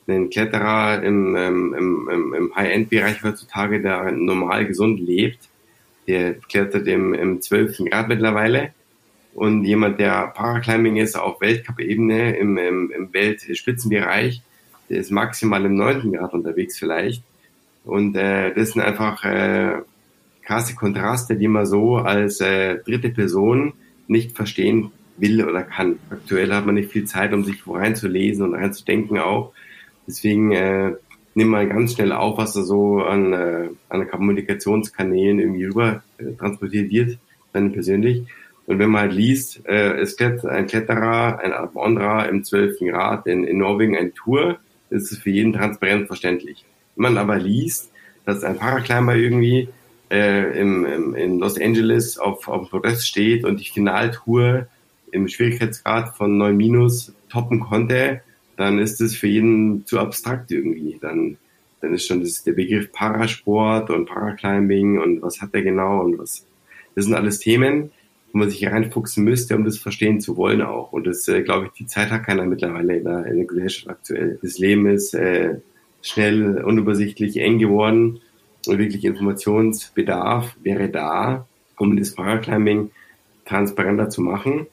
ein 0.09 0.29
Kletterer 0.29 1.00
im, 1.05 1.37
ähm, 1.37 1.72
im, 1.79 2.09
im, 2.12 2.35
im 2.35 2.57
High-End-Bereich 2.57 3.22
heutzutage, 3.22 3.81
der 3.81 4.11
normal 4.11 4.66
gesund 4.66 4.98
lebt, 4.98 5.38
der 6.09 6.35
klettert 6.35 6.88
im, 6.88 7.14
im 7.14 7.40
12. 7.40 7.85
Grad 7.88 8.09
mittlerweile. 8.09 8.74
Und 9.35 9.62
jemand, 9.62 10.00
der 10.00 10.26
Paraclimbing 10.35 10.96
ist 10.96 11.16
auf 11.16 11.40
Weltcup-Ebene 11.40 12.37
im, 12.37 12.59
im, 12.59 12.90
im 12.90 13.12
Weltspitzenbereich, 13.12 14.42
der 14.88 14.98
ist 14.98 15.12
maximal 15.12 15.64
im 15.64 15.76
9. 15.76 16.11
Grad 16.11 16.35
unterwegs 16.35 16.76
vielleicht. 16.76 17.22
Und 17.85 18.16
äh, 18.16 18.53
das 18.53 18.72
sind 18.72 18.83
einfach 18.83 19.24
äh, 19.24 19.76
krasse 20.42 20.74
Kontraste, 20.74 21.37
die 21.37 21.46
man 21.46 21.66
so 21.66 21.98
als 21.98 22.40
äh, 22.40 22.79
dritte 22.79 23.11
Person 23.11 23.74
nicht 24.09 24.35
verstehen 24.35 24.90
will 25.20 25.44
oder 25.44 25.62
kann. 25.62 25.98
Aktuell 26.11 26.52
hat 26.52 26.66
man 26.66 26.74
nicht 26.74 26.90
viel 26.90 27.04
Zeit, 27.04 27.33
um 27.33 27.44
sich 27.44 27.66
reinzulesen 27.66 28.44
und 28.44 28.54
reinzudenken 28.54 29.18
auch. 29.18 29.52
Deswegen 30.06 30.52
äh, 30.52 30.92
nimm 31.35 31.48
mal 31.48 31.68
ganz 31.68 31.94
schnell 31.94 32.12
auf, 32.12 32.38
was 32.38 32.52
da 32.54 32.62
so 32.62 33.02
an, 33.02 33.33
äh, 33.33 33.68
an 33.88 34.09
Kommunikationskanälen 34.09 35.38
irgendwie 35.38 35.64
rüber 35.66 36.02
äh, 36.18 36.33
transportiert 36.33 36.90
wird, 36.90 37.18
dann 37.52 37.72
persönlich. 37.72 38.24
Und 38.66 38.78
wenn 38.78 38.90
man 38.90 39.02
halt 39.02 39.12
liest, 39.12 39.66
äh, 39.66 39.98
es 39.98 40.16
klettert 40.16 40.46
ein 40.46 40.66
Kletterer, 40.66 41.40
ein 41.40 41.52
Wanderer 41.74 42.28
im 42.28 42.44
12. 42.44 42.78
Grad 42.90 43.26
in, 43.26 43.44
in 43.44 43.59
Norwegen 43.59 43.96
ein 43.96 44.14
Tour, 44.14 44.59
ist 44.90 45.12
es 45.12 45.18
für 45.18 45.30
jeden 45.30 45.52
transparent 45.52 46.06
verständlich. 46.06 46.64
Wenn 46.96 47.14
man 47.14 47.18
aber 47.18 47.38
liest, 47.38 47.90
dass 48.24 48.44
ein 48.44 48.59
Paraclimber 48.59 49.16
irgendwie 49.16 49.68
äh, 50.11 50.59
im, 50.59 50.85
im, 50.85 51.14
in 51.14 51.38
Los 51.38 51.61
Angeles 51.61 52.18
auf, 52.18 52.48
auf 52.48 52.68
dem 52.68 52.70
Podest 52.70 53.06
steht 53.06 53.44
und 53.44 53.61
die 53.61 53.68
Finaltour 53.68 54.66
im 55.12 55.28
Schwierigkeitsgrad 55.28 56.16
von 56.16 56.38
9 56.38 56.56
minus 56.56 57.14
toppen 57.28 57.60
konnte, 57.60 58.22
dann 58.56 58.78
ist 58.78 59.00
es 59.00 59.16
für 59.16 59.26
jeden 59.26 59.86
zu 59.86 59.98
abstrakt 59.98 60.50
irgendwie. 60.50 60.98
Dann, 61.00 61.38
dann 61.80 61.94
ist 61.94 62.06
schon 62.06 62.20
das, 62.20 62.44
der 62.44 62.52
Begriff 62.52 62.92
Parasport 62.92 63.90
und 63.90 64.06
Paraclimbing 64.06 64.98
und 64.98 65.22
was 65.22 65.40
hat 65.40 65.54
der 65.54 65.62
genau 65.62 66.02
und 66.02 66.18
was. 66.18 66.46
Das 66.94 67.06
sind 67.06 67.14
alles 67.14 67.38
Themen, 67.38 67.90
wo 68.32 68.38
man 68.38 68.50
sich 68.50 68.66
reinfuchsen 68.66 69.24
müsste, 69.24 69.56
um 69.56 69.64
das 69.64 69.78
verstehen 69.78 70.20
zu 70.20 70.36
wollen 70.36 70.62
auch. 70.62 70.92
Und 70.92 71.06
das, 71.06 71.26
äh, 71.28 71.42
glaube 71.42 71.66
ich, 71.66 71.72
die 71.72 71.86
Zeit 71.86 72.10
hat 72.10 72.24
keiner 72.24 72.44
mittlerweile 72.44 72.96
in 72.96 73.04
der, 73.04 73.26
in 73.26 73.36
der 73.36 73.46
Gesellschaft 73.46 73.88
aktuell. 73.88 74.38
Das 74.42 74.58
Leben 74.58 74.86
ist 74.86 75.14
äh, 75.14 75.56
schnell, 76.02 76.62
unübersichtlich, 76.62 77.38
eng 77.38 77.58
geworden 77.58 78.20
und 78.66 78.78
wirklich 78.78 79.04
Informationsbedarf 79.04 80.56
wäre 80.62 80.88
da, 80.88 81.46
um 81.78 81.96
das 81.96 82.14
Paraclimbing 82.14 82.90
transparenter 83.46 84.11
zu 84.11 84.20
machen. 84.20 84.66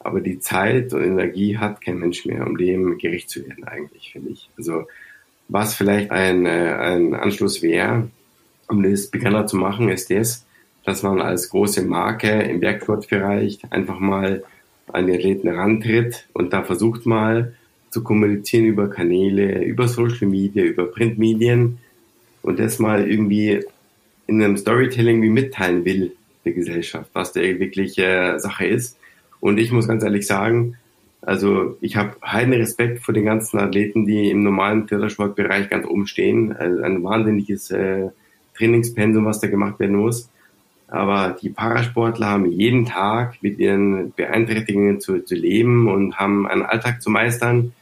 Aber 0.00 0.20
die 0.20 0.40
Zeit 0.40 0.92
und 0.94 1.04
Energie 1.04 1.58
hat 1.58 1.82
kein 1.82 1.98
Mensch 1.98 2.24
mehr, 2.24 2.46
um 2.46 2.56
dem 2.56 2.98
gerecht 2.98 3.28
zu 3.28 3.46
werden, 3.46 3.64
eigentlich, 3.64 4.12
finde 4.12 4.30
ich. 4.30 4.48
Also, 4.56 4.86
was 5.48 5.74
vielleicht 5.74 6.10
ein, 6.10 6.46
äh, 6.46 6.74
ein 6.74 7.14
Anschluss 7.14 7.62
wäre, 7.62 8.08
um 8.68 8.82
das 8.82 9.08
bekannter 9.08 9.46
zu 9.46 9.56
machen, 9.56 9.90
ist 9.90 10.10
das, 10.10 10.46
dass 10.84 11.02
man 11.02 11.20
als 11.20 11.50
große 11.50 11.84
Marke 11.84 12.30
im 12.30 12.60
Bergsportbereich 12.60 13.60
einfach 13.68 13.98
mal 13.98 14.42
an 14.88 15.06
die 15.06 15.14
Athleten 15.14 15.48
rantritt 15.48 16.26
und 16.32 16.52
da 16.52 16.62
versucht 16.62 17.04
mal 17.04 17.54
zu 17.90 18.02
kommunizieren 18.02 18.64
über 18.64 18.88
Kanäle, 18.88 19.62
über 19.64 19.86
Social 19.86 20.28
Media, 20.28 20.64
über 20.64 20.86
Printmedien 20.86 21.78
und 22.42 22.58
das 22.58 22.78
mal 22.78 23.08
irgendwie 23.10 23.62
in 24.26 24.42
einem 24.42 24.56
Storytelling 24.56 25.20
wie 25.22 25.28
mitteilen 25.28 25.84
will 25.84 26.12
der 26.44 26.52
Gesellschaft, 26.52 27.10
was 27.12 27.32
der 27.32 27.58
wirkliche 27.58 28.36
Sache 28.38 28.66
ist 28.66 28.96
und 29.40 29.58
ich 29.58 29.72
muss 29.72 29.88
ganz 29.88 30.04
ehrlich 30.04 30.26
sagen, 30.26 30.76
also 31.22 31.76
ich 31.80 31.96
habe 31.96 32.16
heiden 32.24 32.54
Respekt 32.54 33.00
vor 33.04 33.12
den 33.12 33.24
ganzen 33.24 33.58
Athleten, 33.58 34.06
die 34.06 34.30
im 34.30 34.42
normalen 34.42 34.86
Klettersportbereich 34.86 35.68
ganz 35.68 35.86
oben 35.86 36.06
stehen. 36.06 36.56
Also 36.56 36.82
ein 36.82 37.02
wahnsinniges 37.04 37.70
äh, 37.70 38.08
Trainingspensum, 38.56 39.26
was 39.26 39.40
da 39.40 39.48
gemacht 39.48 39.78
werden 39.80 39.96
muss. 39.96 40.30
Aber 40.88 41.36
die 41.40 41.50
Parasportler 41.50 42.26
haben 42.26 42.50
jeden 42.50 42.84
Tag 42.84 43.42
mit 43.42 43.58
ihren 43.58 44.12
Beeinträchtigungen 44.12 45.00
zu, 45.00 45.20
zu 45.20 45.34
leben 45.34 45.88
und 45.88 46.18
haben 46.18 46.48
einen 46.48 46.62
Alltag 46.62 47.00
zu 47.00 47.10
meistern, 47.10 47.72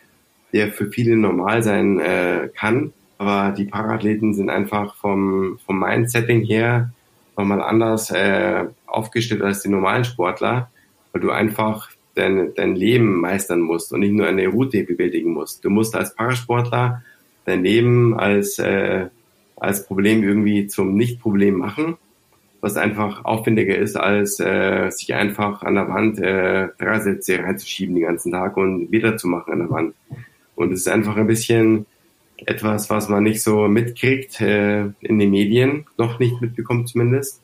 der 0.52 0.72
für 0.72 0.90
viele 0.90 1.16
normal 1.16 1.62
sein 1.62 2.00
äh, 2.00 2.50
kann. 2.54 2.92
Aber 3.16 3.54
die 3.56 3.64
Parathleten 3.64 4.34
sind 4.34 4.50
einfach 4.50 4.94
vom, 4.96 5.58
vom 5.64 5.80
Mindsetting 5.80 6.42
her 6.42 6.90
nochmal 7.36 7.62
anders 7.62 8.10
äh, 8.10 8.66
aufgestellt 8.86 9.42
als 9.42 9.62
die 9.62 9.68
normalen 9.68 10.04
Sportler, 10.04 10.70
weil 11.18 11.20
du 11.20 11.30
einfach 11.30 11.90
dein, 12.14 12.54
dein 12.54 12.76
Leben 12.76 13.20
meistern 13.20 13.60
musst 13.60 13.92
und 13.92 14.00
nicht 14.00 14.12
nur 14.12 14.28
eine 14.28 14.46
Route 14.46 14.84
bewältigen 14.84 15.32
musst. 15.32 15.64
Du 15.64 15.70
musst 15.70 15.96
als 15.96 16.14
Parasportler 16.14 17.02
dein 17.44 17.64
Leben 17.64 18.16
als, 18.16 18.60
äh, 18.60 19.06
als 19.56 19.84
Problem 19.86 20.22
irgendwie 20.22 20.68
zum 20.68 20.94
Nicht-Problem 20.94 21.56
machen, 21.56 21.96
was 22.60 22.76
einfach 22.76 23.24
aufwendiger 23.24 23.76
ist, 23.76 23.96
als 23.96 24.38
äh, 24.38 24.90
sich 24.90 25.12
einfach 25.14 25.62
an 25.62 25.74
der 25.74 25.88
Wand 25.88 26.20
äh, 26.20 26.68
drei 26.78 27.00
Sätze 27.00 27.40
reinzuschieben 27.40 27.96
den 27.96 28.04
ganzen 28.04 28.30
Tag 28.30 28.56
und 28.56 28.92
wieder 28.92 29.16
zu 29.16 29.26
machen 29.26 29.52
an 29.54 29.58
der 29.58 29.70
Wand. 29.70 29.94
Und 30.54 30.72
es 30.72 30.80
ist 30.80 30.88
einfach 30.88 31.16
ein 31.16 31.26
bisschen 31.26 31.86
etwas, 32.46 32.90
was 32.90 33.08
man 33.08 33.24
nicht 33.24 33.42
so 33.42 33.66
mitkriegt 33.66 34.40
äh, 34.40 34.90
in 35.00 35.18
den 35.18 35.30
Medien, 35.30 35.86
noch 35.96 36.20
nicht 36.20 36.40
mitbekommt 36.40 36.88
zumindest. 36.88 37.42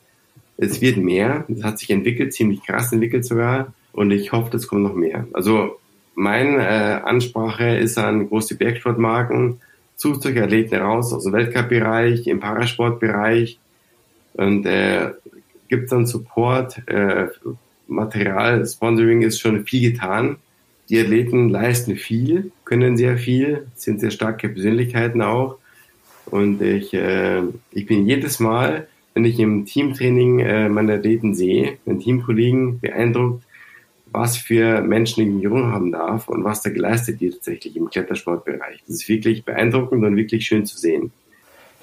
Es 0.57 0.81
wird 0.81 0.97
mehr, 0.97 1.45
es 1.49 1.63
hat 1.63 1.79
sich 1.79 1.89
entwickelt, 1.89 2.33
ziemlich 2.33 2.63
krass 2.63 2.91
entwickelt 2.93 3.25
sogar 3.25 3.73
und 3.91 4.11
ich 4.11 4.31
hoffe, 4.31 4.49
das 4.51 4.67
kommt 4.67 4.83
noch 4.83 4.95
mehr. 4.95 5.27
Also 5.33 5.77
meine 6.15 6.57
äh, 6.65 7.01
Ansprache 7.03 7.75
ist 7.77 7.97
an 7.97 8.29
große 8.29 8.55
Bergsportmarken, 8.55 9.59
sucht 9.95 10.25
euch 10.25 10.41
Athleten 10.41 10.75
raus 10.75 11.13
aus 11.13 11.23
dem 11.23 11.33
Weltcup-Bereich, 11.33 12.27
im 12.27 12.39
Parasportbereich 12.39 13.59
und 14.33 14.65
äh, 14.65 15.11
gibt 15.67 15.91
dann 15.91 16.05
Support, 16.05 16.87
äh, 16.87 17.27
Material, 17.87 18.65
Sponsoring 18.65 19.21
ist 19.21 19.39
schon 19.39 19.65
viel 19.65 19.91
getan. 19.91 20.37
Die 20.89 20.99
Athleten 20.99 21.49
leisten 21.49 21.95
viel, 21.95 22.51
können 22.63 22.97
sehr 22.97 23.17
viel, 23.17 23.67
sind 23.75 23.99
sehr 23.99 24.11
starke 24.11 24.49
Persönlichkeiten 24.49 25.21
auch. 25.21 25.57
Und 26.25 26.61
ich, 26.61 26.93
äh, 26.93 27.41
ich 27.71 27.85
bin 27.85 28.07
jedes 28.07 28.39
Mal, 28.39 28.87
wenn 29.15 29.25
ich 29.25 29.39
im 29.39 29.65
Teamtraining 29.65 30.39
äh, 30.39 30.69
meine 30.69 30.95
Athleten 30.95 31.33
sehe, 31.33 31.77
meinen 31.85 31.99
Teamkollegen 31.99 32.79
beeindruckt, 32.81 33.43
was 34.11 34.37
für 34.37 34.81
Menschen 34.81 35.23
ich 35.23 35.29
mich 35.29 35.45
haben 35.45 35.91
darf 35.91 36.27
und 36.27 36.43
was 36.43 36.61
da 36.61 36.69
geleistet 36.69 37.21
wird 37.21 37.35
tatsächlich 37.35 37.75
im 37.75 37.89
Klettersportbereich. 37.89 38.81
Das 38.85 38.97
ist 38.97 39.09
wirklich 39.09 39.43
beeindruckend 39.43 40.03
und 40.03 40.15
wirklich 40.15 40.45
schön 40.45 40.65
zu 40.65 40.77
sehen. 40.77 41.11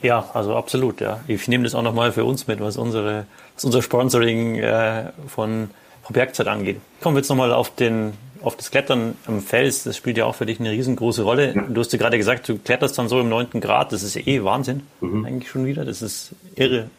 Ja, 0.03 0.31
also 0.35 0.55
absolut, 0.57 1.01
ja. 1.01 1.21
Ich 1.27 1.49
nehme 1.49 1.65
das 1.65 1.75
auch 1.75 1.83
nochmal 1.83 2.13
für 2.13 2.25
uns 2.25 2.47
mit, 2.47 2.61
was 2.61 2.77
unsere, 2.77 3.27
was 3.55 3.65
unser 3.65 3.83
Sponsoring 3.83 4.57
äh, 4.57 5.11
von, 5.27 5.71
von 6.03 6.15
Bergzeit 6.15 6.49
angeht. 6.49 6.81
Kommen 7.01 7.17
wir 7.17 7.21
jetzt 7.21 7.29
nochmal 7.29 7.53
auf 7.53 7.75
den, 7.75 8.13
auf 8.43 8.57
das 8.57 8.71
Klettern 8.71 9.17
am 9.27 9.41
Fels. 9.41 9.85
Das 9.85 9.97
spielt 9.97 10.19
ja 10.19 10.27
auch 10.27 10.35
für 10.35 10.47
dich 10.47 10.61
eine 10.61 10.71
riesengroße 10.71 11.23
Rolle. 11.23 11.55
Ja. 11.55 11.63
Du 11.63 11.81
hast 11.81 11.93
ja 11.93 11.99
gerade 11.99 12.19
gesagt, 12.19 12.49
du 12.49 12.59
kletterst 12.59 12.99
dann 12.99 13.09
so 13.09 13.21
im 13.21 13.29
neunten 13.29 13.61
Grad. 13.61 13.93
Das 13.93 14.03
ist 14.03 14.17
eh 14.17 14.43
Wahnsinn, 14.43 14.83
mhm. 15.01 15.25
eigentlich 15.25 15.51
schon 15.51 15.65
wieder. 15.65 15.85
Das 15.85 16.03
ist 16.03 16.35
irre 16.57 16.91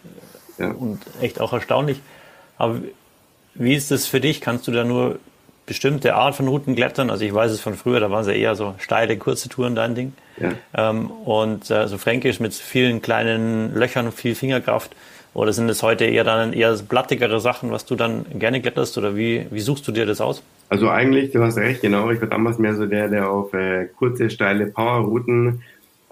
ja. 0.58 0.72
und 0.72 1.00
echt 1.22 1.40
auch 1.40 1.54
erstaunlich. 1.54 2.02
Aber 2.58 2.80
wie 3.56 3.76
ist 3.76 3.92
das 3.92 4.08
für 4.08 4.20
dich? 4.20 4.42
Kannst 4.42 4.68
du 4.68 4.72
da 4.72 4.84
nur 4.84 5.20
bestimmte 5.66 6.16
Art 6.16 6.36
von 6.36 6.48
Routen 6.48 6.76
klettern? 6.76 7.10
Also 7.10 7.24
ich 7.26 7.34
weiß 7.34 7.52
es 7.52 7.62
von 7.62 7.76
früher, 7.76 8.00
da 8.00 8.12
waren 8.12 8.22
es 8.22 8.28
ja 8.28 8.34
eher 8.34 8.56
so 8.56 8.76
steile, 8.80 9.18
kurze 9.18 9.50
Touren 9.50 9.76
dein 9.76 9.96
Ding. 9.96 10.14
Ja. 10.40 10.54
Ähm, 10.76 11.10
und 11.10 11.70
äh, 11.70 11.88
so 11.88 11.98
fränkisch 11.98 12.40
mit 12.40 12.54
vielen 12.54 13.02
kleinen 13.02 13.76
Löchern, 13.76 14.12
viel 14.12 14.36
Fingerkraft. 14.36 14.96
Oder 15.34 15.52
sind 15.52 15.68
es 15.70 15.82
heute 15.82 16.06
eher 16.06 16.24
dann 16.24 16.54
eher 16.54 16.76
blattigere 16.78 17.40
Sachen, 17.40 17.72
was 17.72 17.86
du 17.86 17.96
dann 17.96 18.26
gerne 18.38 18.62
kletterst? 18.62 18.98
Oder 18.98 19.16
wie, 19.16 19.48
wie 19.50 19.62
suchst 19.62 19.88
du 19.88 19.92
dir 19.92 20.06
das 20.06 20.22
aus? 20.22 20.44
Also 20.70 20.90
eigentlich, 20.90 21.32
du 21.32 21.44
hast 21.44 21.58
recht, 21.58 21.82
genau. 21.82 22.12
Ich 22.12 22.22
war 22.22 22.28
damals 22.28 22.60
mehr 22.60 22.76
so 22.76 22.86
der, 22.86 23.08
der 23.08 23.30
auf 23.30 23.54
äh, 23.54 23.86
kurze, 23.98 24.30
steile 24.30 24.68
Powerrouten 24.68 25.64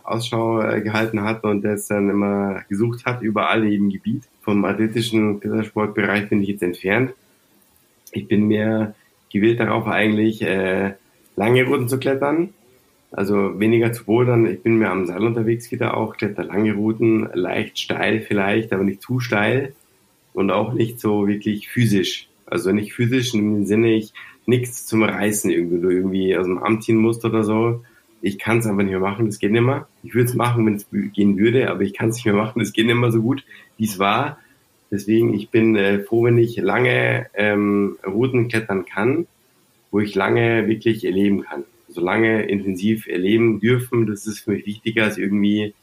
Ausschau 0.04 0.62
äh, 0.62 0.82
gehalten 0.82 1.22
hat 1.24 1.44
und 1.44 1.62
das 1.64 1.88
dann 1.88 2.10
immer 2.10 2.64
gesucht 2.68 3.06
hat, 3.06 3.22
überall 3.22 3.64
in 3.64 3.72
jedem 3.72 3.90
Gebiet. 3.90 4.24
Vom 4.42 4.66
athletischen 4.66 5.40
Klettersportbereich 5.40 6.30
bin 6.30 6.42
ich 6.42 6.50
jetzt 6.50 6.64
entfernt 6.64 7.14
ich 8.12 8.28
bin 8.28 8.48
mehr 8.48 8.96
gewillt 9.32 9.60
darauf 9.60 9.88
eigentlich, 9.88 10.42
äh, 10.42 10.94
lange 11.36 11.66
Routen 11.66 11.88
zu 11.88 11.98
klettern. 11.98 12.54
Also 13.12 13.60
weniger 13.60 13.92
zu 13.92 14.06
bouldern. 14.06 14.46
Ich 14.46 14.62
bin 14.62 14.78
mehr 14.78 14.92
am 14.92 15.06
Seil 15.06 15.24
unterwegs 15.26 15.70
wieder 15.72 15.98
auch, 15.98 16.16
kletter 16.16 16.46
lange 16.46 16.74
Routen, 16.74 17.30
leicht 17.34 17.78
steil 17.78 18.22
vielleicht, 18.22 18.72
aber 18.72 18.84
nicht 18.84 19.02
zu 19.02 19.20
steil 19.20 19.74
und 20.34 20.50
auch 20.50 20.74
nicht 20.74 21.00
so 21.00 21.28
wirklich 21.28 21.68
physisch. 21.68 22.30
Also 22.46 22.72
nicht 22.72 22.94
physisch 22.94 23.34
im 23.34 23.66
Sinne, 23.66 23.94
ich 23.94 24.14
nichts 24.46 24.86
zum 24.86 25.04
Reißen 25.04 25.52
irgendwie, 25.52 25.82
du 25.82 25.90
irgendwie 25.90 26.38
aus 26.38 26.46
dem 26.46 26.60
Arm 26.60 26.82
ziehen 26.82 26.98
musst 26.98 27.26
oder 27.26 27.44
so. 27.44 27.84
Ich 28.22 28.38
kann 28.38 28.60
es 28.60 28.68
einfach 28.68 28.84
nicht 28.84 28.92
mehr 28.92 29.00
machen, 29.00 29.26
das 29.26 29.40
geht 29.40 29.52
nicht 29.52 29.62
mehr. 29.62 29.88
Ich 30.04 30.14
würde 30.14 30.30
es 30.30 30.36
machen, 30.36 30.66
wenn 30.66 30.76
es 30.76 30.88
gehen 30.92 31.38
würde, 31.38 31.70
aber 31.70 31.82
ich 31.82 31.94
kann 31.94 32.10
es 32.10 32.16
nicht 32.16 32.26
mehr 32.26 32.36
machen, 32.36 32.60
das 32.60 32.74
geht 32.74 32.86
nicht 32.86 32.96
mehr 32.96 33.12
so 33.12 33.22
gut, 33.22 33.44
wie 33.78 33.86
es 33.86 34.00
war. 34.00 34.38
Deswegen, 34.92 35.34
ich 35.34 35.50
bin 35.50 35.76
äh, 35.76 36.00
froh, 36.00 36.26
wenn 36.26 36.38
ich 36.38 36.58
lange 36.58 37.28
ähm, 37.34 37.98
Routen 38.06 38.50
klettern 38.50 38.86
kann, 38.86 39.26
wo 39.90 40.00
ich 40.00 40.16
lange 40.16 40.68
wirklich 40.68 41.06
erleben 41.06 41.44
kann. 41.44 41.64
So 41.88 42.02
lange 42.02 42.44
intensiv 42.44 43.08
erleben 43.08 43.60
dürfen, 43.60 44.06
das 44.06 44.28
ist 44.28 44.42
für 44.42 44.52
mich 44.52 44.66
wichtiger 44.66 45.06
als 45.06 45.18
irgendwie 45.18 45.74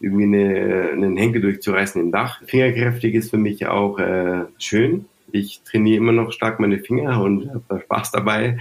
irgendwie 0.00 0.24
eine, 0.24 0.90
einen 0.92 1.16
Henkel 1.16 1.42
durchzureißen 1.42 2.00
im 2.00 2.12
Dach. 2.12 2.40
Fingerkräftig 2.46 3.14
ist 3.14 3.30
für 3.30 3.36
mich 3.36 3.66
auch 3.66 3.98
äh, 3.98 4.44
schön. 4.58 5.06
Ich 5.32 5.62
trainiere 5.62 5.98
immer 5.98 6.12
noch 6.12 6.32
stark 6.32 6.60
meine 6.60 6.78
Finger 6.78 7.20
und 7.20 7.50
habe 7.50 7.80
Spaß 7.82 8.12
dabei. 8.12 8.58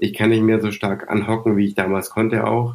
Ich 0.00 0.14
kann 0.14 0.30
nicht 0.30 0.42
mehr 0.42 0.60
so 0.60 0.72
stark 0.72 1.08
anhocken, 1.08 1.56
wie 1.56 1.66
ich 1.66 1.74
damals 1.74 2.10
konnte 2.10 2.46
auch. 2.46 2.74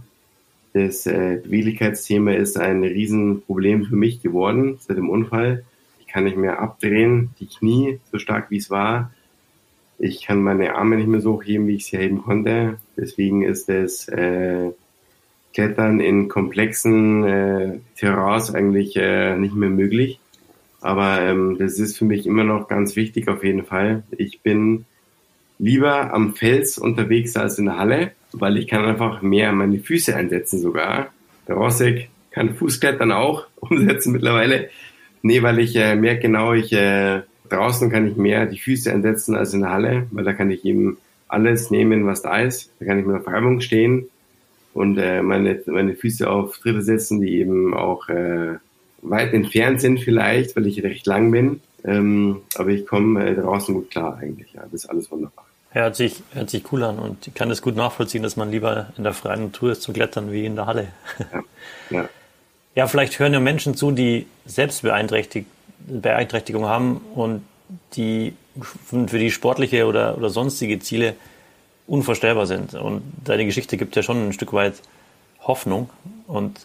Das 0.71 1.05
äh, 1.05 1.41
Beweglichkeitsthema 1.43 2.31
ist 2.31 2.57
ein 2.57 2.83
Riesenproblem 2.83 3.85
für 3.85 3.95
mich 3.95 4.21
geworden 4.21 4.77
seit 4.79 4.97
dem 4.97 5.09
Unfall 5.09 5.65
kann 6.15 6.23
nicht 6.23 6.37
mehr 6.37 6.61
abdrehen, 6.61 7.31
die 7.41 7.47
Knie 7.47 7.99
so 8.09 8.19
stark 8.19 8.49
wie 8.49 8.55
es 8.55 8.69
war. 8.69 9.11
Ich 9.99 10.25
kann 10.25 10.41
meine 10.41 10.75
Arme 10.75 10.95
nicht 10.95 11.09
mehr 11.09 11.19
so 11.19 11.33
hochheben, 11.33 11.67
wie 11.67 11.75
ich 11.75 11.87
sie 11.87 11.97
heben 11.97 12.23
konnte. 12.23 12.77
Deswegen 12.95 13.43
ist 13.43 13.67
das 13.67 14.07
äh, 14.07 14.71
Klettern 15.53 15.99
in 15.99 16.29
komplexen 16.29 17.25
äh, 17.25 17.79
Terrains 17.97 18.55
eigentlich 18.55 18.95
äh, 18.95 19.35
nicht 19.35 19.55
mehr 19.55 19.69
möglich. 19.69 20.21
Aber 20.79 21.19
ähm, 21.19 21.57
das 21.59 21.79
ist 21.79 21.97
für 21.97 22.05
mich 22.05 22.25
immer 22.25 22.45
noch 22.45 22.69
ganz 22.69 22.95
wichtig 22.95 23.27
auf 23.27 23.43
jeden 23.43 23.65
Fall. 23.65 24.03
Ich 24.11 24.39
bin 24.39 24.85
lieber 25.59 26.13
am 26.13 26.35
Fels 26.35 26.77
unterwegs 26.77 27.35
als 27.35 27.59
in 27.59 27.65
der 27.65 27.77
Halle, 27.77 28.11
weil 28.31 28.57
ich 28.57 28.67
kann 28.67 28.85
einfach 28.85 29.21
mehr 29.21 29.51
meine 29.51 29.79
Füße 29.79 30.15
einsetzen 30.15 30.59
sogar. 30.59 31.13
Der 31.47 31.55
Rossek 31.55 32.09
kann 32.31 32.55
Fußklettern 32.55 33.11
auch 33.11 33.47
umsetzen 33.55 34.11
mittlerweile. 34.11 34.69
Nee, 35.21 35.41
weil 35.41 35.59
ich 35.59 35.75
äh, 35.75 35.95
merke 35.95 36.21
genau, 36.21 36.53
ich 36.53 36.71
äh, 36.73 37.21
draußen 37.49 37.89
kann 37.89 38.07
ich 38.07 38.15
mehr 38.15 38.45
die 38.45 38.59
Füße 38.59 38.91
einsetzen 38.91 39.35
als 39.35 39.53
in 39.53 39.61
der 39.61 39.71
Halle, 39.71 40.07
weil 40.11 40.23
da 40.23 40.33
kann 40.33 40.51
ich 40.51 40.65
eben 40.65 40.97
alles 41.27 41.71
nehmen, 41.71 42.05
was 42.05 42.21
da 42.21 42.39
ist. 42.39 42.71
Da 42.79 42.85
kann 42.85 42.99
ich 42.99 43.05
mit 43.05 43.15
der 43.15 43.23
Freibung 43.23 43.61
stehen 43.61 44.07
und 44.73 44.97
äh, 44.97 45.21
meine, 45.21 45.61
meine 45.67 45.95
Füße 45.95 46.29
auf 46.29 46.57
Tritte 46.59 46.81
setzen, 46.81 47.21
die 47.21 47.39
eben 47.39 47.73
auch 47.73 48.09
äh, 48.09 48.55
weit 49.01 49.33
entfernt 49.33 49.81
sind 49.81 49.99
vielleicht, 49.99 50.55
weil 50.55 50.67
ich 50.67 50.83
recht 50.83 51.07
lang 51.07 51.31
bin. 51.31 51.61
Ähm, 51.85 52.41
aber 52.55 52.69
ich 52.69 52.85
komme 52.85 53.25
äh, 53.25 53.35
draußen 53.35 53.73
gut 53.73 53.91
klar 53.91 54.17
eigentlich. 54.17 54.51
Ja, 54.53 54.63
das 54.63 54.83
ist 54.83 54.89
alles 54.89 55.09
wunderbar. 55.11 55.45
Ja, 55.73 55.81
hört 55.81 55.95
sich, 55.95 56.23
hört 56.33 56.49
sich 56.49 56.71
cool 56.71 56.83
an 56.83 56.99
und 56.99 57.27
ich 57.27 57.33
kann 57.33 57.51
es 57.51 57.61
gut 57.61 57.75
nachvollziehen, 57.75 58.23
dass 58.23 58.37
man 58.37 58.49
lieber 58.49 58.87
in 58.97 59.03
der 59.03 59.13
freien 59.13 59.45
Natur 59.45 59.73
ist 59.73 59.81
zu 59.81 59.93
klettern 59.93 60.31
wie 60.31 60.45
in 60.45 60.55
der 60.55 60.65
Halle. 60.65 60.87
Ja, 61.31 61.43
ja. 61.89 62.09
Ja, 62.75 62.87
vielleicht 62.87 63.17
hören 63.19 63.31
ja 63.31 63.39
Menschen 63.39 63.75
zu, 63.75 63.91
die 63.91 64.27
Selbstbeeinträchtigung 64.45 66.65
haben 66.65 66.97
und 67.15 67.41
die 67.93 68.33
für 69.07 69.17
die 69.17 69.31
sportliche 69.31 69.85
oder, 69.85 70.17
oder 70.17 70.29
sonstige 70.29 70.79
Ziele 70.79 71.15
unvorstellbar 71.87 72.47
sind. 72.47 72.73
Und 72.73 73.01
deine 73.23 73.45
Geschichte 73.45 73.77
gibt 73.77 73.95
ja 73.95 74.03
schon 74.03 74.27
ein 74.27 74.33
Stück 74.33 74.51
weit 74.51 74.73
Hoffnung 75.41 75.89
und 76.27 76.59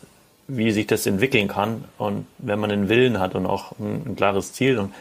wie 0.49 0.73
sich 0.73 0.89
das 0.89 1.07
entwickeln 1.07 1.47
kann. 1.47 1.85
Und 1.97 2.27
wenn 2.39 2.59
man 2.59 2.73
einen 2.73 2.89
Willen 2.89 3.21
hat 3.21 3.37
und 3.37 3.47
auch 3.47 3.79
ein, 3.79 4.03
ein 4.07 4.17
klares 4.17 4.53
Ziel, 4.53 4.79
und 4.79 4.93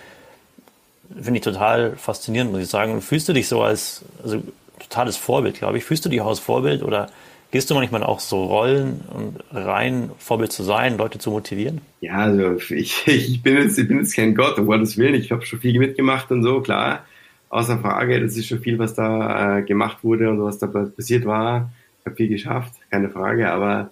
finde 1.16 1.39
ich 1.39 1.43
total 1.43 1.95
faszinierend, 1.95 2.51
muss 2.51 2.62
ich 2.62 2.70
sagen. 2.70 3.01
Fühlst 3.01 3.28
du 3.30 3.34
dich 3.34 3.47
so 3.47 3.62
als, 3.62 4.03
also 4.24 4.41
totales 4.80 5.18
Vorbild, 5.18 5.55
glaube 5.55 5.78
ich. 5.78 5.84
Fühlst 5.84 6.05
du 6.05 6.10
dich 6.10 6.22
auch 6.22 6.28
als 6.28 6.39
Vorbild 6.39 6.84
oder 6.84 7.10
Gehst 7.51 7.72
du 7.72 7.74
manchmal 7.74 8.03
auch 8.03 8.20
so 8.20 8.43
Rollen 8.43 9.01
und 9.12 9.43
rein, 9.51 10.12
Vorbild 10.20 10.51
zu 10.51 10.62
sein, 10.62 10.99
Leute 10.99 11.18
zu 11.18 11.32
motivieren? 11.32 11.82
Ja, 11.99 12.18
also 12.18 12.57
ich, 12.72 13.07
ich, 13.07 13.41
bin, 13.41 13.55
jetzt, 13.57 13.80
ich 13.80 13.88
bin 13.88 13.97
jetzt 13.97 14.16
kein 14.16 14.36
Gott, 14.36 14.60
um 14.60 14.68
Gottes 14.68 14.97
Willen. 14.97 15.16
Ich 15.16 15.32
habe 15.32 15.43
schon 15.45 15.60
viel 15.60 15.80
mitgemacht 15.80 16.32
und 16.32 16.43
so, 16.43 16.62
klar. 16.62 17.05
Außer 17.49 17.80
Frage, 17.80 18.22
das 18.22 18.38
ist 18.38 18.47
schon 18.47 18.60
viel, 18.60 18.78
was 18.78 18.93
da 18.93 19.57
äh, 19.57 19.62
gemacht 19.64 20.03
wurde 20.03 20.30
und 20.30 20.43
was 20.43 20.60
da 20.60 20.68
passiert 20.68 21.26
war. 21.26 21.72
Ich 21.99 22.05
habe 22.05 22.16
viel 22.16 22.28
geschafft, 22.28 22.74
keine 22.91 23.10
Frage. 23.10 23.51
Aber 23.51 23.89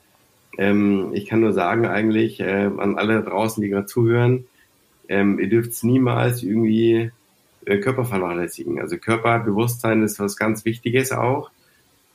ähm, 0.60 1.10
ich 1.14 1.26
kann 1.26 1.40
nur 1.40 1.54
sagen 1.54 1.88
eigentlich 1.88 2.40
äh, 2.40 2.70
an 2.78 2.96
alle 3.00 3.24
draußen, 3.24 3.64
die 3.64 3.70
gerade 3.70 3.88
zuhören, 3.88 4.46
ähm, 5.10 5.40
ihr 5.40 5.50
dürft 5.50 5.84
niemals 5.84 6.44
irgendwie 6.44 7.12
äh, 7.66 7.78
Körper 7.80 8.06
vernachlässigen. 8.06 8.80
Also 8.80 8.98
Körperbewusstsein 8.98 10.04
ist 10.04 10.20
was 10.20 10.38
ganz 10.38 10.66
Wichtiges 10.66 11.12
auch. 11.12 11.52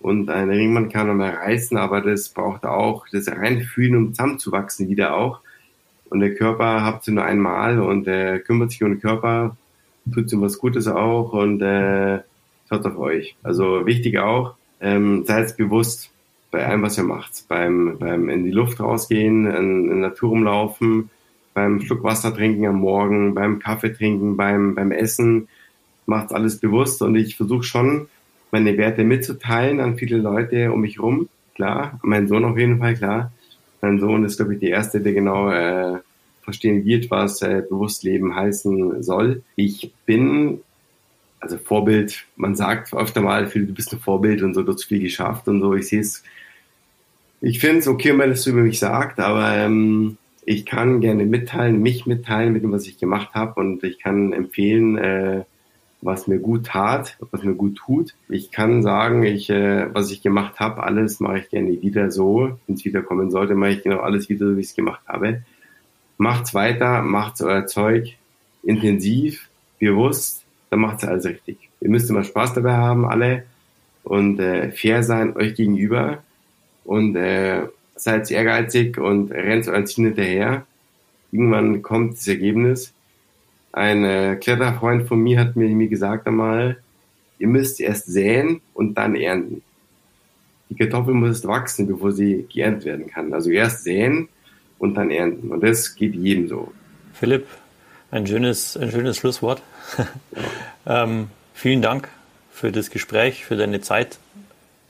Und 0.00 0.30
ein 0.30 0.50
Ringmann 0.50 0.88
kann 0.88 1.06
noch 1.06 1.14
mehr 1.14 1.36
reißen, 1.36 1.76
aber 1.76 2.00
das 2.00 2.28
braucht 2.30 2.64
auch 2.64 3.06
das 3.12 3.28
Reinfühlen, 3.28 3.96
um 3.96 4.14
zusammenzuwachsen 4.14 4.88
wieder 4.88 5.14
auch. 5.14 5.40
Und 6.10 6.20
der 6.20 6.34
Körper 6.34 6.82
habt 6.82 7.06
ihr 7.06 7.14
nur 7.14 7.24
einmal 7.24 7.80
und 7.80 8.08
äh, 8.08 8.40
kümmert 8.40 8.72
sich 8.72 8.82
um 8.82 8.90
den 8.90 9.00
Körper, 9.00 9.56
tut 10.12 10.32
ihm 10.32 10.42
was 10.42 10.58
Gutes 10.58 10.88
auch 10.88 11.32
und 11.32 11.62
äh, 11.62 12.20
schaut 12.68 12.84
auf 12.84 12.98
euch. 12.98 13.36
Also 13.42 13.86
wichtig 13.86 14.18
auch, 14.18 14.56
ähm, 14.80 15.24
seid 15.24 15.56
bewusst 15.56 16.10
bei 16.50 16.66
allem, 16.66 16.82
was 16.82 16.98
ihr 16.98 17.04
macht. 17.04 17.44
Beim, 17.48 17.96
beim 17.98 18.28
in 18.28 18.44
die 18.44 18.50
Luft 18.50 18.80
rausgehen, 18.80 19.46
in, 19.46 19.90
in 19.90 20.00
Natur 20.00 20.30
rumlaufen, 20.30 21.10
beim 21.54 21.80
Schluck 21.80 22.02
Wasser 22.02 22.34
trinken 22.34 22.66
am 22.66 22.76
Morgen, 22.76 23.34
beim 23.34 23.58
Kaffee 23.58 23.92
trinken, 23.92 24.36
beim, 24.36 24.74
beim 24.74 24.92
Essen. 24.92 25.48
Macht 26.06 26.32
alles 26.32 26.58
bewusst 26.58 27.00
und 27.02 27.14
ich 27.14 27.36
versuche 27.36 27.62
schon, 27.62 28.08
meine 28.50 28.76
Werte 28.76 29.04
mitzuteilen 29.04 29.80
an 29.80 29.96
viele 29.96 30.18
Leute 30.18 30.72
um 30.72 30.80
mich 30.80 31.00
rum. 31.00 31.28
Klar, 31.54 32.00
mein 32.02 32.28
Sohn 32.28 32.44
auf 32.44 32.58
jeden 32.58 32.78
Fall, 32.78 32.94
klar. 32.94 33.32
Mein 33.80 33.98
Sohn 33.98 34.24
ist, 34.24 34.36
glaube 34.36 34.54
ich, 34.54 34.60
der 34.60 34.70
Erste, 34.70 35.00
der 35.00 35.12
genau 35.12 35.50
äh, 35.50 35.98
verstehen 36.42 36.84
wird, 36.84 37.10
was 37.10 37.42
äh, 37.42 37.62
Bewusstleben 37.68 38.34
heißen 38.34 39.02
soll. 39.02 39.42
Ich 39.56 39.92
bin 40.06 40.60
also 41.42 41.58
Vorbild, 41.58 42.24
man 42.36 42.54
sagt 42.54 42.94
öfter 42.94 43.20
mal, 43.20 43.46
du 43.46 43.66
bist 43.66 43.92
ein 43.92 43.98
Vorbild 43.98 44.42
und 44.42 44.54
so, 44.54 44.62
du 44.62 44.72
hast 44.72 44.84
viel 44.84 45.00
geschafft 45.00 45.48
und 45.48 45.60
so. 45.60 45.74
Ich 45.74 45.88
sehe 45.88 46.00
es, 46.00 46.22
ich 47.40 47.58
finde 47.58 47.78
es 47.78 47.88
okay, 47.88 48.16
wenn 48.16 48.30
das 48.30 48.46
über 48.46 48.60
mich 48.60 48.78
sagt, 48.78 49.18
aber 49.18 49.56
ähm, 49.56 50.18
ich 50.44 50.66
kann 50.66 51.00
gerne 51.00 51.24
mitteilen, 51.24 51.80
mich 51.80 52.06
mitteilen 52.06 52.52
mit 52.52 52.62
dem, 52.62 52.72
was 52.72 52.86
ich 52.86 52.98
gemacht 52.98 53.34
habe 53.34 53.60
und 53.60 53.84
ich 53.84 53.98
kann 53.98 54.32
empfehlen, 54.32 54.98
äh, 54.98 55.44
was 56.00 56.26
mir 56.26 56.38
gut 56.38 56.66
tat, 56.66 57.16
was 57.30 57.44
mir 57.44 57.54
gut 57.54 57.76
tut. 57.76 58.14
Ich 58.28 58.50
kann 58.50 58.82
sagen, 58.82 59.22
ich, 59.22 59.50
äh, 59.50 59.94
was 59.94 60.10
ich 60.10 60.20
gemacht 60.20 60.58
habe, 60.58 60.82
alles 60.82 61.20
mache 61.20 61.38
ich 61.38 61.48
gerne 61.48 61.80
wieder 61.80 62.10
so. 62.10 62.58
Wenn 62.66 62.74
es 62.74 62.84
wieder 62.84 63.02
kommen 63.02 63.30
sollte, 63.30 63.54
mache 63.54 63.70
ich 63.70 63.82
genau 63.84 64.00
alles 64.00 64.28
wieder 64.28 64.48
so, 64.48 64.56
wie 64.56 64.60
ich 64.60 64.68
es 64.68 64.74
gemacht 64.74 65.02
habe. 65.06 65.42
Macht's 66.18 66.54
weiter, 66.54 67.02
macht's 67.02 67.40
euer 67.40 67.66
Zeug 67.66 68.16
intensiv, 68.64 69.48
bewusst 69.78 70.42
dann 70.72 70.80
macht 70.80 71.02
es 71.02 71.08
alles 71.08 71.26
richtig. 71.26 71.58
Ihr 71.82 71.90
müsst 71.90 72.08
immer 72.08 72.24
Spaß 72.24 72.54
dabei 72.54 72.72
haben, 72.72 73.04
alle, 73.04 73.44
und 74.04 74.40
äh, 74.40 74.70
fair 74.70 75.02
sein 75.02 75.36
euch 75.36 75.54
gegenüber 75.54 76.22
und 76.84 77.14
äh, 77.14 77.66
seid 78.02 78.30
ehrgeizig 78.30 78.98
und 78.98 79.30
rennt 79.30 79.68
euren 79.68 79.86
Ziel 79.86 80.06
hinterher. 80.06 80.66
Irgendwann 81.30 81.82
kommt 81.82 82.14
das 82.14 82.28
Ergebnis. 82.28 82.92
Ein 83.72 84.04
äh, 84.04 84.36
Kletterfreund 84.36 85.08
von 85.08 85.20
mir 85.20 85.40
hat 85.40 85.56
mir, 85.56 85.68
mir 85.68 85.88
gesagt 85.88 86.26
einmal, 86.26 86.76
ihr 87.38 87.48
müsst 87.48 87.80
erst 87.80 88.06
säen 88.06 88.60
und 88.74 88.98
dann 88.98 89.14
ernten. 89.14 89.62
Die 90.68 90.74
Kartoffel 90.76 91.14
muss 91.14 91.46
wachsen, 91.46 91.86
bevor 91.86 92.12
sie 92.12 92.46
geerntet 92.52 92.84
werden 92.84 93.06
kann. 93.08 93.32
Also 93.32 93.50
erst 93.50 93.84
säen 93.84 94.28
und 94.78 94.94
dann 94.94 95.10
ernten. 95.10 95.50
Und 95.50 95.62
das 95.62 95.94
geht 95.94 96.14
jedem 96.14 96.48
so. 96.48 96.72
Philipp, 97.14 97.46
ein 98.10 98.26
schönes, 98.26 98.76
ein 98.76 98.90
schönes 98.90 99.16
Schlusswort. 99.16 99.62
ähm, 100.86 101.28
vielen 101.54 101.82
Dank 101.82 102.08
für 102.50 102.72
das 102.72 102.90
Gespräch, 102.90 103.44
für 103.44 103.56
deine 103.56 103.80
Zeit. 103.80 104.18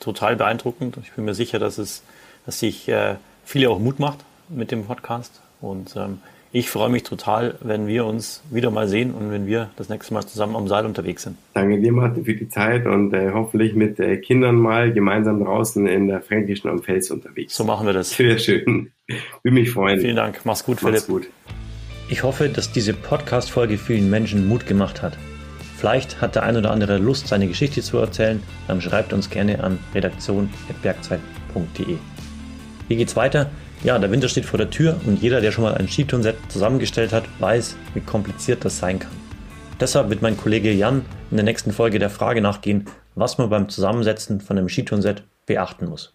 Total 0.00 0.36
beeindruckend. 0.36 0.96
Ich 1.02 1.12
bin 1.12 1.24
mir 1.24 1.34
sicher, 1.34 1.58
dass 1.58 1.78
es, 1.78 2.02
dass 2.46 2.60
sich 2.60 2.88
äh, 2.88 3.16
viele 3.44 3.70
auch 3.70 3.78
Mut 3.78 3.98
macht 3.98 4.18
mit 4.48 4.70
dem 4.70 4.84
Podcast. 4.84 5.40
Und 5.60 5.94
ähm, 5.96 6.18
ich 6.54 6.68
freue 6.68 6.90
mich 6.90 7.04
total, 7.04 7.54
wenn 7.62 7.86
wir 7.86 8.04
uns 8.04 8.42
wieder 8.50 8.70
mal 8.70 8.86
sehen 8.86 9.14
und 9.14 9.30
wenn 9.30 9.46
wir 9.46 9.70
das 9.76 9.88
nächste 9.88 10.12
Mal 10.12 10.26
zusammen 10.26 10.54
am 10.54 10.68
Seil 10.68 10.84
unterwegs 10.84 11.22
sind. 11.22 11.38
Danke 11.54 11.80
dir, 11.80 11.92
Martin, 11.92 12.26
für 12.26 12.34
die 12.34 12.46
Zeit 12.48 12.84
und 12.86 13.14
äh, 13.14 13.30
hoffentlich 13.32 13.74
mit 13.74 13.98
äh, 13.98 14.18
Kindern 14.18 14.56
mal 14.56 14.92
gemeinsam 14.92 15.42
draußen 15.42 15.86
in 15.86 16.08
der 16.08 16.20
Fränkischen 16.20 16.68
am 16.68 16.82
Fels 16.82 17.10
unterwegs. 17.10 17.56
So 17.56 17.64
machen 17.64 17.86
wir 17.86 17.94
das. 17.94 18.10
Sehr 18.10 18.38
schön. 18.38 18.90
Würde 19.42 19.54
mich 19.54 19.70
freuen. 19.70 20.00
Vielen 20.00 20.16
Dank. 20.16 20.42
Mach's 20.44 20.64
gut, 20.64 20.82
Mach's 20.82 21.04
Philipp. 21.04 21.24
Gut. 21.24 21.30
Ich 22.10 22.22
hoffe, 22.22 22.50
dass 22.50 22.70
diese 22.70 22.92
Podcast-Folge 22.92 23.78
vielen 23.78 24.10
Menschen 24.10 24.46
Mut 24.46 24.66
gemacht 24.66 25.00
hat. 25.00 25.16
Vielleicht 25.78 26.20
hat 26.20 26.34
der 26.34 26.42
ein 26.42 26.58
oder 26.58 26.70
andere 26.70 26.98
Lust, 26.98 27.28
seine 27.28 27.48
Geschichte 27.48 27.80
zu 27.80 27.96
erzählen, 27.96 28.42
dann 28.68 28.82
schreibt 28.82 29.14
uns 29.14 29.30
gerne 29.30 29.64
an 29.64 29.78
redaktion.bergzeit.de. 29.94 31.96
Wie 32.92 32.96
geht's 32.96 33.16
weiter? 33.16 33.50
Ja, 33.84 33.98
der 33.98 34.10
Winter 34.10 34.28
steht 34.28 34.44
vor 34.44 34.58
der 34.58 34.68
Tür 34.68 35.00
und 35.06 35.22
jeder, 35.22 35.40
der 35.40 35.50
schon 35.50 35.64
mal 35.64 35.74
ein 35.74 35.88
Skitourenset 35.88 36.36
zusammengestellt 36.50 37.10
hat, 37.14 37.24
weiß, 37.40 37.74
wie 37.94 38.02
kompliziert 38.02 38.66
das 38.66 38.76
sein 38.76 38.98
kann. 38.98 39.12
Deshalb 39.80 40.10
wird 40.10 40.20
mein 40.20 40.36
Kollege 40.36 40.70
Jan 40.70 41.02
in 41.30 41.38
der 41.38 41.44
nächsten 41.44 41.72
Folge 41.72 41.98
der 41.98 42.10
Frage 42.10 42.42
nachgehen, 42.42 42.84
was 43.14 43.38
man 43.38 43.48
beim 43.48 43.70
Zusammensetzen 43.70 44.42
von 44.42 44.58
einem 44.58 44.68
Skitourenset 44.68 45.22
beachten 45.46 45.86
muss. 45.86 46.12